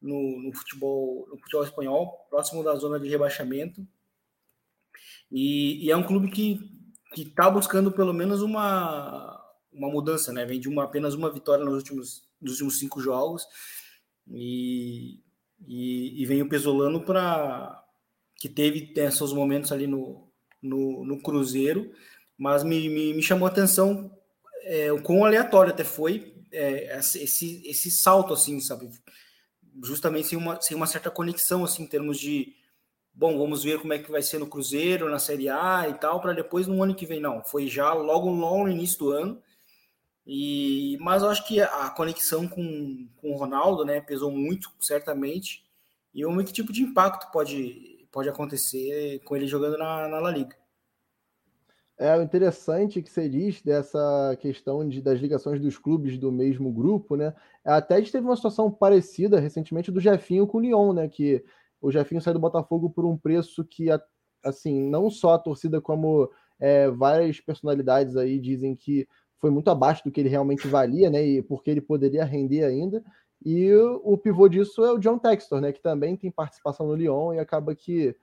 no, 0.01 0.40
no, 0.40 0.53
futebol, 0.53 1.27
no 1.29 1.37
futebol 1.38 1.64
espanhol, 1.64 2.27
próximo 2.31 2.62
da 2.62 2.77
zona 2.77 3.01
de 3.01 3.09
rebaixamento. 3.09 3.85
E, 5.33 5.87
e 5.87 5.90
é 5.90 5.97
um 5.97 6.03
clube 6.03 6.31
que 6.31 6.61
está 7.16 7.51
buscando 7.51 7.90
pelo 7.90 8.12
menos 8.12 8.42
uma, 8.42 9.42
uma 9.73 9.90
mudança, 9.90 10.31
né? 10.33 10.45
Vem 10.45 10.61
de 10.61 10.68
uma, 10.68 10.85
apenas 10.85 11.14
uma 11.14 11.31
vitória 11.31 11.64
nos 11.64 11.75
últimos, 11.75 12.29
nos 12.40 12.53
últimos 12.53 12.79
cinco 12.79 13.01
jogos 13.01 13.47
e, 14.29 15.21
e, 15.66 16.23
e 16.23 16.27
vem 16.27 16.42
o 16.42 16.49
Pesolano 16.49 17.01
para 17.01 17.83
que 18.37 18.49
teve 18.49 18.88
tem, 18.88 19.11
seus 19.11 19.33
momentos 19.33 19.73
ali 19.73 19.87
no, 19.87 20.29
no, 20.61 21.05
no 21.05 21.23
Cruzeiro, 21.23 21.92
mas 22.37 22.62
me, 22.62 22.88
me, 22.88 23.14
me, 23.14 23.23
chamou 23.23 23.47
a 23.47 23.51
atenção 23.51 24.11
é, 24.64 24.92
o 24.92 25.01
quão 25.01 25.25
aleatório 25.25 25.73
até 25.73 25.85
foi 25.85 26.35
é, 26.50 26.98
esse, 26.98 27.63
esse 27.65 27.90
salto, 27.90 28.35
assim, 28.35 28.61
sabe? 28.61 28.90
Justamente 29.83 30.29
sem 30.29 30.37
uma, 30.37 30.61
sem 30.61 30.77
uma 30.77 30.87
certa 30.87 31.11
conexão, 31.11 31.65
assim, 31.65 31.85
em 31.85 31.87
termos 31.87 32.19
de, 32.19 32.54
bom, 33.15 33.38
vamos 33.38 33.63
ver 33.65 33.81
como 33.81 33.92
é 33.92 33.98
que 33.98 34.10
vai 34.10 34.23
ser 34.23 34.38
no 34.38 34.46
Cruzeiro, 34.46 35.10
na 35.10 35.19
Série 35.19 35.48
A 35.48 35.88
e 35.88 35.94
tal, 35.94 36.21
para 36.21 36.33
depois 36.33 36.67
no 36.67 36.83
ano 36.83 36.94
que 36.94 37.06
vem. 37.06 37.21
Não, 37.21 37.42
foi 37.42 37.67
já 37.67 37.92
logo, 37.92 38.31
logo 38.31 38.65
no 38.65 38.71
início 38.71 38.98
do 38.98 39.10
ano, 39.10 39.42
e, 40.27 40.96
mas 41.00 41.23
eu 41.23 41.29
acho 41.29 41.46
que 41.46 41.60
a 41.60 41.90
conexão 41.90 42.46
com, 42.46 43.08
com 43.17 43.33
o 43.33 43.37
Ronaldo 43.37 43.85
né, 43.85 44.00
pesou 44.00 44.31
muito, 44.31 44.71
certamente. 44.81 45.65
E 46.15 46.21
ver 46.21 46.44
que 46.44 46.52
tipo 46.52 46.73
de 46.73 46.83
impacto 46.83 47.31
pode, 47.33 48.06
pode 48.13 48.29
acontecer 48.29 49.21
com 49.25 49.35
ele 49.35 49.46
jogando 49.46 49.79
na, 49.79 50.08
na 50.08 50.21
La 50.21 50.31
Liga. 50.31 50.56
É 51.98 52.17
o 52.17 52.23
interessante 52.23 53.02
que 53.02 53.10
você 53.10 53.29
diz 53.29 53.63
dessa 53.63 54.37
questão 54.40 54.88
de, 54.88 55.00
das 55.00 55.21
ligações 55.21 55.60
dos 55.60 55.79
clubes 55.79 56.19
do 56.19 56.33
mesmo 56.33 56.73
grupo, 56.73 57.17
né? 57.17 57.35
Até 57.65 57.94
a 57.94 57.98
gente 57.98 58.10
teve 58.10 58.27
uma 58.27 58.35
situação 58.35 58.71
parecida 58.71 59.38
recentemente 59.38 59.92
do 59.92 60.00
Jefinho 60.00 60.46
com 60.46 60.58
o 60.58 60.60
Lyon, 60.60 60.92
né? 60.92 61.08
Que 61.08 61.44
o 61.83 61.91
Jefinho 61.91 62.23
saiu 62.23 62.35
do 62.35 62.41
Botafogo 62.41 62.89
por 62.89 63.05
um 63.05 63.19
preço 63.19 63.65
que, 63.65 63.89
assim, 64.45 64.89
não 64.89 65.11
só 65.11 65.35
a 65.35 65.39
torcida 65.39 65.81
como 65.81 66.31
É, 66.61 66.89
várias 66.89 67.41
personalidades 67.41 68.17
aí 68.17 68.39
dizem 68.39 68.77
que 68.77 69.09
foi 69.41 69.51
muito 69.51 69.69
abaixo 69.69 70.05
do 70.05 70.13
que 70.13 70.21
ele 70.21 70.29
realmente 70.29 70.69
valia, 70.69 71.11
né? 71.11 71.21
E 71.27 71.43
porque 71.43 71.69
ele 71.71 71.81
poderia 71.81 72.25
render 72.25 72.63
ainda. 72.65 73.03
E 73.45 73.75
o, 74.05 74.17
pivô 74.17 74.49
disso 74.49 74.85
é 74.85 74.93
o 74.93 74.99
John 74.99 75.19
Textor, 75.19 75.61
né? 75.61 75.73
Que 75.73 75.83
também 75.83 76.17
tem 76.17 76.31
participação 76.31 76.87
no 76.87 76.95
Lyon 76.95 77.35
e 77.35 77.41
acaba 77.41 77.75
que 77.75 78.15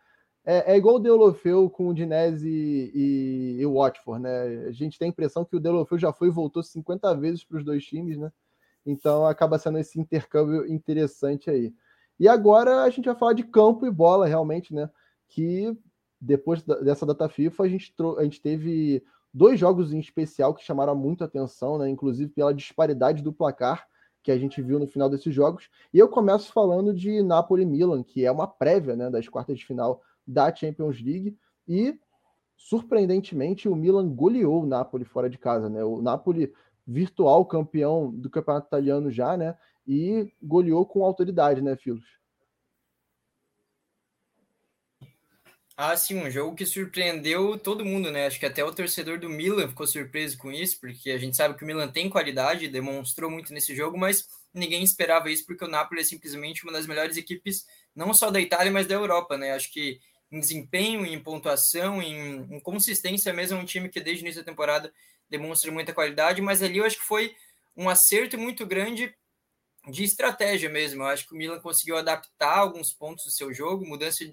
é, 0.45 0.73
é 0.73 0.77
igual 0.77 0.95
o 0.95 0.99
Deulofeu 0.99 1.69
com 1.69 1.89
o 1.89 1.93
Dinese 1.93 2.49
e, 2.49 3.57
e, 3.59 3.65
o 3.65 3.73
Watford, 3.73 4.23
né? 4.23 4.67
A 4.67 4.71
gente 4.71 4.97
tem 4.97 5.07
a 5.07 5.09
impressão 5.09 5.43
que 5.43 5.55
o 5.55 5.59
Deulofeu 5.59 5.99
já 5.99 6.13
foi 6.13 6.29
e 6.29 6.31
voltou 6.31 6.63
50 6.63 7.13
vezes 7.17 7.43
para 7.43 7.57
os 7.57 7.65
dois 7.65 7.83
times, 7.83 8.17
né? 8.17 8.31
Então 8.85 9.25
acaba 9.25 9.59
sendo 9.59 9.77
esse 9.77 9.99
intercâmbio 9.99 10.65
interessante 10.65 11.49
aí. 11.49 11.73
E 12.19 12.27
agora 12.27 12.83
a 12.83 12.89
gente 12.89 13.05
vai 13.05 13.15
falar 13.15 13.33
de 13.33 13.43
campo 13.43 13.85
e 13.85 13.91
bola, 13.91 14.27
realmente, 14.27 14.73
né? 14.73 14.89
Que 15.27 15.75
depois 16.19 16.61
dessa 16.63 17.05
data 17.05 17.29
FIFA 17.29 17.63
a 17.63 17.67
gente, 17.69 17.93
a 18.17 18.23
gente 18.23 18.41
teve 18.41 19.03
dois 19.33 19.59
jogos 19.59 19.93
em 19.93 19.99
especial 19.99 20.53
que 20.53 20.63
chamaram 20.63 20.95
muito 20.95 21.23
atenção, 21.23 21.77
né? 21.77 21.89
Inclusive 21.89 22.31
pela 22.31 22.53
disparidade 22.53 23.23
do 23.23 23.31
placar 23.31 23.87
que 24.21 24.31
a 24.31 24.37
gente 24.37 24.61
viu 24.61 24.79
no 24.79 24.87
final 24.87 25.09
desses 25.09 25.33
jogos. 25.33 25.69
E 25.93 25.99
eu 25.99 26.09
começo 26.09 26.51
falando 26.51 26.93
de 26.93 27.21
Napoli-Milan, 27.21 28.03
que 28.03 28.25
é 28.25 28.31
uma 28.31 28.47
prévia 28.47 28.95
né, 28.95 29.09
das 29.09 29.27
quartas 29.29 29.57
de 29.57 29.65
final 29.65 30.01
da 30.27 30.53
Champions 30.53 31.01
League. 31.01 31.37
E, 31.67 31.97
surpreendentemente, 32.57 33.69
o 33.69 33.75
Milan 33.75 34.09
goleou 34.09 34.63
o 34.63 34.65
Napoli 34.65 35.05
fora 35.05 35.29
de 35.29 35.37
casa. 35.37 35.69
Né? 35.69 35.83
O 35.83 36.01
Napoli 36.01 36.53
virtual 36.85 37.45
campeão 37.45 38.11
do 38.11 38.29
campeonato 38.29 38.67
italiano 38.67 39.11
já, 39.11 39.37
né? 39.37 39.55
E 39.91 40.31
goleou 40.39 40.85
com 40.85 41.03
autoridade, 41.03 41.63
né, 41.63 41.75
Filos? 41.75 42.05
Ah, 45.75 45.97
sim, 45.97 46.21
um 46.21 46.29
jogo 46.29 46.55
que 46.55 46.63
surpreendeu 46.63 47.57
todo 47.57 47.83
mundo, 47.83 48.11
né? 48.11 48.27
Acho 48.27 48.39
que 48.39 48.45
até 48.45 48.63
o 48.63 48.71
torcedor 48.71 49.17
do 49.17 49.27
Milan 49.27 49.67
ficou 49.67 49.87
surpreso 49.87 50.37
com 50.37 50.51
isso, 50.51 50.79
porque 50.79 51.09
a 51.09 51.17
gente 51.17 51.35
sabe 51.35 51.57
que 51.57 51.63
o 51.63 51.65
Milan 51.65 51.87
tem 51.87 52.07
qualidade, 52.07 52.67
demonstrou 52.67 53.31
muito 53.31 53.51
nesse 53.51 53.75
jogo, 53.75 53.97
mas 53.97 54.27
ninguém 54.53 54.83
esperava 54.83 55.31
isso, 55.31 55.43
porque 55.43 55.65
o 55.65 55.67
Napoli 55.69 56.01
é 56.01 56.03
simplesmente 56.03 56.63
uma 56.63 56.73
das 56.73 56.85
melhores 56.85 57.17
equipes, 57.17 57.65
não 57.95 58.13
só 58.13 58.29
da 58.29 58.39
Itália, 58.39 58.71
mas 58.71 58.85
da 58.85 58.93
Europa, 58.93 59.37
né? 59.39 59.53
Acho 59.53 59.71
que 59.71 59.99
em 60.31 60.39
desempenho, 60.39 61.03
em 61.03 61.19
pontuação, 61.19 61.99
em, 61.99 62.57
em 62.57 62.59
consistência 62.59 63.33
mesmo, 63.33 63.57
é 63.57 63.61
um 63.61 63.65
time 63.65 63.89
que 63.89 63.99
desde 63.99 64.21
o 64.21 64.25
início 64.25 64.43
da 64.43 64.51
temporada 64.51 64.93
demonstra 65.27 65.71
muita 65.71 65.93
qualidade, 65.93 66.43
mas 66.43 66.61
ali 66.61 66.77
eu 66.77 66.85
acho 66.85 66.97
que 66.97 67.05
foi 67.05 67.33
um 67.75 67.89
acerto 67.89 68.37
muito 68.37 68.67
grande 68.67 69.15
de 69.89 70.03
estratégia 70.03 70.69
mesmo. 70.69 71.03
Eu 71.03 71.07
acho 71.07 71.27
que 71.27 71.33
o 71.33 71.37
Milan 71.37 71.59
conseguiu 71.59 71.97
adaptar 71.97 72.57
alguns 72.57 72.93
pontos 72.93 73.25
do 73.25 73.31
seu 73.31 73.53
jogo, 73.53 73.85
mudança 73.85 74.23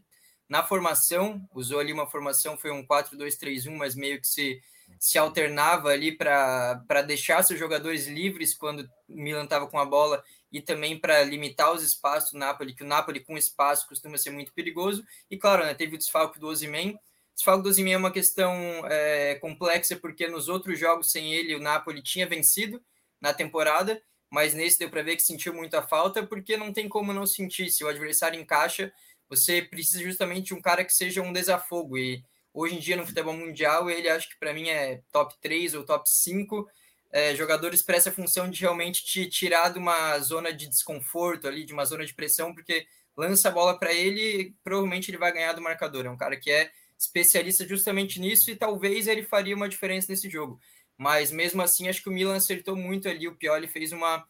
na 0.48 0.62
formação, 0.62 1.46
usou 1.54 1.80
ali 1.80 1.92
uma 1.92 2.07
formação, 2.07 2.57
foi 2.57 2.70
um 2.70 2.86
4-2-3-1, 2.86 3.76
mas 3.76 3.94
meio 3.94 4.20
que 4.20 4.28
se, 4.28 4.61
se 4.98 5.18
alternava 5.18 5.88
ali 5.88 6.12
para 6.12 7.02
deixar 7.07 7.42
seus 7.42 7.59
jogadores 7.59 8.07
livres 8.07 8.54
quando 8.54 8.88
o 9.09 9.14
Milan 9.16 9.44
estava 9.44 9.66
com 9.66 9.78
a 9.78 9.84
bola 9.84 10.22
e 10.52 10.61
também 10.61 10.98
para 10.98 11.22
limitar 11.24 11.72
os 11.72 11.82
espaços 11.82 12.32
do 12.32 12.38
Napoli, 12.38 12.74
que 12.74 12.84
o 12.84 12.86
Napoli 12.86 13.20
com 13.20 13.36
espaço 13.36 13.88
costuma 13.88 14.16
ser 14.16 14.30
muito 14.30 14.52
perigoso. 14.52 15.04
E 15.30 15.36
claro, 15.36 15.64
né, 15.64 15.74
teve 15.74 15.96
o 15.96 15.98
desfalque 15.98 16.38
do 16.38 16.46
Osimhen. 16.46 16.98
Desfalque 17.34 17.64
do 17.64 17.68
Osimhen 17.68 17.94
é 17.94 17.98
uma 17.98 18.12
questão 18.12 18.54
é, 18.86 19.34
complexa, 19.36 19.96
porque 19.96 20.28
nos 20.28 20.48
outros 20.48 20.78
jogos 20.78 21.11
sem 21.11 21.34
ele 21.34 21.54
o 21.54 21.61
Napoli 21.61 22.00
tinha 22.00 22.26
vencido 22.26 22.80
na 23.20 23.34
temporada, 23.34 24.00
mas 24.31 24.55
nesse 24.55 24.79
deu 24.79 24.91
para 24.91 25.03
ver 25.03 25.16
que 25.16 25.22
sentiu 25.22 25.55
muita 25.55 25.83
falta, 25.83 26.27
porque 26.27 26.57
não 26.57 26.72
tem 26.72 26.89
como 26.89 27.12
não 27.12 27.27
sentir. 27.27 27.70
Se 27.70 27.85
o 27.85 27.89
adversário 27.89 28.41
encaixa, 28.41 28.93
você 29.29 29.62
precisa 29.62 30.03
justamente 30.03 30.47
de 30.47 30.55
um 30.55 30.61
cara 30.61 30.85
que 30.85 30.93
seja 30.93 31.22
um 31.22 31.33
desafogo. 31.33 31.97
E 31.99 32.22
hoje 32.53 32.77
em 32.77 32.79
dia, 32.79 32.97
no 32.97 33.07
futebol 33.07 33.35
mundial, 33.35 33.91
ele 33.91 34.09
acho 34.09 34.29
que 34.29 34.39
para 34.39 34.53
mim 34.53 34.68
é 34.68 35.03
top 35.12 35.35
3 35.41 35.74
ou 35.74 35.85
top 35.85 36.09
5 36.09 36.68
é, 37.11 37.35
jogadores 37.35 37.83
para 37.83 37.97
essa 37.97 38.12
função 38.12 38.51
de 38.51 38.61
realmente 38.61 39.05
te 39.05 39.27
tirar 39.27 39.70
de 39.72 39.79
uma 39.79 40.18
zona 40.18 40.53
de 40.53 40.68
desconforto 40.68 41.47
ali, 41.47 41.64
de 41.64 41.72
uma 41.72 41.85
zona 41.85 42.05
de 42.05 42.14
pressão, 42.14 42.53
porque 42.55 42.87
lança 43.16 43.49
a 43.49 43.53
bola 43.53 43.79
para 43.79 43.93
ele, 43.93 44.55
provavelmente 44.62 45.11
ele 45.11 45.18
vai 45.18 45.33
ganhar 45.33 45.53
do 45.53 45.62
marcador. 45.62 46.05
É 46.05 46.11
um 46.11 46.16
cara 46.16 46.37
que 46.37 46.51
é 46.51 46.70
especialista 46.99 47.66
justamente 47.66 48.20
nisso 48.20 48.51
e 48.51 48.57
talvez 48.57 49.07
ele 49.07 49.22
faria 49.22 49.55
uma 49.55 49.68
diferença 49.68 50.11
nesse 50.11 50.29
jogo. 50.29 50.61
Mas 50.97 51.30
mesmo 51.30 51.62
assim, 51.62 51.88
acho 51.88 52.03
que 52.03 52.09
o 52.09 52.12
Milan 52.12 52.36
acertou 52.36 52.76
muito 52.76 53.09
ali. 53.09 53.28
O 53.28 53.34
Pioli 53.34 53.66
fez 53.68 53.92
uma 53.92 54.26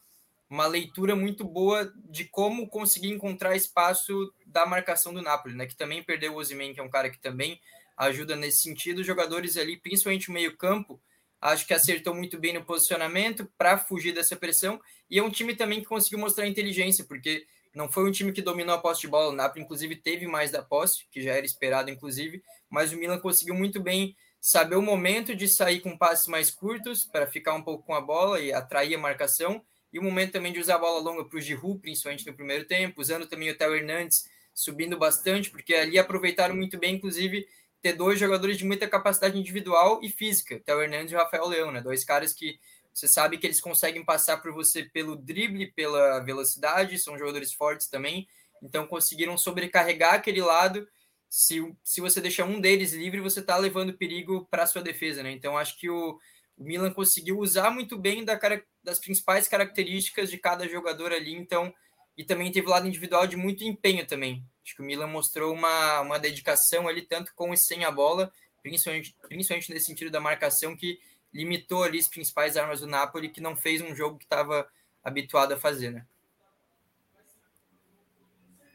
uma 0.49 0.65
leitura 0.65 1.15
muito 1.15 1.43
boa 1.43 1.91
de 2.09 2.25
como 2.25 2.69
conseguir 2.69 3.09
encontrar 3.09 3.55
espaço 3.55 4.33
da 4.45 4.65
marcação 4.65 5.13
do 5.13 5.21
Napoli, 5.21 5.55
né? 5.55 5.65
Que 5.65 5.75
também 5.75 6.01
perdeu 6.01 6.33
o 6.33 6.37
Osimhen, 6.37 6.73
que 6.73 6.79
é 6.79 6.83
um 6.83 6.89
cara 6.89 7.09
que 7.09 7.19
também 7.19 7.59
ajuda 7.97 8.35
nesse 8.35 8.61
sentido. 8.61 8.99
Os 8.99 9.07
jogadores 9.07 9.57
ali, 9.57 9.77
principalmente 9.77 10.29
o 10.29 10.33
meio-campo, 10.33 11.01
acho 11.41 11.67
que 11.67 11.73
acertou 11.73 12.15
muito 12.15 12.39
bem 12.39 12.53
no 12.53 12.63
posicionamento 12.63 13.51
para 13.57 13.77
fugir 13.77 14.13
dessa 14.13 14.35
pressão. 14.35 14.79
E 15.09 15.19
é 15.19 15.23
um 15.23 15.29
time 15.29 15.55
também 15.55 15.81
que 15.81 15.85
conseguiu 15.85 16.19
mostrar 16.19 16.47
inteligência, 16.47 17.03
porque 17.03 17.45
não 17.73 17.91
foi 17.91 18.07
um 18.07 18.11
time 18.11 18.31
que 18.31 18.41
dominou 18.41 18.75
a 18.75 18.79
posse 18.79 19.01
de 19.01 19.07
bola. 19.07 19.29
O 19.29 19.35
Napoli, 19.35 19.63
inclusive, 19.63 19.97
teve 19.97 20.27
mais 20.27 20.49
da 20.49 20.61
posse, 20.61 21.05
que 21.11 21.21
já 21.21 21.33
era 21.33 21.45
esperado, 21.45 21.91
inclusive, 21.91 22.41
mas 22.69 22.93
o 22.93 22.97
Milan 22.97 23.19
conseguiu 23.19 23.53
muito 23.53 23.81
bem 23.81 24.15
saber 24.47 24.77
o 24.77 24.81
momento 24.81 25.35
de 25.35 25.45
sair 25.45 25.81
com 25.81 25.97
passes 25.97 26.25
mais 26.27 26.49
curtos 26.49 27.03
para 27.03 27.27
ficar 27.27 27.53
um 27.53 27.61
pouco 27.61 27.85
com 27.85 27.93
a 27.93 27.99
bola 27.99 28.39
e 28.39 28.53
atrair 28.53 28.95
a 28.95 28.97
marcação 28.97 29.61
e 29.91 29.99
o 29.99 30.03
momento 30.03 30.31
também 30.31 30.53
de 30.53 30.59
usar 30.59 30.75
a 30.75 30.79
bola 30.79 31.01
longa 31.01 31.25
para 31.25 31.37
o 31.37 31.41
Giroud, 31.41 31.81
principalmente 31.81 32.25
no 32.25 32.33
primeiro 32.33 32.63
tempo, 32.63 33.01
usando 33.01 33.27
também 33.27 33.49
o 33.49 33.57
Theo 33.57 33.75
Hernandes 33.75 34.29
subindo 34.53 34.97
bastante, 34.97 35.49
porque 35.49 35.73
ali 35.73 35.99
aproveitaram 35.99 36.55
muito 36.55 36.79
bem, 36.79 36.95
inclusive, 36.95 37.45
ter 37.81 37.91
dois 37.91 38.17
jogadores 38.17 38.57
de 38.57 38.63
muita 38.63 38.87
capacidade 38.87 39.37
individual 39.37 39.99
e 40.01 40.09
física, 40.09 40.61
Theo 40.65 40.81
Hernandes 40.81 41.11
e 41.11 41.15
Rafael 41.17 41.47
Leão, 41.47 41.69
né? 41.69 41.81
Dois 41.81 42.05
caras 42.05 42.33
que 42.33 42.57
você 42.93 43.05
sabe 43.05 43.37
que 43.37 43.45
eles 43.45 43.59
conseguem 43.59 44.05
passar 44.05 44.37
por 44.37 44.53
você 44.53 44.83
pelo 44.83 45.17
drible, 45.17 45.73
pela 45.73 46.19
velocidade, 46.21 46.97
são 46.97 47.17
jogadores 47.17 47.51
fortes 47.51 47.87
também, 47.89 48.25
então 48.63 48.87
conseguiram 48.87 49.37
sobrecarregar 49.37 50.13
aquele 50.13 50.41
lado. 50.41 50.87
Se, 51.29 51.61
se 51.83 52.01
você 52.01 52.21
deixar 52.21 52.45
um 52.45 52.61
deles 52.61 52.93
livre, 52.93 53.19
você 53.19 53.39
está 53.39 53.57
levando 53.57 53.97
perigo 53.97 54.47
para 54.49 54.63
a 54.63 54.67
sua 54.67 54.81
defesa, 54.81 55.21
né? 55.21 55.31
Então 55.31 55.57
acho 55.57 55.77
que 55.77 55.89
o, 55.89 56.17
o 56.57 56.63
Milan 56.63 56.91
conseguiu 56.91 57.39
usar 57.39 57.69
muito 57.69 57.97
bem 57.97 58.23
da, 58.23 58.39
das 58.83 58.99
principais 58.99 59.47
características 59.47 60.29
de 60.29 60.37
cada 60.37 60.67
jogador 60.67 61.11
ali, 61.11 61.33
então, 61.35 61.73
e 62.17 62.23
também 62.23 62.51
teve 62.51 62.67
o 62.67 62.69
lado 62.71 62.87
individual 62.87 63.27
de 63.27 63.35
muito 63.35 63.63
empenho 63.63 64.05
também. 64.07 64.43
Acho 64.63 64.75
que 64.75 64.81
o 64.81 64.85
Milan 64.85 65.07
mostrou 65.07 65.53
uma, 65.53 66.01
uma 66.01 66.17
dedicação 66.17 66.87
ali, 66.87 67.01
tanto 67.01 67.33
com 67.35 67.53
e 67.53 67.57
sem 67.57 67.85
a 67.85 67.91
bola, 67.91 68.31
principalmente, 68.61 69.15
principalmente 69.27 69.71
nesse 69.71 69.85
sentido 69.85 70.09
da 70.09 70.19
marcação, 70.19 70.75
que 70.75 70.99
limitou 71.33 71.83
ali 71.83 71.99
as 71.99 72.07
principais 72.07 72.57
armas 72.57 72.79
do 72.79 72.87
Napoli, 72.87 73.29
que 73.29 73.41
não 73.41 73.55
fez 73.55 73.81
um 73.81 73.95
jogo 73.95 74.17
que 74.17 74.25
estava 74.25 74.67
habituado 75.03 75.53
a 75.53 75.57
fazer, 75.57 75.91
né? 75.91 76.05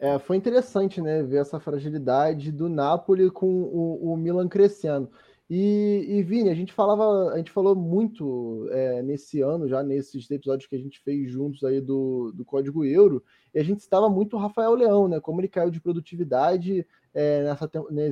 É, 0.02 0.18
foi 0.18 0.36
interessante, 0.36 1.00
né, 1.00 1.22
ver 1.22 1.36
essa 1.36 1.60
fragilidade 1.60 2.50
do 2.50 2.68
Napoli 2.68 3.30
com 3.30 3.46
o, 3.46 4.12
o 4.12 4.16
Milan 4.16 4.48
crescendo. 4.48 5.08
E, 5.48 6.06
e 6.08 6.22
Vini, 6.24 6.50
a 6.50 6.54
gente 6.54 6.72
falava, 6.72 7.32
a 7.32 7.36
gente 7.36 7.52
falou 7.52 7.76
muito 7.76 8.66
é, 8.72 9.00
nesse 9.00 9.40
ano, 9.40 9.68
já 9.68 9.80
nesses 9.80 10.28
episódios 10.28 10.68
que 10.68 10.74
a 10.74 10.78
gente 10.80 10.98
fez 10.98 11.30
juntos 11.30 11.62
aí 11.62 11.80
do, 11.80 12.32
do 12.34 12.44
Código 12.44 12.84
Euro, 12.84 13.22
e 13.54 13.60
a 13.60 13.62
gente 13.62 13.78
estava 13.78 14.10
muito 14.10 14.34
o 14.34 14.40
Rafael 14.40 14.74
Leão, 14.74 15.06
né? 15.06 15.20
Como 15.20 15.40
ele 15.40 15.46
caiu 15.46 15.70
de 15.70 15.80
produtividade 15.80 16.84
é, 17.14 17.44
nessa, 17.44 17.70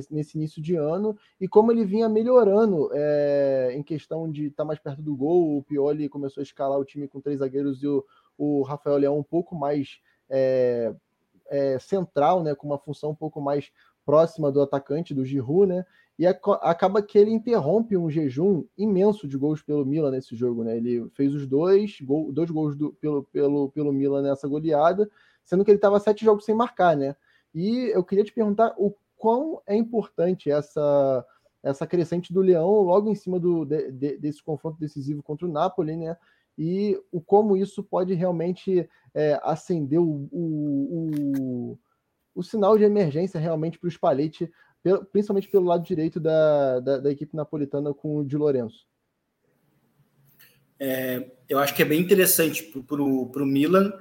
nesse 0.09 0.37
início 0.37 0.61
de 0.61 0.77
ano 0.77 1.17
e 1.41 1.45
como 1.45 1.73
ele 1.73 1.83
vinha 1.83 2.07
melhorando 2.07 2.89
é, 2.93 3.73
em 3.75 3.83
questão 3.83 4.31
de 4.31 4.45
estar 4.45 4.63
tá 4.63 4.67
mais 4.67 4.79
perto 4.79 5.01
do 5.01 5.13
gol. 5.13 5.57
O 5.57 5.63
Pioli 5.63 6.07
começou 6.07 6.39
a 6.39 6.43
escalar 6.43 6.79
o 6.79 6.85
time 6.85 7.05
com 7.05 7.19
três 7.19 7.39
zagueiros 7.39 7.83
e 7.83 7.87
o, 7.87 8.05
o 8.37 8.61
Rafael 8.61 8.95
Leão 8.95 9.19
um 9.19 9.23
pouco 9.23 9.55
mais 9.55 9.99
é, 11.51 11.77
central, 11.77 12.41
né? 12.41 12.55
Com 12.55 12.65
uma 12.65 12.79
função 12.79 13.11
um 13.11 13.15
pouco 13.15 13.39
mais 13.39 13.71
próxima 14.03 14.51
do 14.51 14.61
atacante, 14.61 15.13
do 15.13 15.23
Giroud, 15.23 15.67
né? 15.67 15.85
e 16.21 16.27
acaba 16.27 17.01
que 17.01 17.17
ele 17.17 17.31
interrompe 17.31 17.97
um 17.97 18.07
jejum 18.07 18.63
imenso 18.77 19.27
de 19.27 19.35
gols 19.35 19.63
pelo 19.63 19.83
Milan 19.83 20.11
nesse 20.11 20.35
jogo, 20.35 20.63
né? 20.63 20.77
Ele 20.77 21.09
fez 21.15 21.33
os 21.33 21.47
dois, 21.47 21.99
gol, 21.99 22.31
dois 22.31 22.51
gols 22.51 22.75
do, 22.75 22.93
pelo, 22.93 23.23
pelo, 23.23 23.71
pelo 23.71 23.91
Milan 23.91 24.21
nessa 24.21 24.47
goleada, 24.47 25.09
sendo 25.43 25.65
que 25.65 25.71
ele 25.71 25.79
estava 25.79 25.99
sete 25.99 26.23
jogos 26.23 26.45
sem 26.45 26.53
marcar, 26.53 26.95
né? 26.95 27.15
E 27.55 27.89
eu 27.91 28.03
queria 28.03 28.23
te 28.23 28.31
perguntar 28.31 28.75
o 28.77 28.93
quão 29.17 29.63
é 29.65 29.75
importante 29.75 30.51
essa 30.51 31.25
essa 31.63 31.87
crescente 31.87 32.31
do 32.31 32.41
Leão 32.41 32.81
logo 32.81 33.09
em 33.09 33.15
cima 33.15 33.39
do, 33.39 33.65
de, 33.65 33.91
de, 33.91 34.17
desse 34.17 34.43
confronto 34.43 34.79
decisivo 34.79 35.23
contra 35.23 35.47
o 35.47 35.51
Napoli, 35.51 35.95
né? 35.95 36.15
E 36.63 36.95
o 37.11 37.19
como 37.19 37.57
isso 37.57 37.83
pode 37.83 38.13
realmente 38.13 38.87
é, 39.15 39.39
acender 39.41 39.99
o, 39.99 40.29
o, 40.31 41.11
o, 41.73 41.79
o 42.35 42.43
sinal 42.43 42.77
de 42.77 42.83
emergência 42.83 43.39
realmente 43.39 43.79
para 43.79 43.87
o 43.87 43.91
Spalletti 43.91 44.47
principalmente 45.11 45.47
pelo 45.47 45.67
lado 45.67 45.83
direito 45.83 46.19
da, 46.19 46.79
da, 46.79 46.97
da 46.97 47.11
equipe 47.11 47.35
napolitana 47.35 47.93
com 47.93 48.17
o 48.17 48.25
Di 48.25 48.35
Lorenzo. 48.35 48.85
É, 50.79 51.31
eu 51.47 51.59
acho 51.59 51.75
que 51.75 51.83
é 51.83 51.85
bem 51.85 52.01
interessante 52.01 52.63
para 52.63 53.01
o 53.01 53.45
Milan 53.45 53.93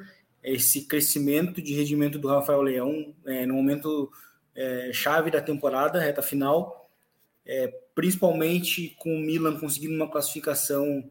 esse 0.42 0.86
crescimento 0.86 1.60
de 1.60 1.74
rendimento 1.74 2.18
do 2.18 2.28
Rafael 2.28 2.62
Leão 2.62 3.14
é, 3.26 3.44
no 3.44 3.54
momento 3.54 4.10
é, 4.54 4.90
chave 4.92 5.30
da 5.30 5.42
temporada, 5.42 6.00
reta 6.00 6.22
final. 6.22 6.90
é, 7.44 7.68
principalmente 7.94 8.94
com 8.98 9.14
o 9.14 9.18
Milan 9.18 9.58
conseguindo 9.58 9.94
uma 9.94 10.10
classificação 10.10 11.10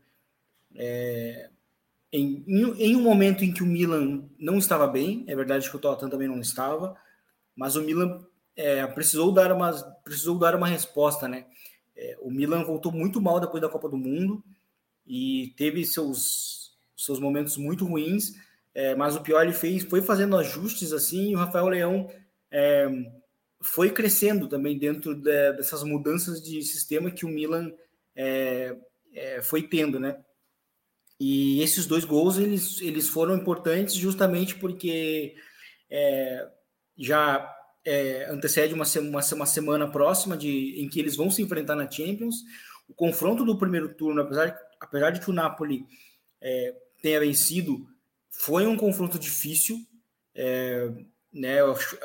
é, 0.75 1.49
em, 2.11 2.43
em, 2.47 2.95
um 2.95 3.01
momento 3.01 3.43
em 3.43 3.53
que 3.53 3.63
o 3.63 3.67
Milan 3.67 4.27
não 4.37 4.57
estava 4.57 4.87
bem, 4.87 5.23
é 5.27 5.35
verdade 5.35 5.69
que 5.69 5.75
o 5.75 5.79
Tottenham 5.79 6.09
também 6.09 6.27
não 6.27 6.39
estava, 6.39 6.97
mas 7.55 7.75
o 7.75 7.83
Milan 7.83 8.25
é, 8.55 8.85
precisou 8.87 9.31
dar 9.31 9.51
uma 9.51 9.71
precisou 10.03 10.37
dar 10.37 10.55
uma 10.55 10.67
resposta, 10.67 11.27
né? 11.27 11.45
É, 11.95 12.17
o 12.21 12.31
Milan 12.31 12.63
voltou 12.63 12.91
muito 12.91 13.21
mal 13.21 13.39
depois 13.39 13.61
da 13.61 13.69
Copa 13.69 13.89
do 13.89 13.97
Mundo 13.97 14.43
e 15.05 15.53
teve 15.57 15.85
seus 15.85 16.77
seus 16.95 17.19
momentos 17.19 17.55
muito 17.57 17.85
ruins, 17.85 18.33
é, 18.73 18.95
mas 18.95 19.15
o 19.15 19.21
pior 19.21 19.43
ele 19.43 19.53
fez 19.53 19.83
foi 19.83 20.01
fazendo 20.01 20.37
ajustes 20.37 20.91
assim 20.91 21.31
e 21.31 21.35
o 21.35 21.39
Rafael 21.39 21.67
Leão 21.67 22.09
é, 22.51 22.87
foi 23.61 23.91
crescendo 23.91 24.47
também 24.47 24.77
dentro 24.77 25.15
de, 25.15 25.53
dessas 25.53 25.83
mudanças 25.83 26.41
de 26.41 26.61
sistema 26.63 27.11
que 27.11 27.25
o 27.25 27.29
Milan 27.29 27.71
é, 28.15 28.75
é, 29.13 29.41
foi 29.41 29.63
tendo, 29.63 29.99
né? 29.99 30.17
E 31.19 31.61
esses 31.61 31.85
dois 31.85 32.05
gols 32.05 32.37
eles, 32.37 32.79
eles 32.81 33.09
foram 33.09 33.35
importantes 33.35 33.93
justamente 33.95 34.55
porque 34.55 35.35
é, 35.89 36.47
já 36.97 37.53
é, 37.85 38.29
antecede 38.29 38.73
uma, 38.73 38.85
uma, 39.01 39.21
uma, 39.33 39.45
semana 39.45 39.91
próxima 39.91 40.37
de, 40.37 40.81
em 40.81 40.87
que 40.87 40.99
eles 40.99 41.15
vão 41.15 41.29
se 41.29 41.41
enfrentar 41.41 41.75
na 41.75 41.89
Champions. 41.89 42.37
O 42.87 42.93
confronto 42.93 43.43
do 43.43 43.57
primeiro 43.57 43.93
turno, 43.93 44.21
apesar, 44.21 44.57
apesar 44.79 45.09
de 45.11 45.19
que 45.19 45.29
o 45.29 45.33
Napoli 45.33 45.85
é, 46.41 46.75
tenha 47.01 47.19
vencido, 47.19 47.85
foi 48.29 48.65
um 48.65 48.77
confronto 48.77 49.19
difícil. 49.19 49.77
É, 50.33 50.89
né, 51.33 51.57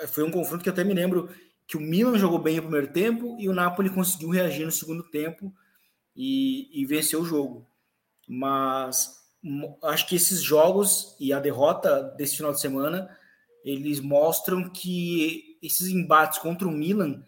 foi 0.08 0.24
um 0.24 0.30
confronto 0.30 0.62
que 0.62 0.68
eu 0.68 0.72
até 0.72 0.82
me 0.82 0.92
lembro 0.92 1.30
que 1.66 1.76
o 1.76 1.80
Milan 1.80 2.18
jogou 2.18 2.38
bem 2.38 2.56
no 2.56 2.62
primeiro 2.62 2.92
tempo 2.92 3.36
e 3.38 3.48
o 3.48 3.54
Napoli 3.54 3.88
conseguiu 3.88 4.28
reagir 4.30 4.64
no 4.64 4.72
segundo 4.72 5.02
tempo 5.04 5.54
e, 6.14 6.68
e 6.82 6.84
venceu 6.84 7.20
o 7.20 7.24
jogo. 7.24 7.66
Mas 8.28 9.22
acho 9.82 10.08
que 10.08 10.16
esses 10.16 10.42
jogos 10.42 11.14
e 11.20 11.32
a 11.32 11.40
derrota 11.40 12.02
desse 12.16 12.36
final 12.36 12.52
de 12.52 12.60
semana 12.60 13.14
eles 13.64 14.00
mostram 14.00 14.68
que 14.68 15.58
esses 15.62 15.88
embates 15.88 16.38
contra 16.38 16.68
o 16.68 16.70
Milan 16.70 17.24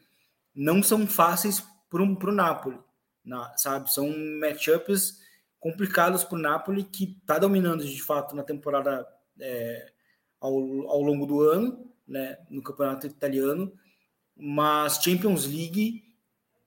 não 0.55 0.82
são 0.82 1.07
fáceis 1.07 1.62
para 1.88 2.03
o 2.03 2.32
Napoli, 2.32 2.78
na, 3.24 3.57
sabe? 3.57 3.92
São 3.92 4.12
matchups 4.40 5.18
complicados 5.59 6.24
para 6.24 6.36
o 6.36 6.40
Napoli 6.40 6.84
que 6.84 7.16
está 7.20 7.38
dominando 7.38 7.84
de 7.84 8.03
fato 8.03 8.36
na 8.36 8.42
temporada 8.42 9.07
é, 9.40 9.92
ao, 10.40 10.53
ao 10.88 11.01
longo 11.01 11.26
do 11.26 11.40
ano, 11.40 11.90
né, 12.07 12.38
no 12.51 12.62
campeonato 12.62 13.07
italiano, 13.07 13.72
mas 14.36 15.03
Champions 15.03 15.47
League 15.47 16.05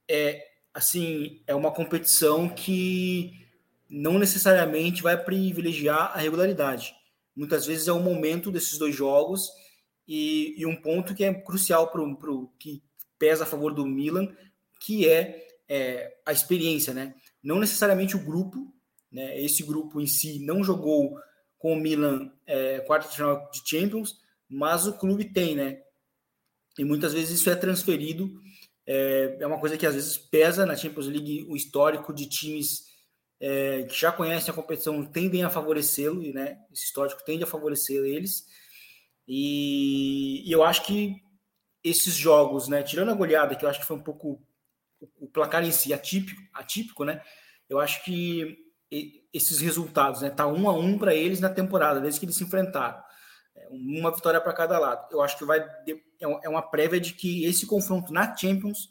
é 0.07 0.47
assim 0.73 1.41
é 1.45 1.53
uma 1.55 1.71
competição 1.71 2.49
que 2.49 3.47
não 3.89 4.19
necessariamente 4.19 5.01
vai 5.01 5.21
privilegiar 5.21 6.11
a 6.13 6.19
regularidade. 6.19 6.93
Muitas 7.35 7.65
vezes 7.65 7.87
é 7.87 7.93
o 7.93 7.99
momento 7.99 8.51
desses 8.51 8.77
dois 8.77 8.95
jogos 8.95 9.49
e, 10.07 10.55
e 10.57 10.65
um 10.65 10.75
ponto 10.75 11.15
que 11.15 11.23
é 11.23 11.33
crucial 11.33 11.89
para 11.89 12.01
o 12.01 12.47
que 12.59 12.83
pesa 13.17 13.43
a 13.43 13.47
favor 13.47 13.73
do 13.73 13.85
Milan, 13.85 14.27
que 14.81 15.07
é, 15.07 15.47
é, 15.67 16.17
a 16.25 16.31
experiência, 16.31 16.93
né? 16.93 17.15
Não 17.43 17.59
necessariamente 17.59 18.15
o 18.15 18.23
grupo, 18.23 18.73
né? 19.11 19.39
Esse 19.41 19.63
grupo 19.63 19.99
em 19.99 20.07
si 20.07 20.39
não 20.39 20.63
jogou 20.63 21.17
com 21.57 21.73
o 21.73 21.79
Milan 21.79 22.31
é, 22.45 22.79
quarta 22.81 23.09
de 23.09 23.15
final 23.15 23.49
de 23.51 23.61
Champions, 23.65 24.19
mas 24.47 24.87
o 24.87 24.97
clube 24.97 25.25
tem, 25.25 25.55
né? 25.55 25.81
E 26.77 26.83
muitas 26.83 27.13
vezes 27.13 27.39
isso 27.39 27.49
é 27.49 27.55
transferido. 27.55 28.29
É, 28.85 29.37
é 29.41 29.47
uma 29.47 29.59
coisa 29.59 29.77
que 29.77 29.85
às 29.85 29.93
vezes 29.93 30.17
pesa 30.17 30.65
na 30.65 30.75
Champions 30.75 31.07
League 31.07 31.45
o 31.49 31.55
histórico 31.55 32.13
de 32.13 32.27
times 32.27 32.88
é, 33.39 33.83
que 33.83 33.97
já 33.97 34.11
conhecem 34.11 34.51
a 34.51 34.55
competição 34.55 35.05
tendem 35.05 35.43
a 35.43 35.49
favorecê-lo, 35.49 36.21
né? 36.33 36.59
Esse 36.71 36.85
histórico 36.85 37.23
tende 37.23 37.43
a 37.43 37.47
favorecer 37.47 38.03
eles. 38.03 38.45
E, 39.27 40.43
e, 40.47 40.51
eu 40.51 40.63
acho 40.63 40.85
que 40.85 41.15
esses 41.83 42.13
jogos, 42.13 42.67
né? 42.67 42.83
Tirando 42.83 43.11
a 43.11 43.15
goleada, 43.15 43.55
que 43.55 43.63
eu 43.63 43.69
acho 43.69 43.79
que 43.79 43.85
foi 43.85 43.95
um 43.95 44.03
pouco 44.03 44.41
o 45.17 45.27
placar 45.29 45.63
em 45.63 45.71
si 45.71 45.93
atípico, 45.93 46.41
atípico, 46.53 47.05
né? 47.05 47.21
Eu 47.69 47.79
acho 47.79 48.03
que 48.03 48.57
esses 49.31 49.59
resultados, 49.59 50.21
né? 50.21 50.29
Tá 50.29 50.47
um 50.47 50.67
a 50.67 50.73
um 50.73 50.97
para 50.97 51.15
eles 51.15 51.39
na 51.39 51.49
temporada, 51.49 52.01
desde 52.01 52.19
que 52.19 52.25
eles 52.25 52.35
se 52.35 52.43
enfrentaram. 52.43 53.01
É, 53.55 53.67
uma 53.69 54.13
vitória 54.13 54.41
para 54.41 54.53
cada 54.53 54.77
lado. 54.77 55.07
Eu 55.11 55.21
acho 55.21 55.37
que 55.37 55.45
vai 55.45 55.59
é, 55.59 55.95
é 56.19 56.49
uma 56.49 56.61
prévia 56.61 56.99
de 56.99 57.13
que 57.13 57.45
esse 57.45 57.65
confronto 57.65 58.11
na 58.11 58.35
Champions 58.35 58.89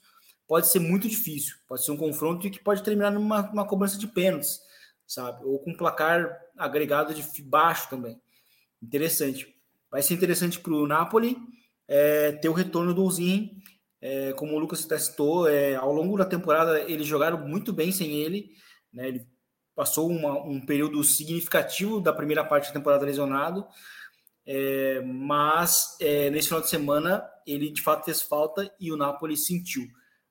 pode 0.49 0.67
ser 0.67 0.81
muito 0.81 1.07
difícil. 1.07 1.57
Pode 1.69 1.85
ser 1.85 1.93
um 1.93 1.97
confronto 1.97 2.51
que 2.51 2.59
pode 2.59 2.83
terminar 2.83 3.13
numa, 3.13 3.67
cobrança 3.67 3.99
de 3.99 4.09
pênaltis, 4.09 4.61
sabe? 5.07 5.45
Ou 5.45 5.59
com 5.61 5.71
um 5.71 5.77
placar 5.77 6.37
agregado 6.57 7.15
de 7.15 7.43
baixo 7.43 7.89
também. 7.91 8.19
Interessante. 8.83 9.55
Vai 9.91 10.03
ser 10.03 10.15
interessante 10.15 10.59
para 10.59 10.73
o 10.73 10.87
Napoli 10.87 11.37
é, 11.87 12.33
ter 12.33 12.49
o 12.49 12.55
retorno 12.55 12.95
do 12.95 13.09
Zinho. 13.11 13.51
É, 14.01 14.33
como 14.33 14.55
o 14.55 14.59
Lucas 14.59 14.85
testou, 14.87 15.49
é, 15.49 15.75
ao 15.75 15.93
longo 15.93 16.17
da 16.17 16.25
temporada 16.25 16.81
eles 16.83 17.07
jogaram 17.07 17.47
muito 17.47 17.73
bem 17.73 17.93
sem 17.93 18.17
ele. 18.17 18.51
Né? 18.93 19.09
Ele 19.09 19.27
passou 19.75 20.09
uma, 20.09 20.43
um 20.43 20.65
período 20.65 21.05
significativo 21.05 22.01
da 22.01 22.13
primeira 22.13 22.45
parte 22.45 22.69
da 22.69 22.75
temporada 22.75 23.05
lesionado. 23.05 23.67
É, 24.47 25.03
mas 25.03 25.95
é, 26.01 26.31
nesse 26.31 26.49
final 26.49 26.63
de 26.63 26.71
semana 26.71 27.23
ele 27.47 27.71
de 27.71 27.83
fato 27.83 28.07
fez 28.07 28.23
falta 28.23 28.73
e 28.81 28.91
o 28.91 28.97
Napoli 28.97 29.37
sentiu. 29.37 29.87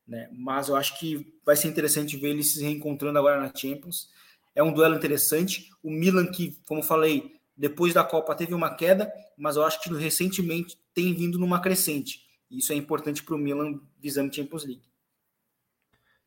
Né? 0.08 0.30
Mas 0.32 0.70
eu 0.70 0.76
acho 0.76 0.98
que 1.00 1.34
vai 1.46 1.56
ser 1.56 1.68
interessante 1.68 2.18
ver 2.18 2.30
eles 2.30 2.54
se 2.54 2.64
reencontrando 2.64 3.20
agora 3.20 3.40
na 3.40 3.52
Champions. 3.54 4.10
É 4.56 4.64
um 4.64 4.74
duelo 4.74 4.96
interessante. 4.96 5.70
O 5.84 5.92
Milan, 5.92 6.28
que, 6.28 6.58
como 6.68 6.82
falei, 6.82 7.36
depois 7.56 7.94
da 7.94 8.04
Copa 8.04 8.36
teve 8.36 8.54
uma 8.54 8.76
queda, 8.76 9.12
mas 9.38 9.56
eu 9.56 9.64
acho 9.64 9.82
que 9.82 9.94
recentemente 9.94 10.78
tem 10.94 11.14
vindo 11.14 11.38
numa 11.38 11.60
crescente. 11.60 12.26
Isso 12.50 12.72
é 12.72 12.76
importante 12.76 13.24
para 13.24 13.36
o 13.36 13.38
Milan 13.38 13.80
visando 14.00 14.34
Champions 14.34 14.64
League. 14.64 14.88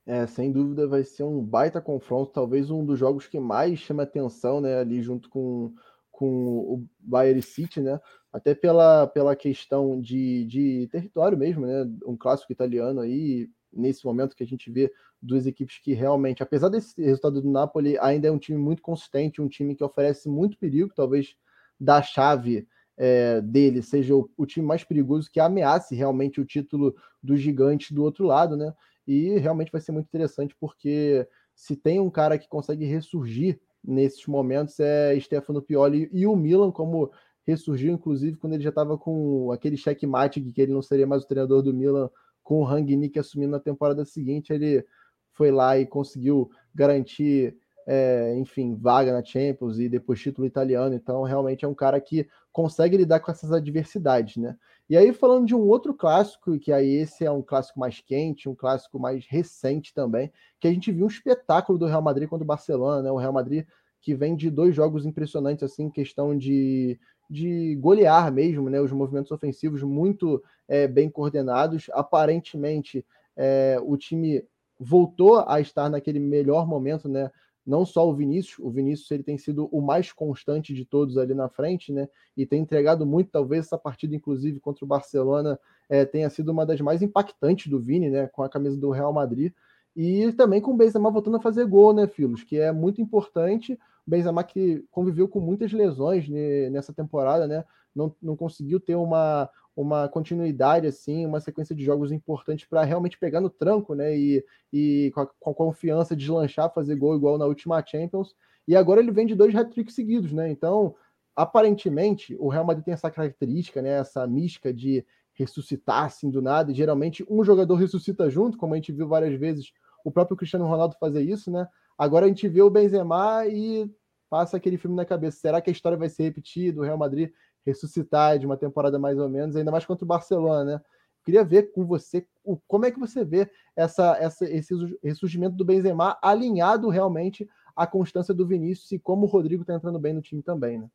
É, 0.07 0.27
sem 0.27 0.51
dúvida 0.51 0.87
vai 0.89 1.05
ser 1.05 1.23
um 1.23 1.43
baita 1.43 1.81
confronto, 1.81 2.33
talvez 2.33 2.71
um 2.71 2.85
dos 2.85 2.99
jogos 2.99 3.27
que 3.27 3.39
mais 3.39 3.79
chama 3.79 4.03
atenção, 4.03 4.61
né, 4.61 4.79
ali 4.79 5.03
junto 5.03 5.29
com 5.29 5.73
com 6.21 6.27
o 6.27 6.87
Bayern 6.99 7.41
City, 7.41 7.81
né? 7.81 7.99
Até 8.31 8.55
pela, 8.55 9.07
pela 9.07 9.35
questão 9.35 9.99
de, 9.99 10.45
de 10.45 10.87
território 10.93 11.39
mesmo, 11.39 11.65
né? 11.67 11.91
Um 12.05 12.15
clássico 12.15 12.53
italiano 12.53 13.01
aí, 13.01 13.49
nesse 13.73 14.05
momento 14.05 14.35
que 14.35 14.43
a 14.43 14.47
gente 14.47 14.71
vê 14.71 14.93
duas 15.21 15.47
equipes 15.47 15.79
que 15.79 15.93
realmente, 15.93 16.43
apesar 16.43 16.69
desse 16.69 17.01
resultado 17.03 17.41
do 17.41 17.51
Napoli, 17.51 17.99
ainda 17.99 18.29
é 18.29 18.31
um 18.31 18.39
time 18.39 18.59
muito 18.59 18.83
consistente, 18.83 19.41
um 19.41 19.49
time 19.49 19.75
que 19.75 19.85
oferece 19.85 20.29
muito 20.29 20.59
perigo, 20.59 20.93
talvez 20.95 21.35
da 21.79 22.03
chave 22.03 22.67
é, 22.97 23.41
dele 23.41 23.83
seja 23.83 24.15
o, 24.15 24.31
o, 24.37 24.45
time 24.45 24.67
mais 24.67 24.85
perigoso 24.85 25.31
que 25.31 25.41
ameace 25.41 25.95
realmente 25.95 26.39
o 26.39 26.45
título 26.45 26.95
do 27.23 27.35
gigante 27.35 27.95
do 27.95 28.03
outro 28.03 28.27
lado, 28.27 28.57
né? 28.57 28.75
E 29.07 29.39
realmente 29.39 29.73
vai 29.73 29.81
ser 29.81 29.93
muito 29.93 30.07
interessante 30.07 30.55
porque 30.61 31.27
se 31.55 31.75
tem 31.77 31.99
um 31.99 32.11
cara 32.11 32.39
que 32.39 32.49
consegue 32.49 32.85
ressurgir 32.85 33.59
nesses 33.83 34.27
momentos 34.27 34.79
é 34.79 35.19
Stefano 35.19 35.63
Pioli 35.63 36.11
e 36.13 36.27
o 36.27 36.37
Milan, 36.37 36.71
como 36.71 37.11
ressurgiu, 37.47 37.93
inclusive, 37.93 38.37
quando 38.37 38.55
ele 38.55 38.63
já 38.63 38.69
estava 38.69 38.99
com 38.99 39.51
aquele 39.51 39.77
checkmate 39.77 40.41
que 40.41 40.61
ele 40.61 40.73
não 40.73 40.83
seria 40.83 41.07
mais 41.07 41.25
o 41.25 41.27
treinador 41.27 41.63
do 41.63 41.73
Milan, 41.73 42.11
com 42.43 42.61
o 42.61 42.65
Rangnick 42.65 43.19
assumindo 43.19 43.53
na 43.53 43.61
temporada 43.61 44.05
seguinte, 44.05 44.53
ele 44.53 44.85
foi 45.33 45.51
lá 45.51 45.79
e 45.79 45.87
conseguiu 45.87 46.51
garantir 46.75 47.57
é, 47.87 48.37
enfim, 48.37 48.77
vaga 48.77 49.13
na 49.13 49.25
Champions 49.25 49.79
e 49.79 49.89
depois 49.89 50.21
título 50.21 50.47
italiano. 50.47 50.95
Então, 50.95 51.23
realmente 51.23 51.65
é 51.65 51.69
um 51.69 51.75
cara 51.75 52.01
que 52.01 52.29
consegue 52.53 52.97
lidar 52.97 53.21
com 53.21 53.31
essas 53.31 53.53
adversidades, 53.53 54.37
né? 54.37 54.57
E 54.89 54.97
aí, 54.97 55.13
falando 55.13 55.47
de 55.47 55.55
um 55.55 55.63
outro 55.63 55.95
clássico, 55.95 56.59
que 56.59 56.73
aí 56.73 56.89
esse 56.89 57.25
é 57.25 57.31
um 57.31 57.43
clássico 57.43 57.81
mais 57.81 58.01
quente, 58.01 58.49
um 58.49 58.55
clássico 58.55 58.99
mais 58.99 59.27
recente 59.27 59.95
também, 59.95 60.33
que 60.61 60.69
a 60.69 60.73
gente 60.73 60.93
viu 60.93 61.05
um 61.05 61.09
espetáculo 61.09 61.79
do 61.79 61.87
Real 61.87 62.03
Madrid 62.03 62.29
contra 62.29 62.45
o 62.45 62.47
Barcelona, 62.47 63.03
né? 63.03 63.11
O 63.11 63.17
Real 63.17 63.33
Madrid 63.33 63.67
que 64.01 64.15
vem 64.15 64.35
de 64.35 64.51
dois 64.51 64.75
jogos 64.75 65.05
impressionantes, 65.05 65.63
assim, 65.63 65.91
questão 65.91 66.37
de, 66.37 66.99
de 67.31 67.77
golear 67.77 68.33
mesmo, 68.33 68.69
né? 68.69 68.81
Os 68.81 68.91
movimentos 68.91 69.31
ofensivos 69.31 69.83
muito 69.83 70.43
é, 70.69 70.89
bem 70.89 71.09
coordenados. 71.09 71.87
Aparentemente, 71.93 73.07
é, 73.37 73.79
o 73.83 73.97
time 73.97 74.45
voltou 74.79 75.45
a 75.47 75.61
estar 75.61 75.89
naquele 75.89 76.19
melhor 76.19 76.67
momento, 76.67 77.09
né? 77.09 77.31
não 77.71 77.85
só 77.85 78.09
o 78.09 78.15
Vinícius, 78.15 78.59
o 78.59 78.71
Vinícius 78.71 79.11
ele 79.11 79.23
tem 79.23 79.39
sido 79.39 79.69
o 79.71 79.81
mais 79.81 80.13
constante 80.13 80.75
de 80.75 80.85
todos 80.85 81.17
ali 81.17 81.35
na 81.35 81.49
frente, 81.49 81.93
né? 81.93 82.09
E 82.37 82.47
tem 82.47 82.63
entregado 82.63 83.07
muito, 83.07 83.31
talvez 83.31 83.67
essa 83.67 83.79
partida, 83.79 84.17
inclusive, 84.17 84.59
contra 84.59 84.85
o 84.85 84.89
Barcelona, 84.89 85.59
é, 85.89 86.05
tenha 86.05 86.29
sido 86.31 86.51
uma 86.51 86.65
das 86.65 86.81
mais 86.81 87.03
impactantes 87.03 87.69
do 87.69 87.79
Vini, 87.79 88.11
né? 88.11 88.27
Com 88.29 88.43
a 88.43 88.49
camisa 88.49 88.77
do 88.77 88.91
Real 88.91 89.13
Madrid. 89.13 89.53
E 89.95 90.33
também 90.33 90.61
com 90.61 90.73
o 90.73 90.77
Benzema 90.77 91.11
voltando 91.11 91.37
a 91.37 91.41
fazer 91.41 91.65
gol, 91.67 91.93
né, 91.93 92.07
Filos? 92.07 92.43
Que 92.43 92.59
é 92.59 92.73
muito 92.73 93.01
importante. 93.01 93.79
Benzema 94.11 94.45
que 94.45 94.85
conviveu 94.91 95.29
com 95.29 95.41
muitas 95.41 95.73
lesões 95.73 96.29
né, 96.29 96.69
nessa 96.71 96.93
temporada, 96.93 97.47
né? 97.47 97.65
não, 97.95 98.15
não 98.23 98.37
conseguiu 98.37 98.79
ter 98.81 98.95
uma, 98.95 99.49
uma 99.75 100.09
continuidade, 100.09 100.87
assim, 100.87 101.27
uma 101.27 101.41
sequência 101.41 101.75
de 101.75 101.85
jogos 101.85 102.13
importantes 102.13 102.67
para 102.67 102.85
realmente 102.85 103.19
pegar 103.19 103.41
no 103.41 103.51
tranco, 103.51 103.95
né? 103.95 104.17
E, 104.17 104.45
e 104.73 105.11
com, 105.15 105.21
a, 105.21 105.27
com 105.27 105.51
a 105.51 105.55
confiança 105.55 106.15
de 106.15 106.23
deslanchar, 106.23 106.73
fazer 106.73 106.97
gol 106.97 107.17
igual 107.17 107.39
na 107.39 107.47
última 107.47 107.85
Champions. 107.85 108.35
E 108.67 108.77
agora 108.77 109.01
ele 109.01 109.11
vem 109.11 109.27
de 109.27 109.35
dois 109.35 109.55
hat-tricks 109.55 109.95
seguidos, 109.95 110.33
né? 110.33 110.51
Então, 110.51 110.95
aparentemente, 111.35 112.37
o 112.39 112.49
Real 112.49 112.65
Madrid 112.65 112.85
tem 112.85 112.95
essa 112.95 113.11
característica, 113.11 113.83
né? 113.83 113.91
Essa 113.91 114.27
mística 114.27 114.73
de 114.73 115.05
ressuscitar 115.33 116.05
assim 116.05 116.31
do 116.31 116.43
nada. 116.43 116.71
E 116.71 116.75
geralmente 116.75 117.25
um 117.29 117.43
jogador 117.43 117.75
ressuscita 117.77 118.29
junto, 118.31 118.59
como 118.59 118.75
a 118.75 118.77
gente 118.77 118.93
viu 118.93 119.09
várias 119.09 119.39
vezes 119.39 119.73
o 120.05 120.11
próprio 120.11 120.37
Cristiano 120.37 120.67
Ronaldo 120.67 120.97
fazer 120.99 121.23
isso, 121.23 121.51
né? 121.51 121.67
Agora 121.99 122.25
a 122.25 122.29
gente 122.29 122.49
vê 122.49 122.63
o 122.63 122.71
Benzema 122.71 123.45
e 123.47 123.91
passa 124.31 124.57
aquele 124.57 124.79
filme 124.79 124.97
na 124.97 125.05
cabeça. 125.05 125.41
Será 125.41 125.61
que 125.61 125.69
a 125.69 125.73
história 125.73 125.99
vai 125.99 126.09
ser 126.09 126.23
repetida? 126.23 126.81
O 126.81 126.85
Real 126.85 126.97
Madrid 126.97 127.31
ressuscitar 127.67 128.39
de 128.39 128.47
uma 128.47 128.57
temporada 128.57 128.99
mais 128.99 129.19
ou 129.19 129.29
menos, 129.29 129.57
ainda 129.57 129.71
mais 129.71 129.85
contra 129.85 130.05
o 130.05 130.09
Barcelona, 130.09 130.65
né? 130.65 130.81
Queria 131.23 131.45
ver 131.45 131.73
com 131.73 131.85
você 131.85 132.27
como 132.67 132.87
é 132.87 132.91
que 132.91 132.99
você 132.99 133.23
vê 133.25 133.51
essa, 133.77 134.17
essa, 134.19 134.51
esse 134.51 134.75
ressurgimento 135.03 135.55
do 135.55 135.65
Benzema 135.65 136.19
alinhado 136.23 136.89
realmente 136.89 137.47
à 137.77 137.87
constância 137.87 138.33
do 138.33 138.47
Vinícius 138.47 138.91
e 138.93 138.99
como 138.99 139.27
o 139.27 139.29
Rodrigo 139.29 139.63
está 139.63 139.75
entrando 139.75 139.99
bem 139.99 140.15
no 140.15 140.23
time 140.23 140.43
também, 140.43 140.79
né? 140.79 140.89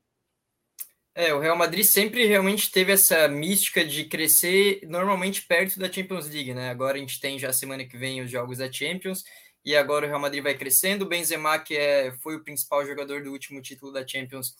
É, 1.18 1.34
o 1.34 1.40
Real 1.40 1.56
Madrid 1.56 1.86
sempre 1.86 2.26
realmente 2.26 2.70
teve 2.70 2.92
essa 2.92 3.26
mística 3.30 3.86
de 3.86 4.04
crescer 4.04 4.82
normalmente 4.86 5.46
perto 5.46 5.80
da 5.80 5.90
Champions 5.90 6.30
League, 6.30 6.54
né? 6.54 6.70
Agora 6.70 6.98
a 6.98 7.00
gente 7.00 7.22
tem 7.22 7.40
já 7.40 7.54
semana 7.54 7.86
que 7.86 7.96
vem 7.96 8.22
os 8.22 8.30
jogos 8.30 8.58
da 8.58 8.70
Champions 8.70 9.24
e 9.66 9.76
agora 9.76 10.06
o 10.06 10.08
Real 10.08 10.20
Madrid 10.20 10.44
vai 10.44 10.56
crescendo. 10.56 11.04
O 11.04 11.08
Benzema, 11.08 11.58
que 11.60 11.76
é, 11.76 12.12
foi 12.22 12.36
o 12.36 12.44
principal 12.44 12.86
jogador 12.86 13.24
do 13.24 13.32
último 13.32 13.62
título 13.62 13.92
da 13.92 14.08
Champions, 14.08 14.56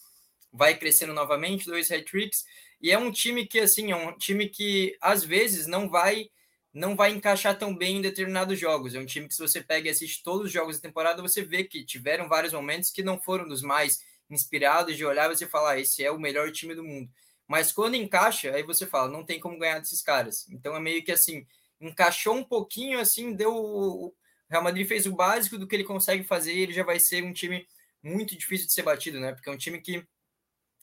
vai 0.52 0.76
crescendo 0.78 1.14
novamente, 1.14 1.66
dois 1.66 1.92
hat-tricks. 1.92 2.44
E 2.82 2.92
é 2.92 2.98
um 2.98 3.12
time 3.12 3.46
que, 3.46 3.60
assim, 3.60 3.92
é 3.92 3.96
um 3.96 4.18
time 4.18 4.50
que 4.50 4.98
às 5.02 5.24
vezes 5.24 5.68
não 5.68 5.90
vai 5.90 6.30
não 6.74 6.94
vai 6.94 7.12
encaixar 7.12 7.58
tão 7.58 7.74
bem 7.74 7.98
em 7.98 8.02
determinados 8.02 8.60
jogos. 8.60 8.94
É 8.94 9.00
um 9.00 9.06
time 9.06 9.30
que, 9.30 9.34
se 9.34 9.42
você 9.42 9.62
pega 9.62 9.88
e 9.88 9.92
assiste 9.92 10.22
todos 10.22 10.48
os 10.48 10.52
jogos 10.52 10.76
da 10.76 10.82
temporada, 10.82 11.22
você 11.22 11.42
vê 11.42 11.64
que 11.64 11.86
tiveram 11.86 12.28
vários 12.28 12.52
momentos 12.52 12.90
que 12.90 13.02
não 13.02 13.18
foram 13.18 13.48
dos 13.48 13.62
mais 13.62 14.02
inspirados 14.30 14.98
de 14.98 15.06
olhar 15.06 15.32
e 15.32 15.36
você 15.36 15.48
falar, 15.48 15.72
ah, 15.72 15.80
esse 15.80 16.04
é 16.04 16.12
o 16.12 16.20
melhor 16.20 16.52
time 16.52 16.76
do 16.76 16.84
mundo. 16.84 17.10
Mas 17.48 17.72
quando 17.72 17.96
encaixa, 17.96 18.52
aí 18.52 18.62
você 18.64 18.86
fala, 18.86 19.10
não 19.10 19.24
tem 19.24 19.40
como 19.40 19.58
ganhar 19.58 19.80
desses 19.80 20.02
caras. 20.02 20.48
Então 20.50 20.76
é 20.76 20.80
meio 20.80 21.02
que 21.02 21.14
assim, 21.14 21.48
encaixou 21.80 22.36
um 22.36 22.44
pouquinho 22.44 23.00
assim, 23.00 23.34
deu. 23.34 24.14
Real 24.50 24.64
Madrid 24.64 24.88
fez 24.88 25.06
o 25.06 25.16
básico 25.16 25.58
do 25.58 25.68
que 25.68 25.76
ele 25.76 25.84
consegue 25.84 26.24
fazer 26.24 26.54
e 26.54 26.60
ele 26.60 26.74
já 26.74 26.84
vai 26.84 27.00
ser 27.00 27.24
um 27.24 27.34
time 27.34 27.68
muito 28.02 28.38
difícil 28.38 28.68
de 28.68 28.74
ser 28.74 28.84
batido, 28.84 29.20
né? 29.20 29.34
Porque 29.34 29.50
é 29.50 29.52
um 29.52 29.58
time 29.58 29.82
que 29.82 30.06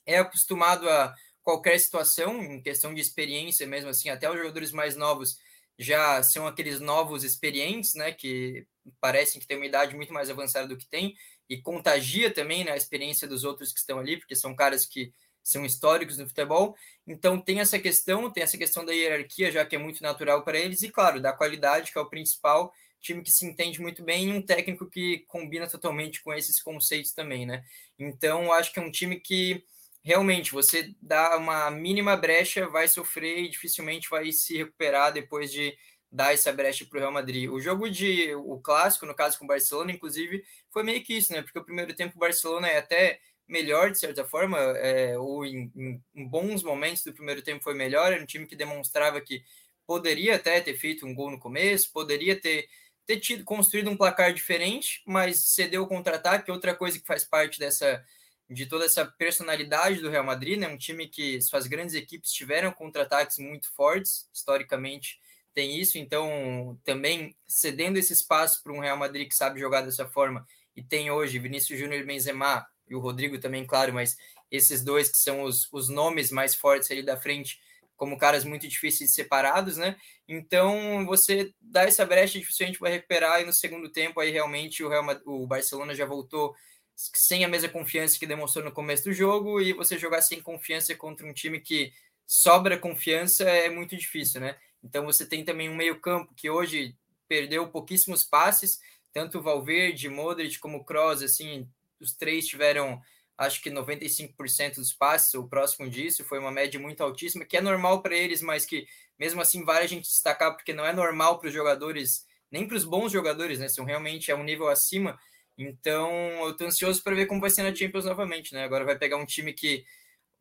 é 0.05 0.19
acostumado 0.19 0.89
a 0.89 1.15
qualquer 1.43 1.79
situação, 1.79 2.43
em 2.43 2.61
questão 2.61 2.95
de 2.95 3.01
experiência 3.01 3.67
mesmo 3.67 3.91
assim, 3.91 4.09
até 4.09 4.31
os 4.31 4.37
jogadores 4.37 4.73
mais 4.73 4.97
novos 4.97 5.39
já 5.79 6.23
são 6.23 6.47
aqueles 6.47 6.81
novos 6.81 7.25
experientes, 7.25 7.95
né, 7.95 8.13
que 8.13 8.67
parecem 9.01 9.41
que 9.41 9.47
têm 9.47 9.57
uma 9.57 9.67
idade 9.67 9.97
muito 9.97 10.13
mais 10.13 10.31
avançada 10.31 10.69
do 10.69 10.77
que 10.77 10.87
tem, 10.87 11.15
e 11.49 11.61
contagia 11.61 12.33
também 12.33 12.65
né, 12.65 12.73
a 12.73 12.77
experiência 12.77 13.27
dos 13.27 13.45
outros 13.45 13.73
que 13.73 13.81
estão 13.81 13.99
ali, 13.99 14.17
porque 14.17 14.37
são 14.37 14.55
caras 14.55 14.87
que 14.87 15.13
são 15.43 15.65
históricos 15.65 16.19
no 16.19 16.29
futebol. 16.29 16.77
Então 17.07 17.41
tem 17.41 17.61
essa 17.61 17.79
questão, 17.79 18.31
tem 18.31 18.43
essa 18.43 18.57
questão 18.57 18.85
da 18.85 18.93
hierarquia, 18.93 19.51
já 19.51 19.65
que 19.65 19.75
é 19.75 19.79
muito 19.79 20.03
natural 20.03 20.45
para 20.45 20.59
eles, 20.59 20.83
e 20.83 20.91
claro, 20.91 21.21
da 21.21 21.33
qualidade, 21.33 21.91
que 21.91 21.99
é 21.99 22.01
o 22.01 22.09
principal, 22.09 22.73
time 23.03 23.23
que 23.23 23.33
se 23.33 23.45
entende 23.45 23.81
muito 23.81 24.03
bem, 24.03 24.29
e 24.29 24.33
um 24.33 24.43
técnico 24.43 24.89
que 24.89 25.21
combina 25.29 25.67
totalmente 25.69 26.23
com 26.23 26.33
esses 26.33 26.63
conceitos 26.63 27.13
também, 27.13 27.45
né? 27.47 27.65
Então 27.99 28.53
acho 28.53 28.73
que 28.73 28.79
é 28.81 28.83
um 28.83 28.91
time 28.91 29.21
que 29.21 29.65
realmente 30.03 30.53
você 30.53 30.95
dá 31.01 31.37
uma 31.37 31.71
mínima 31.71 32.17
brecha, 32.17 32.69
vai 32.69 32.89
sofrer 32.89 33.39
e 33.39 33.49
dificilmente 33.49 34.09
vai 34.11 34.33
se 34.33 34.57
recuperar 34.57 35.13
depois 35.13 35.53
de 35.53 35.77
dar 36.11 36.35
essa 36.35 36.53
brecha 36.53 36.85
para 36.85 36.99
o 36.99 37.01
Real 37.01 37.13
Madrid. 37.13 37.49
O 37.51 37.61
jogo 37.61 37.89
de 37.89 38.35
o 38.35 38.59
clássico, 38.61 39.07
no 39.07 39.15
caso 39.15 39.39
com 39.39 39.45
o 39.45 39.49
Barcelona, 39.49 39.93
inclusive, 39.93 40.45
foi 40.71 40.83
meio 40.83 41.03
que 41.03 41.15
isso, 41.15 41.33
né? 41.33 41.43
Porque 41.43 41.59
o 41.59 41.65
primeiro 41.65 41.95
tempo 41.95 42.17
o 42.17 42.21
Barcelona 42.21 42.69
é 42.69 42.79
até 42.79 43.19
melhor 43.49 43.91
de 43.91 43.99
certa 43.99 44.25
forma, 44.25 44.59
é, 44.59 45.19
ou 45.19 45.45
em, 45.45 45.71
em, 46.15 46.29
bons 46.29 46.63
momentos 46.63 47.03
do 47.03 47.13
primeiro 47.13 47.43
tempo 47.43 47.63
foi 47.65 47.75
melhor. 47.75 48.13
Era 48.13 48.23
um 48.23 48.27
time 48.27 48.47
que 48.47 48.57
demonstrava 48.57 49.21
que 49.21 49.43
poderia 49.87 50.37
até 50.37 50.61
ter 50.61 50.77
feito 50.77 51.07
um 51.07 51.15
gol 51.15 51.31
no 51.31 51.39
começo, 51.39 51.93
poderia 51.93 52.39
ter 52.39 52.69
ter 53.07 53.21
tido 53.21 53.45
construído 53.45 53.91
um 53.91 53.97
placar 53.97 54.33
diferente, 54.33 55.03
mas 55.07 55.39
cedeu 55.47 55.83
o 55.83 55.87
contra-ataque. 55.87 56.51
Outra 56.51 56.75
coisa 56.75 56.99
que 56.99 57.07
faz 57.07 57.25
parte 57.25 57.59
dessa 57.59 58.05
de 58.51 58.67
toda 58.67 58.85
essa 58.85 59.07
personalidade 59.07 60.01
do 60.01 60.11
Real 60.11 60.25
Madrid, 60.25 60.59
né? 60.59 60.69
Um 60.69 60.77
time 60.77 61.09
que 61.09 61.41
suas 61.41 61.67
grandes 61.67 61.95
equipes 61.95 62.33
tiveram 62.33 62.71
contra-ataques 62.71 63.39
muito 63.39 63.73
fortes 63.73 64.29
historicamente 64.33 65.19
tem 65.55 65.79
isso, 65.79 65.99
então 65.99 66.79
também 66.85 67.37
cedendo 67.47 67.99
esse 67.99 68.13
espaço 68.13 68.63
para 68.63 68.73
um 68.73 68.81
Real 68.81 68.97
Madrid 68.97 69.29
que 69.29 69.35
sabe 69.35 69.61
jogar 69.61 69.83
dessa 69.83 70.09
forma 70.09 70.47
e 70.75 70.83
tem 70.83 71.11
hoje 71.11 71.39
Vinícius 71.39 71.79
Júnior 71.79 72.01
e 72.01 72.05
Benzema 72.05 72.67
e 72.89 72.95
o 72.95 73.01
Rodrigo 73.01 73.39
também, 73.39 73.67
claro, 73.67 73.93
mas 73.93 74.17
esses 74.51 74.83
dois 74.83 75.11
que 75.11 75.19
são 75.19 75.43
os, 75.43 75.69
os 75.73 75.89
nomes 75.89 76.31
mais 76.31 76.55
fortes 76.55 76.91
ali 76.91 77.03
da 77.03 77.17
frente, 77.17 77.61
como 78.03 78.19
caras 78.19 78.45
muito 78.45 78.67
difíceis 78.67 79.11
de 79.11 79.15
separados, 79.15 79.77
né? 79.77 79.95
Então 80.27 81.07
você 81.07 81.55
dá 81.61 81.85
essa 81.85 82.05
brecha, 82.05 82.37
dificilmente 82.37 82.81
vai 82.81 82.91
recuperar 82.91 83.41
e 83.41 83.45
no 83.45 83.53
segundo 83.53 83.89
tempo 83.89 84.19
aí 84.19 84.29
realmente 84.29 84.83
o, 84.83 84.89
Real, 84.89 85.05
o 85.25 85.47
Barcelona 85.47 85.95
já 85.95 86.05
voltou 86.05 86.53
sem 86.97 87.45
a 87.45 87.49
mesma 87.49 87.69
confiança 87.69 88.19
que 88.19 88.27
demonstrou 88.27 88.65
no 88.65 88.73
começo 88.73 89.05
do 89.05 89.13
jogo 89.13 89.61
e 89.61 89.73
você 89.73 89.97
jogar 89.97 90.21
sem 90.21 90.43
confiança 90.43 90.93
contra 90.97 91.25
um 91.25 91.33
time 91.33 91.61
que 91.61 91.93
sobra 92.27 92.77
confiança 92.77 93.45
é 93.45 93.71
muito 93.71 93.97
difícil, 93.97 94.41
né? 94.41 94.57
Então 94.83 95.05
você 95.05 95.25
tem 95.25 95.45
também 95.45 95.71
um 95.71 95.77
meio-campo 95.77 96.35
que 96.35 96.51
hoje 96.51 96.97
perdeu 97.29 97.69
pouquíssimos 97.69 98.25
passes, 98.25 98.81
tanto 99.13 99.41
Valverde, 99.41 100.09
Modric 100.09 100.59
como 100.59 100.85
Kroos, 100.85 101.23
assim, 101.23 101.69
os 102.01 102.13
três 102.17 102.49
tiveram 102.49 103.01
acho 103.37 103.63
que 103.63 103.71
95% 103.71 104.77
dos 104.77 104.93
passes, 104.93 105.35
o 105.35 105.49
próximo 105.49 105.89
disso, 105.89 106.25
foi 106.25 106.39
uma 106.39 106.51
média 106.51 106.79
muito 106.79 107.03
altíssima, 107.03 107.45
que 107.45 107.57
é 107.57 107.61
normal 107.61 108.03
para 108.03 108.17
eles, 108.17 108.43
mas 108.43 108.65
que 108.65 108.87
mesmo 109.19 109.41
assim 109.41 109.65
vale 109.65 109.85
a 109.85 109.89
gente 109.89 110.09
destacar 110.09 110.55
porque 110.55 110.73
não 110.73 110.85
é 110.85 110.93
normal 110.93 111.39
para 111.39 111.49
os 111.49 111.55
jogadores, 111.55 112.27
nem 112.51 112.67
para 112.67 112.77
os 112.77 112.85
bons 112.85 113.11
jogadores, 113.13 113.59
né? 113.59 113.69
São 113.69 113.85
realmente 113.85 114.31
é 114.31 114.37
um 114.37 114.45
nível 114.45 114.69
acima. 114.69 115.19
Então, 115.57 116.11
eu 116.45 116.51
estou 116.51 116.67
ansioso 116.67 117.03
para 117.03 117.15
ver 117.15 117.27
como 117.27 117.41
vai 117.41 117.51
ser 117.51 117.63
na 117.63 117.75
Champions 117.75 118.05
novamente, 118.05 118.55
né? 118.55 118.65
Agora 118.65 118.85
vai 118.85 118.99
pegar 118.99 119.17
um 119.17 119.27
time 119.27 119.53
que 119.53 119.85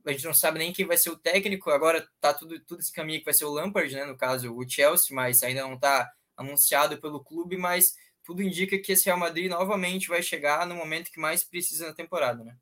a 0.06 0.12
gente 0.12 0.26
não 0.26 0.34
sabe 0.34 0.60
nem 0.60 0.74
quem 0.74 0.86
vai 0.86 0.98
ser 0.98 1.10
o 1.10 1.18
técnico, 1.18 1.70
agora 1.70 2.08
tá 2.20 2.34
tudo, 2.34 2.60
tudo 2.62 2.80
esse 2.80 2.92
caminho 2.92 3.20
que 3.20 3.26
vai 3.26 3.34
ser 3.34 3.46
o 3.46 3.52
Lampard, 3.52 3.94
né, 3.94 4.06
no 4.06 4.18
caso 4.18 4.52
o 4.54 4.68
Chelsea, 4.68 5.16
mas 5.16 5.44
ainda 5.44 5.62
não 5.62 5.76
está 5.76 6.12
anunciado 6.36 7.00
pelo 7.00 7.24
clube, 7.24 7.56
mas 7.58 7.94
tudo 8.24 8.42
indica 8.42 8.78
que 8.80 8.92
esse 8.92 9.06
Real 9.06 9.18
Madrid 9.18 9.50
novamente 9.50 10.08
vai 10.08 10.24
chegar 10.24 10.66
no 10.66 10.76
momento 10.76 11.12
que 11.12 11.20
mais 11.20 11.44
precisa 11.44 11.88
na 11.88 11.94
temporada, 11.94 12.44
né? 12.44 12.56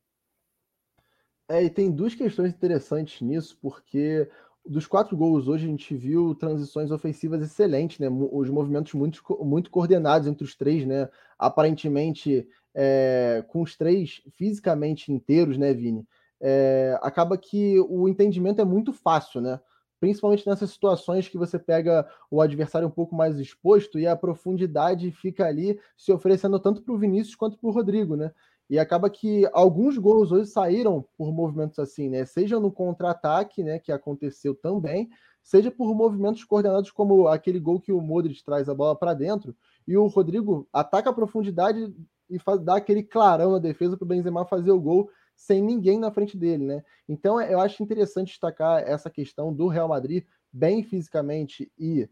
É, 1.50 1.64
e 1.64 1.70
tem 1.70 1.92
duas 1.92 2.14
questões 2.14 2.54
interessantes 2.54 3.22
nisso, 3.22 3.58
porque 3.62 4.30
dos 4.66 4.86
quatro 4.86 5.18
gols 5.18 5.48
hoje 5.48 5.66
a 5.66 5.70
gente 5.70 5.96
viu 5.96 6.36
transições 6.36 6.92
ofensivas 6.92 7.42
excelentes, 7.42 7.98
né? 8.00 8.08
Os 8.10 8.50
movimentos 8.50 8.94
muito, 8.94 9.24
muito 9.44 9.72
coordenados 9.72 10.28
entre 10.28 10.44
os 10.44 10.56
três, 10.56 10.86
né? 10.86 11.10
Aparentemente, 11.40 12.48
é, 12.76 13.44
com 13.48 13.62
os 13.64 13.76
três 13.76 14.22
fisicamente 14.36 15.12
inteiros, 15.12 15.58
né, 15.58 15.74
Vini? 15.74 16.06
é, 16.42 16.98
acaba 17.02 17.38
que 17.38 17.80
o 17.82 18.08
entendimento 18.08 18.62
é 18.62 18.66
muito 18.66 18.94
fácil, 18.94 19.42
né? 19.42 19.60
Principalmente 20.00 20.48
nessas 20.48 20.72
situações 20.72 21.28
que 21.28 21.38
você 21.38 21.60
pega 21.60 22.08
o 22.32 22.42
adversário 22.42 22.88
um 22.88 22.92
pouco 22.92 23.14
mais 23.14 23.38
exposto 23.38 24.00
e 24.00 24.08
a 24.08 24.16
profundidade 24.16 25.12
fica 25.12 25.46
ali 25.46 25.78
se 25.98 26.12
oferecendo 26.12 26.58
tanto 26.60 26.82
para 26.82 26.94
o 26.94 26.98
Vinícius 26.98 27.36
quanto 27.36 27.58
para 27.58 27.68
o 27.70 27.74
Rodrigo, 27.74 28.16
né? 28.16 28.32
E 28.70 28.78
acaba 28.78 29.10
que 29.10 29.50
alguns 29.52 29.98
gols 29.98 30.32
hoje 30.32 30.50
saíram 30.50 31.04
por 31.18 31.34
movimentos 31.34 31.80
assim, 31.80 32.08
né? 32.08 32.26
Seja 32.26 32.60
no 32.60 32.72
contra-ataque, 32.72 33.64
né, 33.64 33.80
que 33.80 33.92
aconteceu 33.92 34.54
também, 34.54 35.10
seja 35.42 35.72
por 35.72 35.96
movimentos 35.96 36.44
coordenados 36.44 36.92
como 36.92 37.28
aquele 37.28 37.60
gol 37.60 37.80
que 37.80 37.92
o 37.92 38.02
Modric 38.02 38.44
traz 38.44 38.70
a 38.70 38.76
bola 38.76 38.96
para 38.96 39.14
dentro 39.14 39.56
e 39.88 39.98
o 39.98 40.06
Rodrigo 40.08 40.68
ataca 40.72 41.10
a 41.10 41.14
profundidade 41.14 41.92
e 42.30 42.38
faz, 42.38 42.60
dá 42.60 42.76
aquele 42.76 43.02
clarão 43.02 43.54
na 43.54 43.60
defesa 43.60 43.98
para 43.98 44.06
o 44.06 44.08
Benzema 44.08 44.46
fazer 44.46 44.72
o 44.72 44.80
gol 44.80 45.10
sem 45.36 45.62
ninguém 45.62 45.98
na 45.98 46.12
frente 46.12 46.38
dele, 46.38 46.66
né? 46.66 46.84
Então 47.08 47.42
eu 47.42 47.60
acho 47.60 47.82
interessante 47.82 48.28
destacar 48.28 48.84
essa 48.84 49.10
questão 49.10 49.54
do 49.54 49.68
Real 49.68 49.88
Madrid 49.88 50.26
bem 50.52 50.84
fisicamente 50.84 51.72
e 51.80 52.08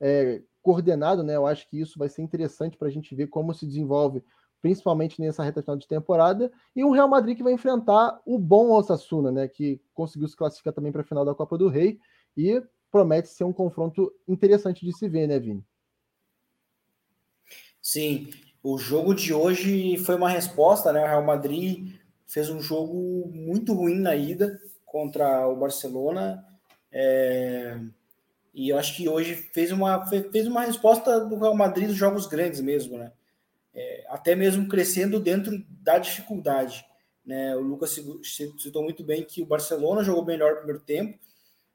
é, 0.00 0.42
coordenado, 0.60 1.22
né? 1.22 1.36
Eu 1.36 1.46
acho 1.46 1.68
que 1.70 1.80
isso 1.80 1.98
vai 1.98 2.08
ser 2.08 2.22
interessante 2.22 2.76
para 2.76 2.88
a 2.88 2.90
gente 2.90 3.14
ver 3.14 3.28
como 3.28 3.54
se 3.54 3.66
desenvolve, 3.66 4.22
principalmente 4.62 5.20
nessa 5.20 5.42
reta 5.42 5.60
final 5.60 5.76
de 5.76 5.88
temporada, 5.88 6.50
e 6.74 6.84
um 6.84 6.92
Real 6.92 7.08
Madrid 7.08 7.36
que 7.36 7.42
vai 7.42 7.52
enfrentar 7.52 8.22
o 8.24 8.38
bom 8.38 8.70
Osasuna, 8.70 9.32
né? 9.32 9.48
Que 9.48 9.80
conseguiu 9.92 10.28
se 10.28 10.36
classificar 10.36 10.72
também 10.72 10.92
para 10.92 11.02
a 11.02 11.04
final 11.04 11.24
da 11.24 11.34
Copa 11.34 11.58
do 11.58 11.68
Rei 11.68 11.98
e 12.36 12.62
promete 12.90 13.28
ser 13.28 13.44
um 13.44 13.52
confronto 13.52 14.14
interessante 14.28 14.86
de 14.86 14.96
se 14.96 15.08
ver, 15.08 15.26
né, 15.26 15.38
Vini? 15.38 15.64
Sim, 17.80 18.30
o 18.62 18.78
jogo 18.78 19.12
de 19.12 19.34
hoje 19.34 19.98
foi 19.98 20.14
uma 20.14 20.30
resposta, 20.30 20.92
né? 20.92 21.02
O 21.02 21.08
Real 21.08 21.24
Madrid 21.24 21.92
fez 22.26 22.48
um 22.48 22.60
jogo 22.60 23.28
muito 23.34 23.74
ruim 23.74 23.98
na 23.98 24.14
ida, 24.14 24.60
contra 24.86 25.48
o 25.48 25.56
Barcelona. 25.56 26.46
É, 26.92 27.78
e 28.54 28.68
eu 28.68 28.78
acho 28.78 28.96
que 28.96 29.08
hoje 29.08 29.34
fez 29.34 29.72
uma, 29.72 30.06
fez 30.06 30.46
uma 30.46 30.60
resposta 30.60 31.18
do 31.24 31.36
Real 31.36 31.56
Madrid 31.56 31.88
dos 31.88 31.96
jogos 31.96 32.26
grandes 32.26 32.60
mesmo, 32.60 32.96
né? 32.96 33.10
É, 33.74 34.04
até 34.08 34.34
mesmo 34.34 34.68
crescendo 34.68 35.18
dentro 35.18 35.64
da 35.68 35.98
dificuldade. 35.98 36.84
Né? 37.24 37.56
O 37.56 37.60
Lucas 37.60 37.98
citou 38.22 38.82
muito 38.82 39.02
bem 39.02 39.24
que 39.24 39.42
o 39.42 39.46
Barcelona 39.46 40.02
jogou 40.02 40.24
melhor 40.24 40.50
no 40.50 40.56
primeiro 40.58 40.80
tempo 40.80 41.18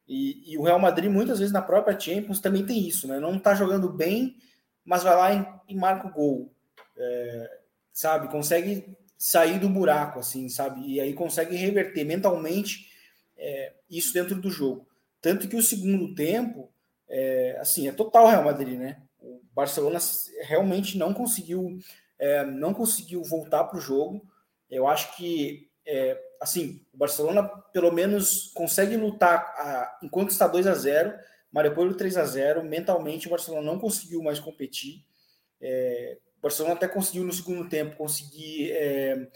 e, 0.07 0.53
e, 0.53 0.57
o 0.57 0.63
Real 0.63 0.79
Madrid, 0.79 1.11
muitas 1.11 1.39
vezes 1.39 1.51
na 1.51 1.61
própria 1.61 1.99
Champions, 1.99 2.39
também 2.39 2.65
tem 2.65 2.87
isso, 2.87 3.07
né? 3.07 3.19
Não 3.19 3.35
está 3.35 3.53
jogando 3.53 3.91
bem, 3.91 4.37
mas 4.85 5.03
vai 5.03 5.15
lá 5.15 5.33
e, 5.67 5.73
e 5.73 5.75
marca 5.75 6.07
o 6.07 6.11
gol. 6.11 6.51
É, 6.95 7.59
sabe? 7.91 8.29
Consegue 8.29 8.95
sair 9.17 9.59
do 9.59 9.67
buraco, 9.67 10.19
assim, 10.19 10.47
sabe? 10.47 10.87
E 10.87 11.01
aí 11.01 11.13
consegue 11.13 11.57
reverter 11.57 12.05
mentalmente 12.05 12.89
é, 13.37 13.73
isso 13.89 14.13
dentro 14.13 14.39
do 14.39 14.49
jogo. 14.49 14.87
Tanto 15.19 15.47
que 15.49 15.57
o 15.57 15.61
segundo 15.61 16.15
tempo, 16.15 16.71
é, 17.09 17.57
assim, 17.59 17.87
é 17.87 17.91
total 17.91 18.27
Real 18.27 18.45
Madrid, 18.45 18.79
né? 18.79 19.01
O 19.19 19.41
Barcelona 19.53 19.99
realmente 20.43 20.97
não 20.97 21.13
conseguiu, 21.13 21.79
é, 22.19 22.45
não 22.45 22.73
conseguiu 22.73 23.23
voltar 23.23 23.63
para 23.65 23.77
o 23.77 23.81
jogo. 23.81 24.21
Eu 24.69 24.87
acho 24.87 25.15
que, 25.15 25.69
é, 25.85 26.21
assim, 26.41 26.85
o 26.93 26.97
Barcelona 26.97 27.43
pelo 27.71 27.91
menos 27.91 28.51
consegue 28.53 28.95
lutar 28.97 29.37
a, 29.57 29.99
enquanto 30.03 30.31
está 30.31 30.47
2 30.47 30.67
a 30.67 30.73
0 30.73 31.13
mas 31.51 31.63
depois 31.69 31.89
do 31.89 31.97
3 31.97 32.17
a 32.17 32.25
0 32.25 32.63
mentalmente 32.63 33.27
o 33.27 33.29
Barcelona 33.29 33.65
não 33.65 33.79
conseguiu 33.79 34.21
mais 34.21 34.39
competir. 34.39 35.05
É, 35.59 36.17
o 36.37 36.41
Barcelona 36.41 36.75
até 36.75 36.87
conseguiu 36.87 37.23
no 37.23 37.33
segundo 37.33 37.67
tempo 37.67 37.95
conseguir 37.95 38.71
é, 38.73 39.27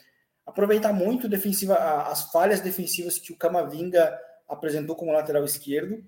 aproveitar 0.45 0.93
muito 0.93 1.29
defensiva 1.29 1.75
as 2.03 2.31
falhas 2.31 2.61
defensivas 2.61 3.17
que 3.17 3.31
o 3.31 3.37
Camavinga 3.37 4.19
apresentou 4.47 4.95
como 4.95 5.13
lateral 5.13 5.45
esquerdo, 5.45 6.03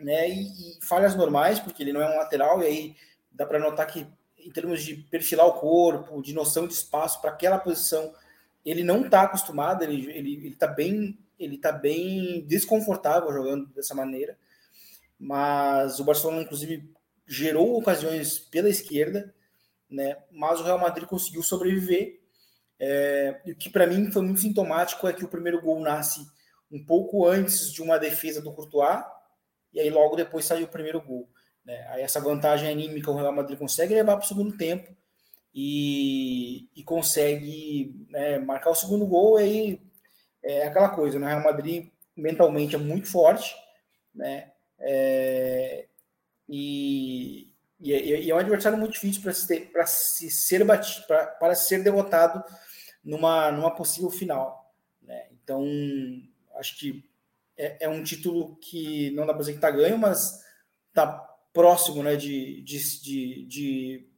né? 0.00 0.28
E, 0.28 0.42
e, 0.42 0.78
falhas 0.82 1.14
normais, 1.14 1.60
porque 1.60 1.82
ele 1.82 1.92
não 1.92 2.02
é 2.02 2.12
um 2.12 2.18
lateral, 2.18 2.62
e 2.62 2.66
aí 2.66 2.96
dá 3.30 3.46
para 3.46 3.58
notar 3.58 3.86
que, 3.86 4.06
em 4.38 4.50
termos 4.50 4.82
de 4.82 4.96
perfilar 4.96 5.46
o 5.46 5.54
corpo, 5.54 6.22
de 6.22 6.32
noção 6.32 6.66
de 6.66 6.74
espaço 6.74 7.20
para 7.20 7.30
aquela 7.30 7.58
posição, 7.58 8.12
ele 8.64 8.82
não 8.82 9.04
está 9.04 9.22
acostumado, 9.22 9.84
ele, 9.84 10.10
ele, 10.10 10.34
ele 10.46 10.56
tá 10.56 10.66
bem 10.66 11.18
ele 11.40 11.56
tá 11.56 11.72
bem 11.72 12.44
desconfortável 12.46 13.32
jogando 13.32 13.66
dessa 13.68 13.94
maneira. 13.94 14.36
Mas 15.18 15.98
o 15.98 16.04
Barcelona, 16.04 16.42
inclusive, 16.42 16.92
gerou 17.26 17.78
ocasiões 17.78 18.38
pela 18.38 18.68
esquerda, 18.68 19.34
né? 19.88 20.18
Mas 20.30 20.60
o 20.60 20.64
Real 20.64 20.78
Madrid 20.78 21.08
conseguiu 21.08 21.42
sobreviver. 21.42 22.20
É, 22.78 23.40
e 23.46 23.52
o 23.52 23.56
que 23.56 23.70
para 23.70 23.86
mim 23.86 24.12
foi 24.12 24.22
muito 24.22 24.40
sintomático 24.40 25.08
é 25.08 25.12
que 25.12 25.24
o 25.24 25.28
primeiro 25.28 25.60
gol 25.60 25.80
nasce 25.80 26.26
um 26.70 26.84
pouco 26.84 27.26
antes 27.26 27.72
de 27.72 27.82
uma 27.82 27.98
defesa 27.98 28.40
do 28.40 28.52
Courtois, 28.52 29.04
e 29.72 29.80
aí 29.80 29.90
logo 29.90 30.16
depois 30.16 30.44
saiu 30.44 30.66
o 30.66 30.70
primeiro 30.70 31.00
gol. 31.00 31.28
Né? 31.64 31.86
Aí 31.90 32.02
essa 32.02 32.20
vantagem 32.20 32.68
anímica 32.68 33.10
o 33.10 33.16
Real 33.16 33.32
Madrid 33.32 33.58
consegue 33.58 33.94
levar 33.94 34.16
para 34.16 34.24
o 34.24 34.28
segundo 34.28 34.56
tempo 34.56 34.94
e, 35.54 36.68
e 36.74 36.82
consegue 36.82 38.06
né, 38.08 38.38
marcar 38.38 38.70
o 38.70 38.74
segundo 38.74 39.06
gol, 39.06 39.40
e 39.40 39.42
aí 39.42 39.82
é 40.42 40.66
aquela 40.66 40.88
coisa, 40.90 41.18
né? 41.18 41.26
o 41.26 41.28
Real 41.28 41.42
Madrid 41.42 41.88
mentalmente 42.16 42.74
é 42.74 42.78
muito 42.78 43.10
forte, 43.10 43.54
né? 44.14 44.52
É, 44.78 45.86
e, 46.48 47.52
e, 47.80 47.92
e, 47.92 48.30
é 48.30 48.34
um 48.34 48.38
adversário 48.38 48.78
muito 48.78 48.92
difícil 48.92 49.22
para 49.22 49.32
se, 49.86 50.30
se 50.30 50.30
ser 50.30 50.64
batido, 50.64 51.06
para 51.06 51.54
ser 51.54 51.82
derrotado 51.82 52.42
numa, 53.04 53.50
numa 53.52 53.74
possível 53.74 54.10
final. 54.10 54.72
Né? 55.02 55.28
Então, 55.32 55.64
acho 56.56 56.78
que 56.78 57.04
é, 57.60 57.76
é, 57.80 57.88
um 57.88 58.02
título 58.02 58.56
que 58.56 59.10
não 59.10 59.26
dá 59.26 59.34
para 59.34 59.40
dizer 59.40 59.52
que 59.52 59.58
está 59.58 59.70
ganho, 59.70 59.98
mas 59.98 60.42
está 60.88 61.06
próximo 61.52 62.02
né, 62.02 62.16
de, 62.16 62.62
de, 62.62 63.02
de, 63.02 63.46
de, 63.46 64.08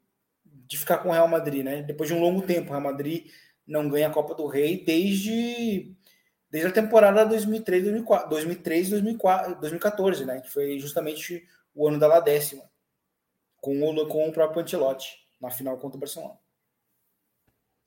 de 0.44 0.78
ficar 0.78 0.98
com 0.98 1.08
o 1.08 1.12
Real 1.12 1.26
Madrid. 1.26 1.64
Né? 1.64 1.82
Depois 1.82 2.08
de 2.08 2.14
um 2.14 2.20
longo 2.20 2.42
tempo, 2.42 2.68
o 2.68 2.70
Real 2.70 2.80
Madrid 2.80 3.26
não 3.66 3.88
ganha 3.88 4.06
a 4.06 4.12
Copa 4.12 4.34
do 4.34 4.46
Rei 4.46 4.84
desde, 4.84 5.92
desde 6.48 6.68
a 6.68 6.72
temporada 6.72 7.24
2003, 7.26 7.82
2004, 7.82 8.30
2003 8.30 8.90
2004, 8.90 9.60
2014, 9.60 10.24
né? 10.24 10.40
que 10.40 10.50
foi 10.50 10.78
justamente 10.78 11.44
o 11.74 11.88
ano 11.88 11.98
da 11.98 12.06
La 12.06 12.20
décima, 12.20 12.62
com 13.60 13.82
o, 13.82 14.06
com 14.06 14.28
o 14.28 14.32
próprio 14.32 14.62
Antilote, 14.62 15.16
na 15.40 15.50
final 15.50 15.78
contra 15.78 15.96
o 15.96 16.00
Barcelona. 16.00 16.41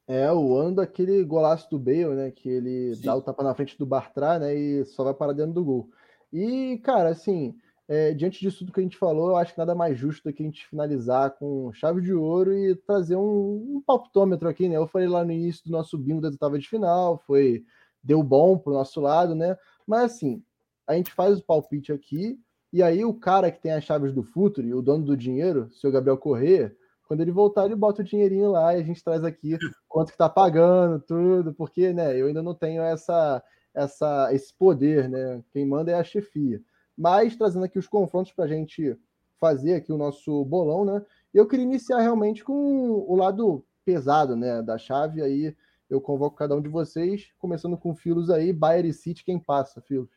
É, 0.08 0.32
o 0.32 0.56
ano 0.56 0.76
daquele 0.76 1.24
golaço 1.24 1.70
do 1.70 1.80
Bale, 1.80 2.16
né? 2.16 2.32
Que 2.32 2.48
ele 2.48 2.96
Sim. 2.96 3.02
dá 3.04 3.16
o 3.16 3.22
tapa 3.22 3.44
na 3.44 3.56
frente 3.56 3.78
do 3.78 3.86
Bartra, 3.86 4.40
né? 4.40 4.56
E 4.56 4.86
só 4.86 5.04
vai 5.04 5.14
parar 5.14 5.34
dentro 5.34 5.54
do 5.54 5.66
gol. 5.66 5.90
E, 6.32 6.78
cara, 6.84 7.10
assim, 7.10 7.56
é, 7.88 8.14
diante 8.14 8.40
disso 8.40 8.60
tudo 8.60 8.72
que 8.72 8.80
a 8.80 8.84
gente 8.84 8.98
falou, 8.98 9.30
eu 9.30 9.38
acho 9.38 9.54
que 9.54 9.60
nada 9.60 9.76
mais 9.76 9.98
justo 9.98 10.24
do 10.24 10.34
que 10.34 10.44
a 10.44 10.46
gente 10.46 10.68
finalizar 10.68 11.32
com 11.38 11.72
chave 11.74 12.02
de 12.02 12.14
ouro 12.14 12.54
e 12.54 12.76
trazer 12.76 13.16
um, 13.16 13.78
um 13.78 13.82
palpitômetro 13.86 14.48
aqui, 14.50 14.68
né? 14.68 14.76
Eu 14.78 14.88
falei 14.88 15.08
lá 15.08 15.24
no 15.24 15.32
início 15.32 15.64
do 15.66 15.72
nosso 15.72 15.98
bingo 15.98 16.22
da 16.22 16.30
oitava 16.30 16.58
de 16.60 16.68
final, 16.68 17.18
foi 17.26 17.64
deu 18.04 18.22
bom 18.22 18.58
pro 18.58 18.74
nosso 18.74 19.02
lado, 19.02 19.34
né? 19.34 19.58
Mas 19.88 20.14
assim, 20.14 20.44
a 20.88 20.96
gente 20.96 21.12
faz 21.12 21.40
o 21.40 21.44
palpite 21.44 21.92
aqui, 21.92 22.40
e 22.72 22.84
aí 22.84 23.06
o 23.06 23.14
cara 23.14 23.52
que 23.52 23.62
tem 23.62 23.72
as 23.72 23.84
chaves 23.84 24.14
do 24.14 24.24
futuro, 24.24 24.78
o 24.78 24.82
dono 24.82 25.06
do 25.06 25.18
dinheiro, 25.18 25.66
o 25.66 25.72
seu 25.74 25.92
Gabriel 25.92 26.18
Corrêa, 26.18 26.76
quando 27.08 27.22
ele 27.22 27.32
voltar, 27.32 27.66
ele 27.66 27.76
bota 27.76 28.02
o 28.02 28.06
dinheirinho 28.06 28.52
lá 28.52 28.76
e 28.76 28.82
a 28.82 28.84
gente 28.84 29.04
traz 29.04 29.24
aqui 29.24 29.58
quanto 29.88 30.12
que 30.12 30.18
tá 30.18 30.28
pagando, 30.28 31.00
tudo, 31.00 31.54
porque, 31.54 31.94
né, 31.94 32.20
eu 32.20 32.28
ainda 32.28 32.42
não 32.42 32.54
tenho 32.54 32.82
essa, 32.82 33.44
essa, 33.74 34.34
esse 34.34 34.54
poder, 34.54 35.08
né? 35.10 35.44
Quem 35.52 35.66
manda 35.66 35.92
é 35.92 35.96
a 35.96 36.04
chefia. 36.04 36.62
Mas 36.98 37.36
trazendo 37.36 37.66
aqui 37.66 37.78
os 37.78 37.88
confrontos 37.88 38.32
para 38.32 38.46
a 38.46 38.48
gente 38.48 38.98
fazer 39.40 39.76
aqui 39.76 39.92
o 39.92 39.98
nosso 39.98 40.44
bolão, 40.46 40.86
né? 40.86 41.06
Eu 41.34 41.48
queria 41.48 41.66
iniciar 41.66 42.00
realmente 42.00 42.44
com 42.44 42.54
o 42.54 43.16
lado 43.16 43.64
pesado, 43.84 44.36
né, 44.36 44.62
da 44.62 44.78
chave. 44.78 45.22
Aí 45.22 45.56
eu 45.90 46.02
convoco 46.02 46.38
cada 46.38 46.56
um 46.56 46.62
de 46.62 46.70
vocês, 46.70 47.30
começando 47.38 47.78
com 47.78 47.94
Filos 47.94 48.30
aí, 48.30 48.52
Bayern 48.52 48.92
City, 48.94 49.24
quem 49.24 49.38
passa, 49.38 49.82
Filos? 49.82 50.10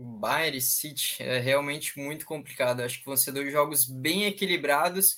Bayern 0.00 0.56
e 0.56 0.60
City 0.60 1.22
é 1.22 1.38
realmente 1.38 1.98
muito 1.98 2.24
complicado. 2.24 2.80
Acho 2.80 3.00
que 3.00 3.06
vão 3.06 3.16
ser 3.16 3.32
dois 3.32 3.50
jogos 3.50 3.84
bem 3.84 4.26
equilibrados, 4.26 5.16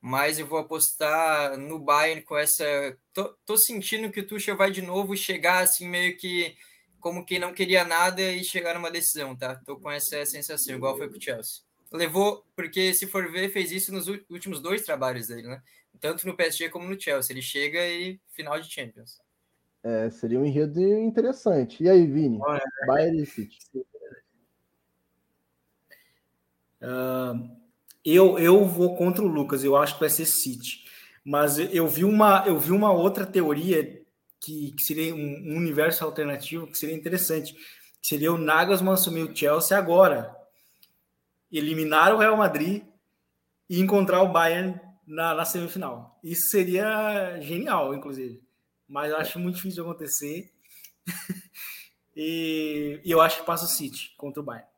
mas 0.00 0.38
eu 0.38 0.46
vou 0.46 0.58
apostar 0.58 1.58
no 1.58 1.78
Bayern 1.78 2.22
com 2.22 2.36
essa. 2.36 2.64
Tô, 3.12 3.36
tô 3.44 3.56
sentindo 3.58 4.10
que 4.10 4.20
o 4.20 4.26
Tuchel 4.26 4.56
vai 4.56 4.70
de 4.70 4.80
novo 4.80 5.14
chegar 5.16 5.62
assim, 5.62 5.86
meio 5.86 6.16
que 6.16 6.56
como 6.98 7.26
quem 7.26 7.38
não 7.38 7.52
queria 7.52 7.84
nada 7.84 8.22
e 8.22 8.42
chegar 8.42 8.74
numa 8.74 8.90
decisão, 8.90 9.36
tá? 9.36 9.56
Tô 9.66 9.76
com 9.76 9.90
essa 9.90 10.24
sensação, 10.24 10.76
igual 10.76 10.96
foi 10.96 11.10
com 11.10 11.18
o 11.18 11.20
Chelsea. 11.20 11.62
Levou, 11.92 12.46
porque 12.56 12.94
se 12.94 13.06
for 13.06 13.30
ver, 13.30 13.50
fez 13.50 13.70
isso 13.70 13.92
nos 13.92 14.06
últimos 14.30 14.60
dois 14.60 14.82
trabalhos 14.82 15.26
dele, 15.26 15.48
né? 15.48 15.60
Tanto 16.00 16.26
no 16.26 16.34
PSG 16.34 16.70
como 16.70 16.88
no 16.88 16.98
Chelsea. 16.98 17.34
Ele 17.34 17.42
chega 17.42 17.86
e 17.86 18.18
final 18.28 18.58
de 18.58 18.72
Champions. 18.72 19.20
É, 19.84 20.08
seria 20.10 20.38
um 20.38 20.46
enredo 20.46 20.80
interessante. 20.80 21.82
E 21.82 21.88
aí, 21.90 22.06
Vini? 22.06 22.38
Olha, 22.40 22.62
Bayern 22.86 23.20
e 23.20 23.26
City. 23.26 23.58
Uh, 26.82 27.48
eu, 28.04 28.38
eu 28.38 28.66
vou 28.66 28.96
contra 28.96 29.22
o 29.22 29.28
Lucas, 29.28 29.62
eu 29.62 29.76
acho 29.76 29.94
que 29.94 30.00
vai 30.00 30.10
ser 30.10 30.26
City. 30.26 30.84
Mas 31.24 31.58
eu 31.58 31.86
vi 31.86 32.04
uma, 32.04 32.44
eu 32.46 32.58
vi 32.58 32.72
uma 32.72 32.92
outra 32.92 33.24
teoria 33.24 34.02
que, 34.40 34.72
que 34.72 34.82
seria 34.82 35.14
um, 35.14 35.18
um 35.18 35.56
universo 35.56 36.04
alternativo 36.04 36.66
que 36.66 36.76
seria 36.76 36.96
interessante. 36.96 37.54
Que 37.54 38.08
seria 38.08 38.32
o 38.32 38.38
Nagelsmann 38.38 38.94
assumir 38.94 39.22
o 39.22 39.34
Chelsea 39.34 39.78
agora, 39.78 40.36
eliminar 41.50 42.12
o 42.12 42.18
Real 42.18 42.36
Madrid 42.36 42.82
e 43.70 43.80
encontrar 43.80 44.22
o 44.22 44.32
Bayern 44.32 44.80
na, 45.06 45.34
na 45.34 45.44
semifinal. 45.44 46.18
Isso 46.24 46.50
seria 46.50 47.38
genial, 47.40 47.94
inclusive. 47.94 48.42
Mas 48.88 49.10
eu 49.10 49.16
acho 49.16 49.38
muito 49.38 49.56
difícil 49.56 49.84
de 49.84 49.88
acontecer. 49.88 50.52
e, 52.16 53.00
e 53.04 53.10
eu 53.10 53.20
acho 53.20 53.38
que 53.40 53.46
passa 53.46 53.64
o 53.64 53.68
City 53.68 54.12
contra 54.16 54.42
o 54.42 54.44
Bayern. 54.44 54.71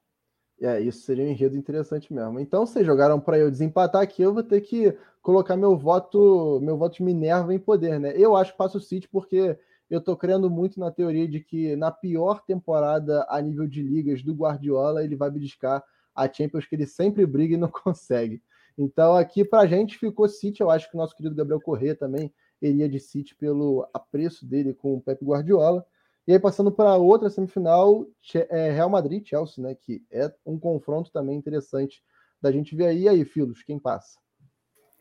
É, 0.65 0.81
isso 0.81 1.03
seria 1.03 1.27
um 1.27 1.29
enredo 1.29 1.59
interessante 1.59 2.11
mesmo. 2.11 2.41
Então, 2.41 2.65
vocês 2.65 2.87
jogaram 2.87 3.21
para 3.21 3.39
eu 3.39 3.51
desempatar 3.51 4.01
aqui, 4.01 4.23
eu 4.23 4.33
vou 4.33 4.43
ter 4.43 4.63
que 4.63 4.97
colocar 5.21 5.59
meu 5.59 5.77
voto, 5.77 6.59
meu 6.63 6.79
voto 6.79 6.97
de 6.97 7.03
Minerva 7.03 7.53
em 7.53 7.59
poder, 7.59 8.01
né? 8.01 8.15
Eu 8.17 8.35
acho 8.35 8.53
que 8.53 8.59
passo 8.59 8.79
o 8.79 8.81
City 8.81 9.07
porque 9.07 9.59
eu 9.91 10.01
tô 10.01 10.17
crendo 10.17 10.49
muito 10.49 10.81
na 10.81 10.91
teoria 10.91 11.29
de 11.29 11.39
que 11.41 11.77
na 11.77 11.91
pior 11.91 12.43
temporada 12.47 13.27
a 13.29 13.43
nível 13.43 13.67
de 13.67 13.83
ligas 13.83 14.23
do 14.23 14.33
Guardiola, 14.33 15.05
ele 15.05 15.15
vai 15.15 15.31
beliscar 15.31 15.85
a 16.15 16.33
Champions 16.33 16.65
que 16.65 16.75
ele 16.75 16.87
sempre 16.87 17.27
briga 17.27 17.55
e 17.55 17.59
não 17.59 17.69
consegue. 17.85 18.43
Então, 18.79 19.15
aqui 19.15 19.45
pra 19.45 19.67
gente 19.67 19.99
ficou 19.99 20.27
City, 20.29 20.63
eu 20.63 20.71
acho 20.71 20.91
que 20.91 20.97
o 20.97 20.99
nosso 20.99 21.15
querido 21.15 21.35
Gabriel 21.35 21.61
Corrêa 21.61 21.95
também 21.95 22.33
iria 22.63 22.89
de 22.89 22.99
City 22.99 23.35
pelo 23.35 23.87
apreço 23.93 24.47
dele 24.47 24.73
com 24.73 24.95
o 24.95 25.01
Pep 25.03 25.23
Guardiola. 25.23 25.85
E 26.27 26.33
aí, 26.33 26.39
passando 26.39 26.73
para 26.73 26.97
outra 26.97 27.29
semifinal, 27.29 28.07
é 28.51 28.71
Real 28.71 28.89
Madrid 28.89 29.27
Chelsea, 29.27 29.63
né? 29.63 29.75
Que 29.75 30.03
é 30.11 30.33
um 30.45 30.59
confronto 30.59 31.11
também 31.13 31.37
interessante 31.37 32.03
da 32.41 32.51
gente 32.51 32.75
ver 32.75 32.87
aí. 32.87 33.03
E 33.03 33.09
aí, 33.09 33.25
Filos, 33.25 33.63
quem 33.63 33.79
passa? 33.79 34.19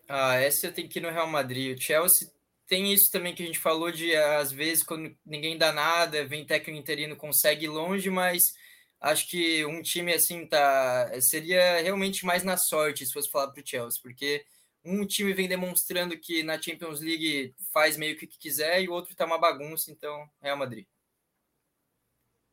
Ah, 0.08 0.36
essa 0.36 0.68
eu 0.68 0.74
tenho 0.74 0.90
que 0.90 1.00
ir 1.00 1.02
no 1.02 1.10
Real 1.10 1.28
Madrid. 1.28 1.78
O 1.78 1.82
Chelsea 1.82 2.30
tem 2.68 2.94
isso 2.94 3.12
também 3.12 3.34
que 3.34 3.44
a 3.44 3.46
gente 3.46 3.60
falou 3.60 3.92
de 3.92 4.16
às 4.16 4.52
vezes 4.52 4.84
quando 4.84 5.16
ninguém 5.26 5.58
dá 5.58 5.72
nada, 5.72 6.26
vem 6.26 6.46
técnico 6.46 6.80
interino, 6.80 7.16
consegue 7.16 7.66
ir 7.66 7.70
longe, 7.70 8.10
mas 8.10 8.54
acho 9.00 9.30
que 9.30 9.66
um 9.66 9.82
time 9.82 10.14
assim 10.14 10.48
tá 10.48 11.10
seria 11.22 11.82
realmente 11.82 12.26
mais 12.26 12.44
na 12.44 12.58
sorte 12.58 13.06
se 13.06 13.14
fosse 13.14 13.30
falar 13.30 13.50
para 13.52 13.62
o 13.62 13.68
Chelsea, 13.68 14.00
porque 14.02 14.46
um 14.84 15.06
time 15.06 15.34
vem 15.34 15.48
demonstrando 15.48 16.18
que 16.18 16.44
na 16.44 16.62
Champions 16.62 17.00
League 17.00 17.54
faz 17.72 17.98
meio 17.98 18.18
que 18.18 18.26
o 18.26 18.28
que 18.28 18.38
quiser 18.38 18.82
e 18.82 18.90
o 18.90 18.94
outro 18.94 19.16
tá 19.16 19.26
uma 19.26 19.38
bagunça, 19.38 19.92
então 19.92 20.28
Real 20.42 20.58
Madrid. 20.58 20.86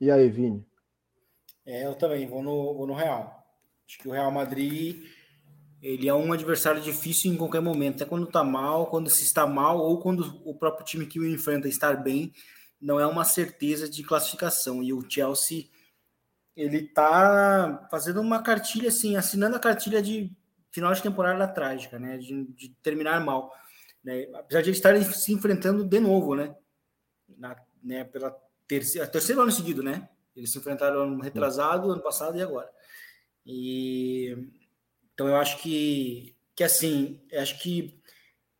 E 0.01 0.11
aí, 0.11 0.29
Vini? 0.31 0.67
É, 1.67 1.85
eu 1.85 1.95
também 1.95 2.27
vou 2.27 2.43
no, 2.43 2.75
vou 2.75 2.87
no 2.87 2.95
Real. 2.95 3.47
Acho 3.87 3.99
que 3.99 4.09
o 4.09 4.13
Real 4.13 4.31
Madrid 4.31 5.05
ele 5.83 6.09
é 6.09 6.15
um 6.15 6.33
adversário 6.33 6.81
difícil 6.81 7.33
em 7.33 7.37
qualquer 7.37 7.61
momento, 7.61 7.97
até 7.97 8.05
quando 8.05 8.27
tá 8.27 8.45
mal, 8.45 8.87
quando 8.87 9.09
se 9.09 9.25
está 9.25 9.47
mal 9.47 9.79
ou 9.79 9.99
quando 9.99 10.41
o 10.45 10.55
próprio 10.55 10.85
time 10.85 11.07
que 11.07 11.19
o 11.19 11.27
enfrenta 11.27 11.69
estar 11.69 11.97
bem, 12.03 12.33
não 12.81 13.01
é 13.01 13.07
uma 13.07 13.25
certeza 13.25 13.89
de 13.89 14.03
classificação. 14.03 14.83
E 14.83 14.93
o 14.93 15.09
Chelsea 15.09 15.69
ele 16.55 16.87
tá 16.89 17.89
fazendo 17.91 18.21
uma 18.21 18.43
cartilha 18.43 18.89
assim, 18.89 19.17
assinando 19.17 19.57
a 19.57 19.61
cartilha 19.61 20.03
de 20.03 20.31
final 20.71 20.93
de 20.93 21.03
temporada 21.03 21.49
trágica, 21.49 21.99
né? 21.99 22.19
De, 22.19 22.45
de 22.53 22.69
terminar 22.83 23.25
mal. 23.25 23.53
Né? 24.05 24.29
Apesar 24.35 24.63
de 24.63 24.69
eles 24.69 24.79
estarem 24.79 25.03
se 25.03 25.33
enfrentando 25.33 25.85
de 25.85 26.01
novo, 26.01 26.35
né? 26.35 26.55
Na, 27.39 27.57
né 27.83 28.05
pela 28.05 28.37
terceira, 28.71 29.07
terceiro 29.09 29.43
ano 29.43 29.51
seguido, 29.51 29.83
né? 29.83 30.09
Eles 30.37 30.53
se 30.53 30.59
enfrentaram 30.59 31.03
ano 31.03 31.21
retrasado, 31.21 31.91
ano 31.91 32.03
passado 32.03 32.39
e 32.39 32.43
agora. 32.43 32.71
E 33.45 34.37
então 35.13 35.27
eu 35.27 35.37
acho 35.37 35.59
que, 35.59 36.37
que 36.55 36.63
assim, 36.63 37.21
acho 37.33 37.61
que 37.61 38.01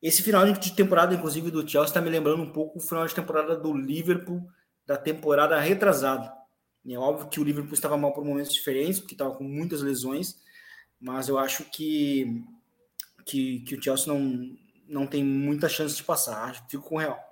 esse 0.03 0.23
final 0.23 0.51
de 0.51 0.75
temporada, 0.75 1.15
inclusive, 1.15 1.51
do 1.51 1.61
Chelsea, 1.61 1.91
está 1.91 2.01
me 2.01 2.11
lembrando 2.11 2.43
um 2.43 2.53
pouco 2.53 2.79
o 2.79 2.83
final 2.83 3.07
de 3.07 3.15
temporada 3.15 3.57
do 3.57 3.73
Liverpool 3.73 4.51
da 4.85 4.97
temporada 4.97 5.59
retrasada. 5.61 6.33
É 6.89 6.99
óbvio 6.99 7.29
que 7.29 7.39
o 7.39 7.45
Liverpool 7.45 7.75
estava 7.75 7.97
mal 7.97 8.13
por 8.13 8.25
momentos 8.25 8.53
diferentes, 8.53 8.99
porque 8.99 9.15
estava 9.15 9.35
com 9.35 9.45
muitas 9.45 9.83
lesões, 9.83 10.41
mas 10.99 11.29
eu 11.29 11.39
acho 11.39 11.65
que, 11.71 12.43
que, 13.27 13.61
que 13.61 13.75
o 13.77 13.83
Chelsea 13.83 14.13
não, 14.13 14.57
não 14.89 15.07
tem 15.07 15.23
muita 15.23 15.69
chance 15.69 15.95
de 15.95 16.03
passar. 16.03 16.67
Fico 16.69 16.89
com 16.89 16.97
o 16.97 16.99
Real. 16.99 17.30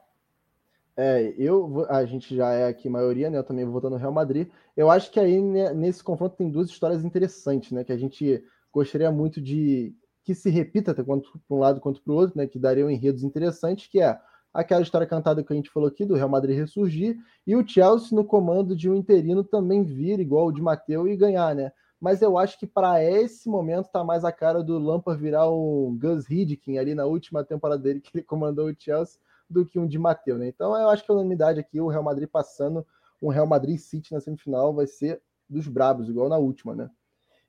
É, 1.00 1.32
eu, 1.38 1.86
a 1.88 2.04
gente 2.04 2.34
já 2.34 2.50
é 2.52 2.66
aqui 2.66 2.88
maioria, 2.88 3.30
né? 3.30 3.38
Eu 3.38 3.44
também 3.44 3.64
vou 3.64 3.74
votando 3.74 3.94
no 3.94 4.00
Real 4.00 4.10
Madrid. 4.12 4.48
Eu 4.76 4.90
acho 4.90 5.12
que 5.12 5.20
aí 5.20 5.40
né, 5.40 5.72
nesse 5.72 6.02
confronto 6.02 6.36
tem 6.36 6.50
duas 6.50 6.68
histórias 6.68 7.04
interessantes, 7.04 7.70
né? 7.70 7.84
Que 7.84 7.92
a 7.92 7.96
gente 7.96 8.44
gostaria 8.72 9.08
muito 9.12 9.40
de 9.40 9.94
que 10.24 10.34
se 10.34 10.50
repita 10.50 10.92
tanto 10.92 11.06
para 11.46 11.56
um 11.56 11.60
lado 11.60 11.80
quanto 11.80 12.02
para 12.02 12.12
o 12.12 12.16
outro, 12.16 12.36
né? 12.36 12.48
Que 12.48 12.58
dariam 12.58 12.90
enredos 12.90 13.22
interessantes, 13.22 13.86
que 13.86 14.00
é 14.00 14.18
aquela 14.52 14.82
história 14.82 15.06
cantada 15.06 15.44
que 15.44 15.52
a 15.52 15.56
gente 15.56 15.70
falou 15.70 15.88
aqui 15.88 16.04
do 16.04 16.16
Real 16.16 16.28
Madrid 16.28 16.56
ressurgir 16.58 17.16
e 17.46 17.54
o 17.54 17.64
Chelsea 17.64 18.16
no 18.16 18.24
comando 18.24 18.74
de 18.74 18.90
um 18.90 18.96
interino 18.96 19.44
também 19.44 19.84
vir 19.84 20.18
igual 20.18 20.48
o 20.48 20.52
de 20.52 20.60
Mateu 20.60 21.06
e 21.06 21.16
ganhar, 21.16 21.54
né? 21.54 21.70
Mas 22.00 22.22
eu 22.22 22.36
acho 22.36 22.58
que 22.58 22.66
para 22.66 23.04
esse 23.04 23.48
momento 23.48 23.88
tá 23.88 24.02
mais 24.02 24.24
a 24.24 24.32
cara 24.32 24.64
do 24.64 24.76
Lampard 24.80 25.22
virar 25.22 25.48
um 25.48 25.96
Gus 25.96 26.28
Hiddink 26.28 26.76
ali 26.76 26.92
na 26.92 27.06
última 27.06 27.44
temporada 27.44 27.80
dele 27.80 28.00
que 28.02 28.10
ele 28.12 28.24
comandou 28.24 28.68
o 28.68 28.74
Chelsea 28.76 29.20
do 29.48 29.64
que 29.64 29.78
um 29.78 29.86
de 29.86 29.98
Mateu, 29.98 30.38
né? 30.38 30.48
Então 30.48 30.76
eu 30.76 30.88
acho 30.88 31.04
que 31.04 31.10
a 31.10 31.14
unanimidade 31.14 31.60
aqui, 31.60 31.80
o 31.80 31.88
Real 31.88 32.02
Madrid 32.02 32.28
passando 32.28 32.86
um 33.22 33.28
Real 33.28 33.46
Madrid 33.46 33.78
City 33.78 34.12
na 34.12 34.20
semifinal 34.20 34.74
vai 34.74 34.86
ser 34.86 35.20
dos 35.48 35.66
brabos, 35.66 36.08
igual 36.08 36.28
na 36.28 36.36
última, 36.36 36.74
né? 36.74 36.90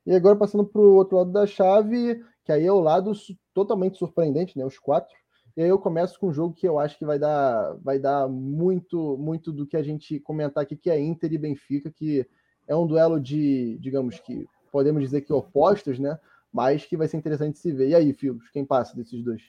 E 0.05 0.15
agora 0.15 0.35
passando 0.35 0.65
para 0.65 0.81
o 0.81 0.95
outro 0.95 1.17
lado 1.17 1.31
da 1.31 1.45
chave, 1.45 2.23
que 2.43 2.51
aí 2.51 2.65
é 2.65 2.71
o 2.71 2.79
lado 2.79 3.11
totalmente 3.53 3.97
surpreendente, 3.97 4.57
né? 4.57 4.65
Os 4.65 4.79
quatro. 4.79 5.15
E 5.55 5.61
aí 5.61 5.69
eu 5.69 5.77
começo 5.77 6.19
com 6.19 6.29
um 6.29 6.33
jogo 6.33 6.53
que 6.53 6.67
eu 6.67 6.79
acho 6.79 6.97
que 6.97 7.05
vai 7.05 7.19
dar, 7.19 7.73
vai 7.83 7.99
dar 7.99 8.27
muito, 8.27 9.17
muito 9.17 9.51
do 9.51 9.67
que 9.67 9.75
a 9.75 9.83
gente 9.83 10.19
comentar 10.19 10.63
aqui, 10.63 10.75
que 10.75 10.89
é 10.89 10.99
Inter 10.99 11.33
e 11.33 11.37
Benfica, 11.37 11.91
que 11.91 12.25
é 12.67 12.75
um 12.75 12.87
duelo 12.87 13.19
de, 13.19 13.77
digamos 13.79 14.19
que 14.19 14.47
podemos 14.71 15.01
dizer 15.01 15.21
que 15.21 15.33
opostos, 15.33 15.99
né? 15.99 16.17
Mas 16.51 16.85
que 16.85 16.97
vai 16.97 17.07
ser 17.07 17.17
interessante 17.17 17.59
se 17.59 17.71
ver. 17.71 17.89
E 17.89 17.95
aí, 17.95 18.13
Filos, 18.13 18.49
quem 18.49 18.65
passa 18.65 18.95
desses 18.95 19.21
dois? 19.23 19.43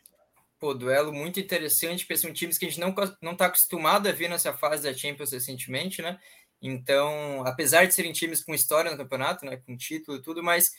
Pô, 0.61 0.75
duelo 0.75 1.11
muito 1.11 1.41
interessante, 1.41 2.05
porque 2.05 2.19
são 2.19 2.33
times 2.35 2.59
que 2.59 2.67
a 2.67 2.69
gente 2.69 2.79
não, 2.79 2.95
não 3.23 3.35
tá 3.35 3.47
acostumado 3.47 4.07
a 4.07 4.13
ver 4.13 4.29
nessa 4.29 4.53
fase 4.53 4.83
da 4.83 4.93
Champions 4.97 5.33
recentemente, 5.33 6.03
né? 6.03 6.21
Então, 6.61 7.43
apesar 7.47 7.87
de 7.87 7.95
serem 7.95 8.13
times 8.13 8.45
com 8.45 8.55
história 8.55 8.91
no 8.91 8.97
campeonato, 8.99 9.47
né, 9.47 9.57
com 9.57 9.75
título 9.75 10.19
e 10.19 10.23
tudo, 10.23 10.43
mas 10.43 10.73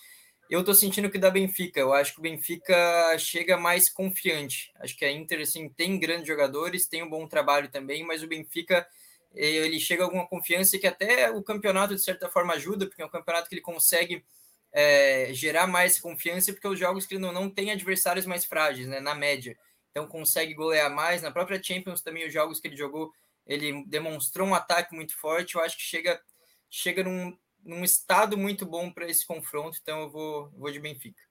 eu 0.51 0.63
tô 0.63 0.73
sentindo 0.75 1.09
que 1.09 1.17
da 1.17 1.31
Benfica. 1.31 1.79
Eu 1.79 1.93
acho 1.93 2.13
que 2.13 2.19
o 2.19 2.21
Benfica 2.21 3.17
chega 3.17 3.57
mais 3.57 3.89
confiante. 3.89 4.71
Acho 4.79 4.95
que 4.95 5.03
a 5.03 5.11
Inter 5.11 5.41
assim, 5.41 5.67
tem 5.67 5.97
grandes 5.97 6.27
jogadores, 6.27 6.87
tem 6.87 7.01
um 7.01 7.09
bom 7.09 7.27
trabalho 7.27 7.67
também, 7.71 8.05
mas 8.05 8.21
o 8.21 8.27
Benfica 8.27 8.87
ele 9.33 9.79
chega 9.79 10.03
a 10.03 10.05
alguma 10.05 10.27
confiança 10.27 10.77
que 10.77 10.85
até 10.85 11.31
o 11.31 11.41
campeonato 11.41 11.95
de 11.95 12.03
certa 12.03 12.29
forma 12.29 12.53
ajuda, 12.53 12.85
porque 12.85 13.01
é 13.01 13.05
um 13.05 13.09
campeonato 13.09 13.49
que 13.49 13.55
ele 13.55 13.61
consegue 13.61 14.23
é, 14.71 15.29
gerar 15.33 15.67
mais 15.67 15.99
confiança, 15.99 16.53
porque 16.53 16.67
os 16.67 16.77
jogos 16.77 17.05
que 17.05 17.15
ele 17.15 17.21
não, 17.21 17.31
não 17.31 17.49
tem 17.49 17.71
adversários 17.71 18.25
mais 18.25 18.45
frágeis, 18.45 18.87
né, 18.87 18.99
na 18.99 19.15
média. 19.15 19.57
Então 19.91 20.07
consegue 20.07 20.53
golear 20.53 20.93
mais. 20.93 21.21
Na 21.21 21.31
própria 21.31 21.61
Champions 21.61 22.01
também 22.01 22.25
os 22.25 22.33
jogos 22.33 22.59
que 22.59 22.67
ele 22.67 22.77
jogou 22.77 23.11
ele 23.45 23.83
demonstrou 23.85 24.47
um 24.47 24.55
ataque 24.55 24.95
muito 24.95 25.17
forte. 25.17 25.55
Eu 25.55 25.61
acho 25.61 25.77
que 25.77 25.83
chega, 25.83 26.21
chega 26.69 27.03
num, 27.03 27.37
num 27.63 27.83
estado 27.83 28.37
muito 28.37 28.65
bom 28.65 28.91
para 28.91 29.09
esse 29.09 29.25
confronto, 29.25 29.77
então 29.81 30.01
eu 30.01 30.09
vou, 30.09 30.49
vou 30.51 30.71
de 30.71 30.79
Benfica. 30.79 31.21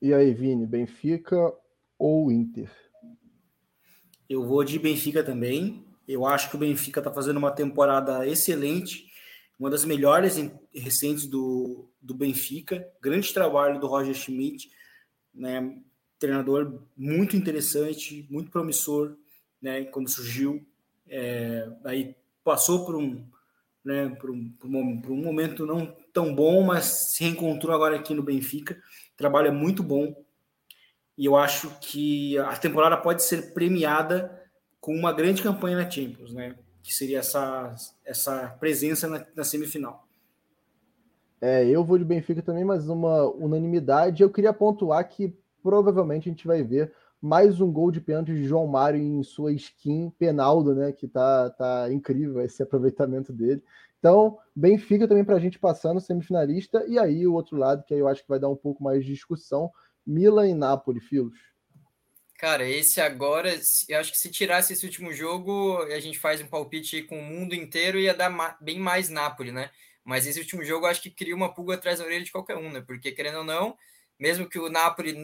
E 0.00 0.14
aí, 0.14 0.32
Vini, 0.32 0.66
Benfica 0.66 1.52
ou 1.98 2.32
Inter? 2.32 2.70
Eu 4.28 4.46
vou 4.46 4.64
de 4.64 4.78
Benfica 4.78 5.22
também. 5.22 5.84
Eu 6.08 6.24
acho 6.24 6.48
que 6.48 6.56
o 6.56 6.58
Benfica 6.58 7.00
está 7.00 7.12
fazendo 7.12 7.36
uma 7.36 7.52
temporada 7.52 8.26
excelente, 8.26 9.10
uma 9.58 9.68
das 9.68 9.84
melhores 9.84 10.36
recentes 10.72 11.26
do, 11.26 11.90
do 12.00 12.14
Benfica. 12.14 12.90
Grande 13.02 13.34
trabalho 13.34 13.78
do 13.78 13.86
Roger 13.86 14.14
Schmidt, 14.14 14.70
né? 15.34 15.82
Treinador 16.20 16.80
muito 16.96 17.34
interessante, 17.36 18.26
muito 18.30 18.50
promissor 18.50 19.16
né, 19.60 19.84
quando 19.86 20.08
surgiu. 20.08 20.64
É, 21.08 21.68
aí 21.84 22.14
passou 22.44 22.84
por 22.84 22.94
um, 22.94 23.24
né, 23.84 24.10
por 24.20 24.30
um, 24.30 24.50
por, 24.50 24.68
um, 24.68 25.00
por 25.00 25.10
um 25.10 25.22
momento 25.22 25.66
não 25.66 25.96
tão 26.12 26.32
bom, 26.34 26.62
mas 26.62 26.84
se 26.84 27.24
reencontrou 27.24 27.74
agora 27.74 27.96
aqui 27.96 28.14
no 28.14 28.22
Benfica. 28.22 28.80
Trabalho 29.16 29.48
é 29.48 29.50
muito 29.50 29.82
bom 29.82 30.14
e 31.16 31.24
eu 31.24 31.36
acho 31.36 31.70
que 31.80 32.38
a 32.38 32.56
temporada 32.56 32.96
pode 32.96 33.22
ser 33.22 33.52
premiada 33.52 34.38
com 34.80 34.94
uma 34.94 35.12
grande 35.12 35.42
campanha 35.42 35.76
na 35.76 35.90
Champions, 35.90 36.32
né? 36.32 36.54
Que 36.82 36.94
seria 36.94 37.18
essa, 37.18 37.74
essa 38.04 38.48
presença 38.58 39.06
na, 39.06 39.26
na 39.34 39.44
semifinal. 39.44 40.06
É, 41.40 41.66
eu 41.66 41.84
vou 41.84 41.98
de 41.98 42.04
Benfica 42.04 42.42
também, 42.42 42.64
mas 42.64 42.88
uma 42.88 43.24
unanimidade. 43.32 44.22
Eu 44.22 44.30
queria 44.30 44.52
pontuar 44.52 45.06
que 45.08 45.34
provavelmente 45.62 46.28
a 46.28 46.32
gente 46.32 46.46
vai 46.46 46.62
ver 46.62 46.92
mais 47.20 47.60
um 47.60 47.70
gol 47.70 47.90
de 47.90 48.00
pênalti 48.00 48.32
de 48.32 48.44
João 48.44 48.66
Mário 48.66 49.00
em 49.00 49.22
sua 49.22 49.52
skin 49.52 50.10
Penaldo, 50.18 50.74
né? 50.74 50.92
Que 50.92 51.06
tá, 51.06 51.50
tá 51.50 51.92
incrível 51.92 52.40
esse 52.40 52.62
aproveitamento 52.64 53.32
dele. 53.32 53.62
Então, 53.98 54.38
Benfica 54.56 55.06
também 55.06 55.24
para 55.24 55.36
a 55.36 55.40
gente 55.40 55.58
passando 55.58 56.00
semifinalista. 56.00 56.84
E 56.88 56.98
aí 56.98 57.26
o 57.26 57.34
outro 57.34 57.56
lado, 57.56 57.84
que 57.84 57.92
aí 57.92 58.00
eu 58.00 58.08
acho 58.08 58.22
que 58.22 58.28
vai 58.28 58.38
dar 58.38 58.48
um 58.48 58.56
pouco 58.56 58.82
mais 58.82 59.04
de 59.04 59.12
discussão, 59.12 59.70
Milan 60.06 60.48
e 60.48 60.54
Napoli, 60.54 61.00
Filos. 61.00 61.38
Cara, 62.38 62.66
esse 62.66 63.02
agora, 63.02 63.54
eu 63.86 63.98
acho 63.98 64.12
que 64.12 64.18
se 64.18 64.30
tirasse 64.30 64.72
esse 64.72 64.86
último 64.86 65.12
jogo, 65.12 65.76
a 65.82 66.00
gente 66.00 66.18
faz 66.18 66.40
um 66.40 66.46
palpite 66.46 67.02
com 67.02 67.18
o 67.18 67.22
mundo 67.22 67.54
inteiro 67.54 67.98
e 67.98 68.04
ia 68.04 68.14
dar 68.14 68.56
bem 68.58 68.80
mais 68.80 69.10
Napoli, 69.10 69.52
né? 69.52 69.70
Mas 70.02 70.26
esse 70.26 70.40
último 70.40 70.64
jogo 70.64 70.86
acho 70.86 71.02
que 71.02 71.10
cria 71.10 71.36
uma 71.36 71.52
pulga 71.52 71.74
atrás 71.74 71.98
da 71.98 72.06
orelha 72.06 72.24
de 72.24 72.32
qualquer 72.32 72.56
um, 72.56 72.72
né? 72.72 72.80
Porque, 72.80 73.12
querendo 73.12 73.38
ou 73.38 73.44
não, 73.44 73.76
mesmo 74.20 74.46
que 74.46 74.58
o 74.58 74.68
Napoli 74.68 75.16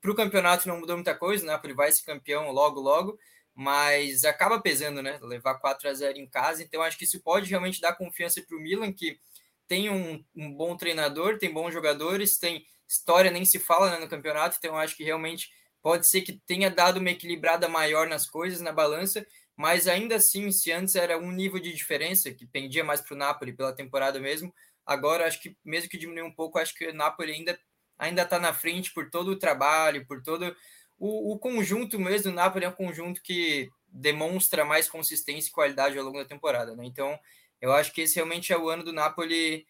para 0.00 0.10
o 0.12 0.14
campeonato 0.14 0.68
não 0.68 0.78
mudou 0.78 0.96
muita 0.96 1.16
coisa, 1.16 1.42
o 1.42 1.46
Napoli 1.48 1.74
vai 1.74 1.90
ser 1.90 2.04
campeão 2.04 2.52
logo, 2.52 2.80
logo, 2.80 3.18
mas 3.52 4.24
acaba 4.24 4.60
pesando, 4.60 5.02
né? 5.02 5.18
Levar 5.20 5.56
4 5.56 5.88
a 5.88 5.92
0 5.92 6.16
em 6.16 6.28
casa, 6.28 6.62
então 6.62 6.80
acho 6.80 6.96
que 6.96 7.04
isso 7.04 7.20
pode 7.20 7.50
realmente 7.50 7.80
dar 7.80 7.96
confiança 7.96 8.40
para 8.40 8.56
o 8.56 8.60
Milan, 8.60 8.92
que 8.92 9.18
tem 9.66 9.90
um, 9.90 10.24
um, 10.36 10.54
bom 10.54 10.76
treinador, 10.76 11.38
tem 11.38 11.52
bons 11.52 11.72
jogadores, 11.72 12.38
tem 12.38 12.64
história, 12.88 13.32
nem 13.32 13.44
se 13.44 13.58
fala 13.58 13.90
né, 13.90 13.98
no 13.98 14.08
campeonato, 14.08 14.56
então 14.58 14.76
acho 14.76 14.96
que 14.96 15.02
realmente 15.02 15.50
pode 15.82 16.06
ser 16.06 16.20
que 16.20 16.40
tenha 16.46 16.70
dado 16.70 17.00
uma 17.00 17.10
equilibrada 17.10 17.68
maior 17.68 18.06
nas 18.06 18.30
coisas, 18.30 18.60
na 18.60 18.72
balança, 18.72 19.26
mas 19.56 19.88
ainda 19.88 20.16
assim, 20.16 20.52
se 20.52 20.70
antes 20.70 20.94
era 20.94 21.18
um 21.18 21.32
nível 21.32 21.58
de 21.58 21.72
diferença, 21.72 22.30
que 22.30 22.46
pendia 22.46 22.84
mais 22.84 23.00
para 23.00 23.14
o 23.14 23.18
Napoli 23.18 23.52
pela 23.52 23.74
temporada 23.74 24.20
mesmo, 24.20 24.54
agora 24.84 25.26
acho 25.26 25.40
que 25.40 25.56
mesmo 25.64 25.90
que 25.90 25.98
diminuiu 25.98 26.26
um 26.26 26.32
pouco, 26.32 26.60
acho 26.60 26.74
que 26.74 26.86
o 26.86 26.94
Napoli 26.94 27.32
ainda 27.32 27.58
ainda 27.98 28.22
está 28.22 28.38
na 28.38 28.52
frente 28.52 28.92
por 28.92 29.10
todo 29.10 29.28
o 29.28 29.38
trabalho, 29.38 30.06
por 30.06 30.22
todo 30.22 30.54
o, 30.98 31.32
o, 31.32 31.38
conjunto 31.38 31.98
mesmo. 31.98 32.30
O 32.30 32.34
Napoli 32.34 32.64
é 32.64 32.68
um 32.68 32.72
conjunto 32.72 33.22
que 33.22 33.68
demonstra 33.88 34.64
mais 34.64 34.88
consistência 34.88 35.48
e 35.48 35.52
qualidade 35.52 35.98
ao 35.98 36.04
longo 36.04 36.18
da 36.18 36.24
temporada, 36.24 36.74
né? 36.74 36.84
Então, 36.84 37.18
eu 37.60 37.72
acho 37.72 37.92
que 37.92 38.02
esse 38.02 38.16
realmente 38.16 38.52
é 38.52 38.58
o 38.58 38.68
ano 38.68 38.84
do 38.84 38.92
Napoli 38.92 39.66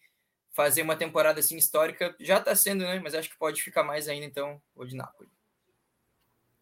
fazer 0.51 0.81
uma 0.81 0.95
temporada 0.95 1.39
assim 1.39 1.57
histórica. 1.57 2.15
Já 2.19 2.37
está 2.37 2.55
sendo, 2.55 2.83
né? 2.83 2.99
Mas 2.99 3.15
acho 3.15 3.29
que 3.29 3.37
pode 3.37 3.61
ficar 3.61 3.83
mais 3.83 4.07
ainda, 4.07 4.25
então, 4.25 4.61
o 4.75 4.85
de 4.85 4.95
Napoli. 4.95 5.29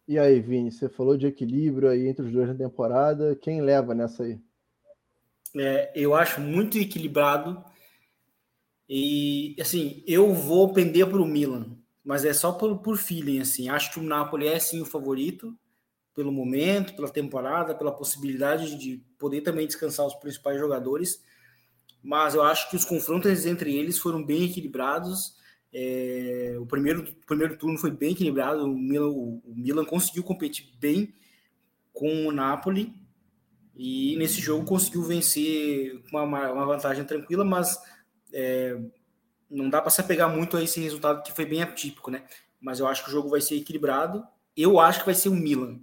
E 0.06 0.18
aí, 0.18 0.38
Vini, 0.40 0.70
você 0.70 0.88
falou 0.88 1.16
de 1.16 1.26
equilíbrio 1.26 1.88
aí 1.88 2.06
entre 2.06 2.24
os 2.24 2.32
dois 2.32 2.46
na 2.46 2.54
temporada. 2.54 3.34
Quem 3.34 3.60
leva 3.60 3.92
nessa 3.92 4.22
aí? 4.22 4.38
É, 5.56 5.90
eu 5.96 6.14
acho 6.14 6.40
muito 6.40 6.78
equilibrado. 6.78 7.64
E, 8.88 9.56
assim, 9.60 10.02
eu 10.06 10.32
vou 10.32 10.72
pender 10.72 11.06
para 11.06 11.20
o 11.20 11.26
Milan, 11.26 11.76
mas 12.04 12.24
é 12.24 12.32
só 12.32 12.52
por, 12.52 12.78
por 12.78 12.96
feeling, 12.96 13.40
assim. 13.40 13.68
Acho 13.68 13.92
que 13.92 14.00
o 14.00 14.02
Napoli 14.02 14.46
é, 14.46 14.58
sim, 14.58 14.80
o 14.80 14.86
favorito, 14.86 15.56
pelo 16.14 16.32
momento, 16.32 16.94
pela 16.94 17.10
temporada, 17.10 17.74
pela 17.74 17.92
possibilidade 17.92 18.78
de 18.78 19.02
poder 19.18 19.42
também 19.42 19.66
descansar 19.66 20.06
os 20.06 20.14
principais 20.14 20.58
jogadores. 20.58 21.22
Mas 22.02 22.34
eu 22.34 22.42
acho 22.42 22.70
que 22.70 22.76
os 22.76 22.84
confrontos 22.84 23.44
entre 23.44 23.74
eles 23.74 23.98
foram 23.98 24.24
bem 24.24 24.44
equilibrados. 24.44 25.34
É, 25.72 26.56
o, 26.60 26.64
primeiro, 26.64 27.04
primeiro 27.26 27.58
turno 27.58 27.76
foi 27.76 27.90
bem 27.90 28.12
equilibrado. 28.12 28.64
O 28.64 28.78
Milan, 28.78 29.08
o, 29.08 29.42
o 29.44 29.54
Milan 29.54 29.84
conseguiu 29.84 30.22
competir 30.22 30.72
bem 30.78 31.12
com 31.92 32.26
o 32.26 32.32
Napoli 32.32 32.94
e 33.74 34.16
nesse 34.16 34.40
jogo 34.40 34.64
conseguiu 34.64 35.02
vencer 35.02 36.00
com 36.10 36.22
uma, 36.22 36.52
uma 36.52 36.66
vantagem 36.66 37.04
tranquila, 37.04 37.44
mas 37.44 37.78
é, 38.38 38.78
não 39.50 39.70
dá 39.70 39.80
para 39.80 39.90
se 39.90 39.98
apegar 39.98 40.28
muito 40.28 40.58
a 40.58 40.62
esse 40.62 40.78
resultado 40.78 41.22
que 41.22 41.32
foi 41.32 41.46
bem 41.46 41.62
atípico, 41.62 42.10
né? 42.10 42.24
Mas 42.60 42.78
eu 42.78 42.86
acho 42.86 43.02
que 43.02 43.08
o 43.08 43.12
jogo 43.12 43.30
vai 43.30 43.40
ser 43.40 43.56
equilibrado. 43.56 44.26
Eu 44.54 44.78
acho 44.78 45.00
que 45.00 45.06
vai 45.06 45.14
ser 45.14 45.30
o 45.30 45.34
Milan. 45.34 45.80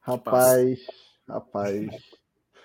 Rapaz, 0.00 0.84
rapaz. 1.28 1.90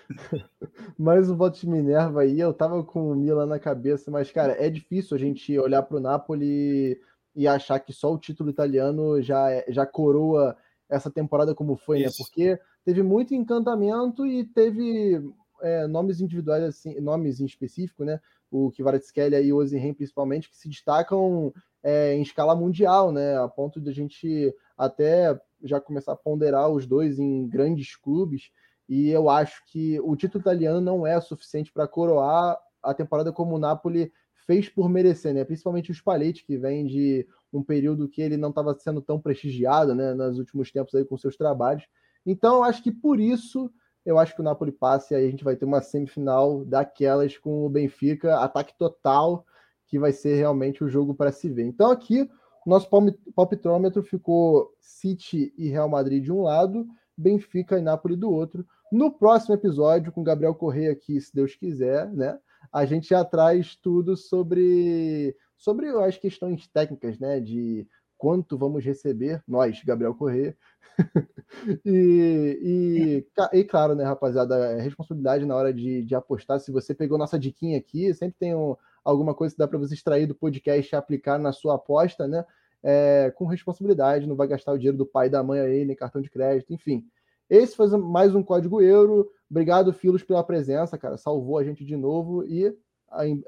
mais 0.98 1.30
um 1.30 1.36
voto 1.36 1.60
de 1.60 1.68
Minerva 1.68 2.22
aí. 2.22 2.40
Eu 2.40 2.52
tava 2.52 2.82
com 2.82 3.12
o 3.12 3.14
Milan 3.14 3.46
na 3.46 3.60
cabeça, 3.60 4.10
mas, 4.10 4.32
cara, 4.32 4.56
é 4.58 4.68
difícil 4.68 5.16
a 5.16 5.20
gente 5.20 5.56
olhar 5.56 5.82
para 5.82 5.96
o 5.96 6.00
Napoli 6.00 7.00
e 7.34 7.46
achar 7.46 7.78
que 7.78 7.92
só 7.92 8.12
o 8.12 8.18
título 8.18 8.50
italiano 8.50 9.22
já, 9.22 9.50
é, 9.50 9.64
já 9.68 9.86
coroa 9.86 10.56
essa 10.88 11.10
temporada 11.10 11.54
como 11.54 11.76
foi, 11.76 12.00
né? 12.00 12.06
Isso. 12.06 12.22
né? 12.22 12.26
Porque 12.26 12.60
teve 12.84 13.02
muito 13.04 13.34
encantamento 13.34 14.26
e 14.26 14.44
teve 14.44 15.32
é, 15.62 15.86
nomes 15.86 16.20
individuais, 16.20 16.62
assim, 16.64 17.00
nomes 17.00 17.40
em 17.40 17.46
específico, 17.46 18.04
né? 18.04 18.20
O 18.50 18.70
Kvaratskhelia 18.70 19.40
e 19.40 19.52
o 19.52 19.56
Ozihen, 19.56 19.94
principalmente, 19.94 20.50
que 20.50 20.56
se 20.56 20.68
destacam 20.68 21.52
é, 21.82 22.14
em 22.14 22.22
escala 22.22 22.54
mundial, 22.54 23.10
né? 23.12 23.38
A 23.38 23.48
ponto 23.48 23.80
de 23.80 23.88
a 23.88 23.92
gente 23.92 24.54
até 24.76 25.40
já 25.62 25.80
começar 25.80 26.12
a 26.12 26.16
ponderar 26.16 26.68
os 26.68 26.86
dois 26.86 27.18
em 27.18 27.48
grandes 27.48 27.96
clubes. 27.96 28.50
E 28.88 29.08
eu 29.08 29.30
acho 29.30 29.62
que 29.66 29.98
o 30.00 30.14
título 30.16 30.42
italiano 30.42 30.80
não 30.80 31.06
é 31.06 31.20
suficiente 31.20 31.72
para 31.72 31.88
coroar 31.88 32.58
a 32.82 32.92
temporada 32.92 33.32
como 33.32 33.54
o 33.54 33.58
Napoli 33.58 34.12
fez 34.44 34.68
por 34.68 34.88
merecer, 34.88 35.32
né? 35.32 35.44
Principalmente 35.44 35.90
o 35.90 35.94
Spalletti, 35.94 36.44
que 36.44 36.58
vem 36.58 36.86
de 36.86 37.26
um 37.52 37.62
período 37.62 38.08
que 38.08 38.20
ele 38.20 38.36
não 38.36 38.50
estava 38.50 38.74
sendo 38.74 39.00
tão 39.00 39.20
prestigiado, 39.20 39.94
né? 39.94 40.12
Nos 40.14 40.38
últimos 40.38 40.70
tempos 40.70 40.94
aí 40.94 41.04
com 41.04 41.16
seus 41.16 41.36
trabalhos. 41.36 41.84
Então, 42.26 42.56
eu 42.56 42.64
acho 42.64 42.82
que 42.82 42.90
por 42.90 43.20
isso 43.20 43.72
eu 44.04 44.18
acho 44.18 44.34
que 44.34 44.40
o 44.40 44.44
Napoli 44.44 44.72
passe 44.72 45.14
e 45.14 45.16
aí 45.16 45.26
a 45.26 45.30
gente 45.30 45.44
vai 45.44 45.56
ter 45.56 45.64
uma 45.64 45.80
semifinal 45.80 46.64
daquelas 46.64 47.38
com 47.38 47.64
o 47.64 47.68
Benfica, 47.70 48.38
ataque 48.38 48.76
total, 48.76 49.44
que 49.86 49.98
vai 49.98 50.12
ser 50.12 50.36
realmente 50.36 50.82
o 50.82 50.88
jogo 50.88 51.14
para 51.14 51.30
se 51.30 51.48
ver. 51.48 51.64
Então, 51.64 51.90
aqui, 51.90 52.28
nosso 52.66 52.88
palpitômetro 53.34 54.02
ficou 54.02 54.72
City 54.80 55.52
e 55.56 55.68
Real 55.68 55.88
Madrid 55.88 56.22
de 56.22 56.32
um 56.32 56.42
lado, 56.42 56.86
Benfica 57.16 57.78
e 57.78 57.82
Napoli 57.82 58.16
do 58.16 58.30
outro. 58.30 58.66
No 58.90 59.10
próximo 59.10 59.54
episódio, 59.54 60.12
com 60.12 60.22
Gabriel 60.22 60.54
Correia 60.54 60.92
aqui, 60.92 61.20
se 61.20 61.34
Deus 61.34 61.54
quiser, 61.54 62.10
né? 62.12 62.38
A 62.72 62.84
gente 62.84 63.08
já 63.08 63.24
traz 63.24 63.76
tudo 63.76 64.16
sobre, 64.16 65.36
sobre 65.56 65.88
as 65.88 66.16
questões 66.16 66.66
técnicas, 66.68 67.18
né? 67.18 67.40
De 67.40 67.86
quanto 68.22 68.56
vamos 68.56 68.84
receber, 68.84 69.42
nós, 69.48 69.82
Gabriel 69.82 70.14
Correia. 70.14 70.56
e, 71.84 73.26
e, 73.52 73.58
e, 73.58 73.64
claro, 73.64 73.96
né, 73.96 74.04
rapaziada, 74.04 74.54
é 74.78 74.80
responsabilidade 74.80 75.44
na 75.44 75.56
hora 75.56 75.74
de, 75.74 76.04
de 76.04 76.14
apostar. 76.14 76.60
Se 76.60 76.70
você 76.70 76.94
pegou 76.94 77.18
nossa 77.18 77.36
diquinha 77.36 77.76
aqui, 77.76 78.14
sempre 78.14 78.36
tem 78.38 78.54
um, 78.54 78.76
alguma 79.04 79.34
coisa 79.34 79.52
que 79.52 79.58
dá 79.58 79.66
para 79.66 79.76
você 79.76 79.94
extrair 79.94 80.26
do 80.26 80.36
podcast 80.36 80.94
e 80.94 80.96
aplicar 80.96 81.36
na 81.36 81.50
sua 81.50 81.74
aposta, 81.74 82.28
né? 82.28 82.44
É, 82.80 83.32
com 83.34 83.44
responsabilidade, 83.44 84.28
não 84.28 84.36
vai 84.36 84.46
gastar 84.46 84.70
o 84.70 84.78
dinheiro 84.78 84.98
do 84.98 85.06
pai 85.06 85.26
e 85.26 85.30
da 85.30 85.42
mãe 85.42 85.58
aí, 85.58 85.84
nem 85.84 85.96
cartão 85.96 86.22
de 86.22 86.30
crédito, 86.30 86.72
enfim. 86.72 87.04
Esse 87.50 87.74
foi 87.74 87.88
mais 87.98 88.36
um 88.36 88.42
código 88.44 88.80
euro. 88.80 89.28
Obrigado, 89.50 89.92
Filos, 89.92 90.22
pela 90.22 90.44
presença, 90.44 90.96
cara. 90.96 91.16
Salvou 91.16 91.58
a 91.58 91.64
gente 91.64 91.84
de 91.84 91.96
novo 91.96 92.44
e 92.44 92.72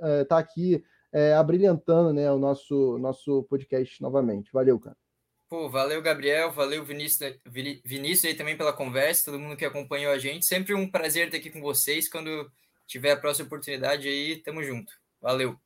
é, 0.02 0.24
tá 0.24 0.36
aqui 0.36 0.82
é, 1.14 1.32
abrilhantando 1.34 2.12
né, 2.12 2.30
o 2.30 2.38
nosso, 2.38 2.98
nosso 2.98 3.44
podcast 3.44 4.02
novamente. 4.02 4.52
Valeu, 4.52 4.78
cara. 4.78 4.96
Pô, 5.48 5.70
valeu, 5.70 6.02
Gabriel. 6.02 6.52
Valeu, 6.52 6.84
Vinícius, 6.84 7.38
Vinícius 7.46 8.24
aí 8.24 8.34
também 8.34 8.56
pela 8.56 8.72
conversa, 8.72 9.26
todo 9.26 9.40
mundo 9.40 9.56
que 9.56 9.64
acompanhou 9.64 10.12
a 10.12 10.18
gente. 10.18 10.44
Sempre 10.44 10.74
um 10.74 10.90
prazer 10.90 11.26
estar 11.26 11.38
aqui 11.38 11.50
com 11.50 11.60
vocês. 11.60 12.08
Quando 12.08 12.50
tiver 12.86 13.12
a 13.12 13.16
próxima 13.16 13.46
oportunidade 13.46 14.08
aí, 14.08 14.42
tamo 14.42 14.62
junto. 14.62 14.92
Valeu. 15.20 15.56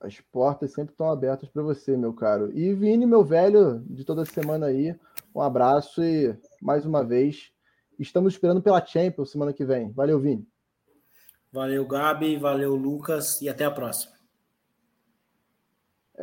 As 0.00 0.18
portas 0.32 0.72
sempre 0.72 0.92
estão 0.92 1.10
abertas 1.10 1.50
para 1.50 1.62
você, 1.62 1.94
meu 1.94 2.14
caro. 2.14 2.50
E 2.56 2.72
Vini, 2.72 3.04
meu 3.04 3.22
velho, 3.22 3.84
de 3.86 4.02
toda 4.02 4.24
semana 4.24 4.66
aí, 4.66 4.96
um 5.34 5.42
abraço 5.42 6.02
e 6.02 6.34
mais 6.62 6.86
uma 6.86 7.04
vez 7.04 7.52
Estamos 8.00 8.32
esperando 8.32 8.62
pela 8.62 8.84
Champions 8.84 9.30
semana 9.30 9.52
que 9.52 9.62
vem. 9.62 9.92
Valeu, 9.92 10.18
Vini. 10.18 10.48
Valeu, 11.52 11.86
Gabi. 11.86 12.38
Valeu, 12.38 12.74
Lucas. 12.74 13.42
E 13.42 13.48
até 13.48 13.66
a 13.66 13.70
próxima. 13.70 14.19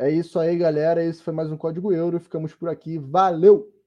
É 0.00 0.08
isso 0.08 0.38
aí, 0.38 0.56
galera. 0.56 1.04
Esse 1.04 1.20
foi 1.20 1.34
mais 1.34 1.50
um 1.50 1.56
Código 1.56 1.92
Euro. 1.92 2.20
Ficamos 2.20 2.54
por 2.54 2.68
aqui. 2.68 2.98
Valeu! 2.98 3.77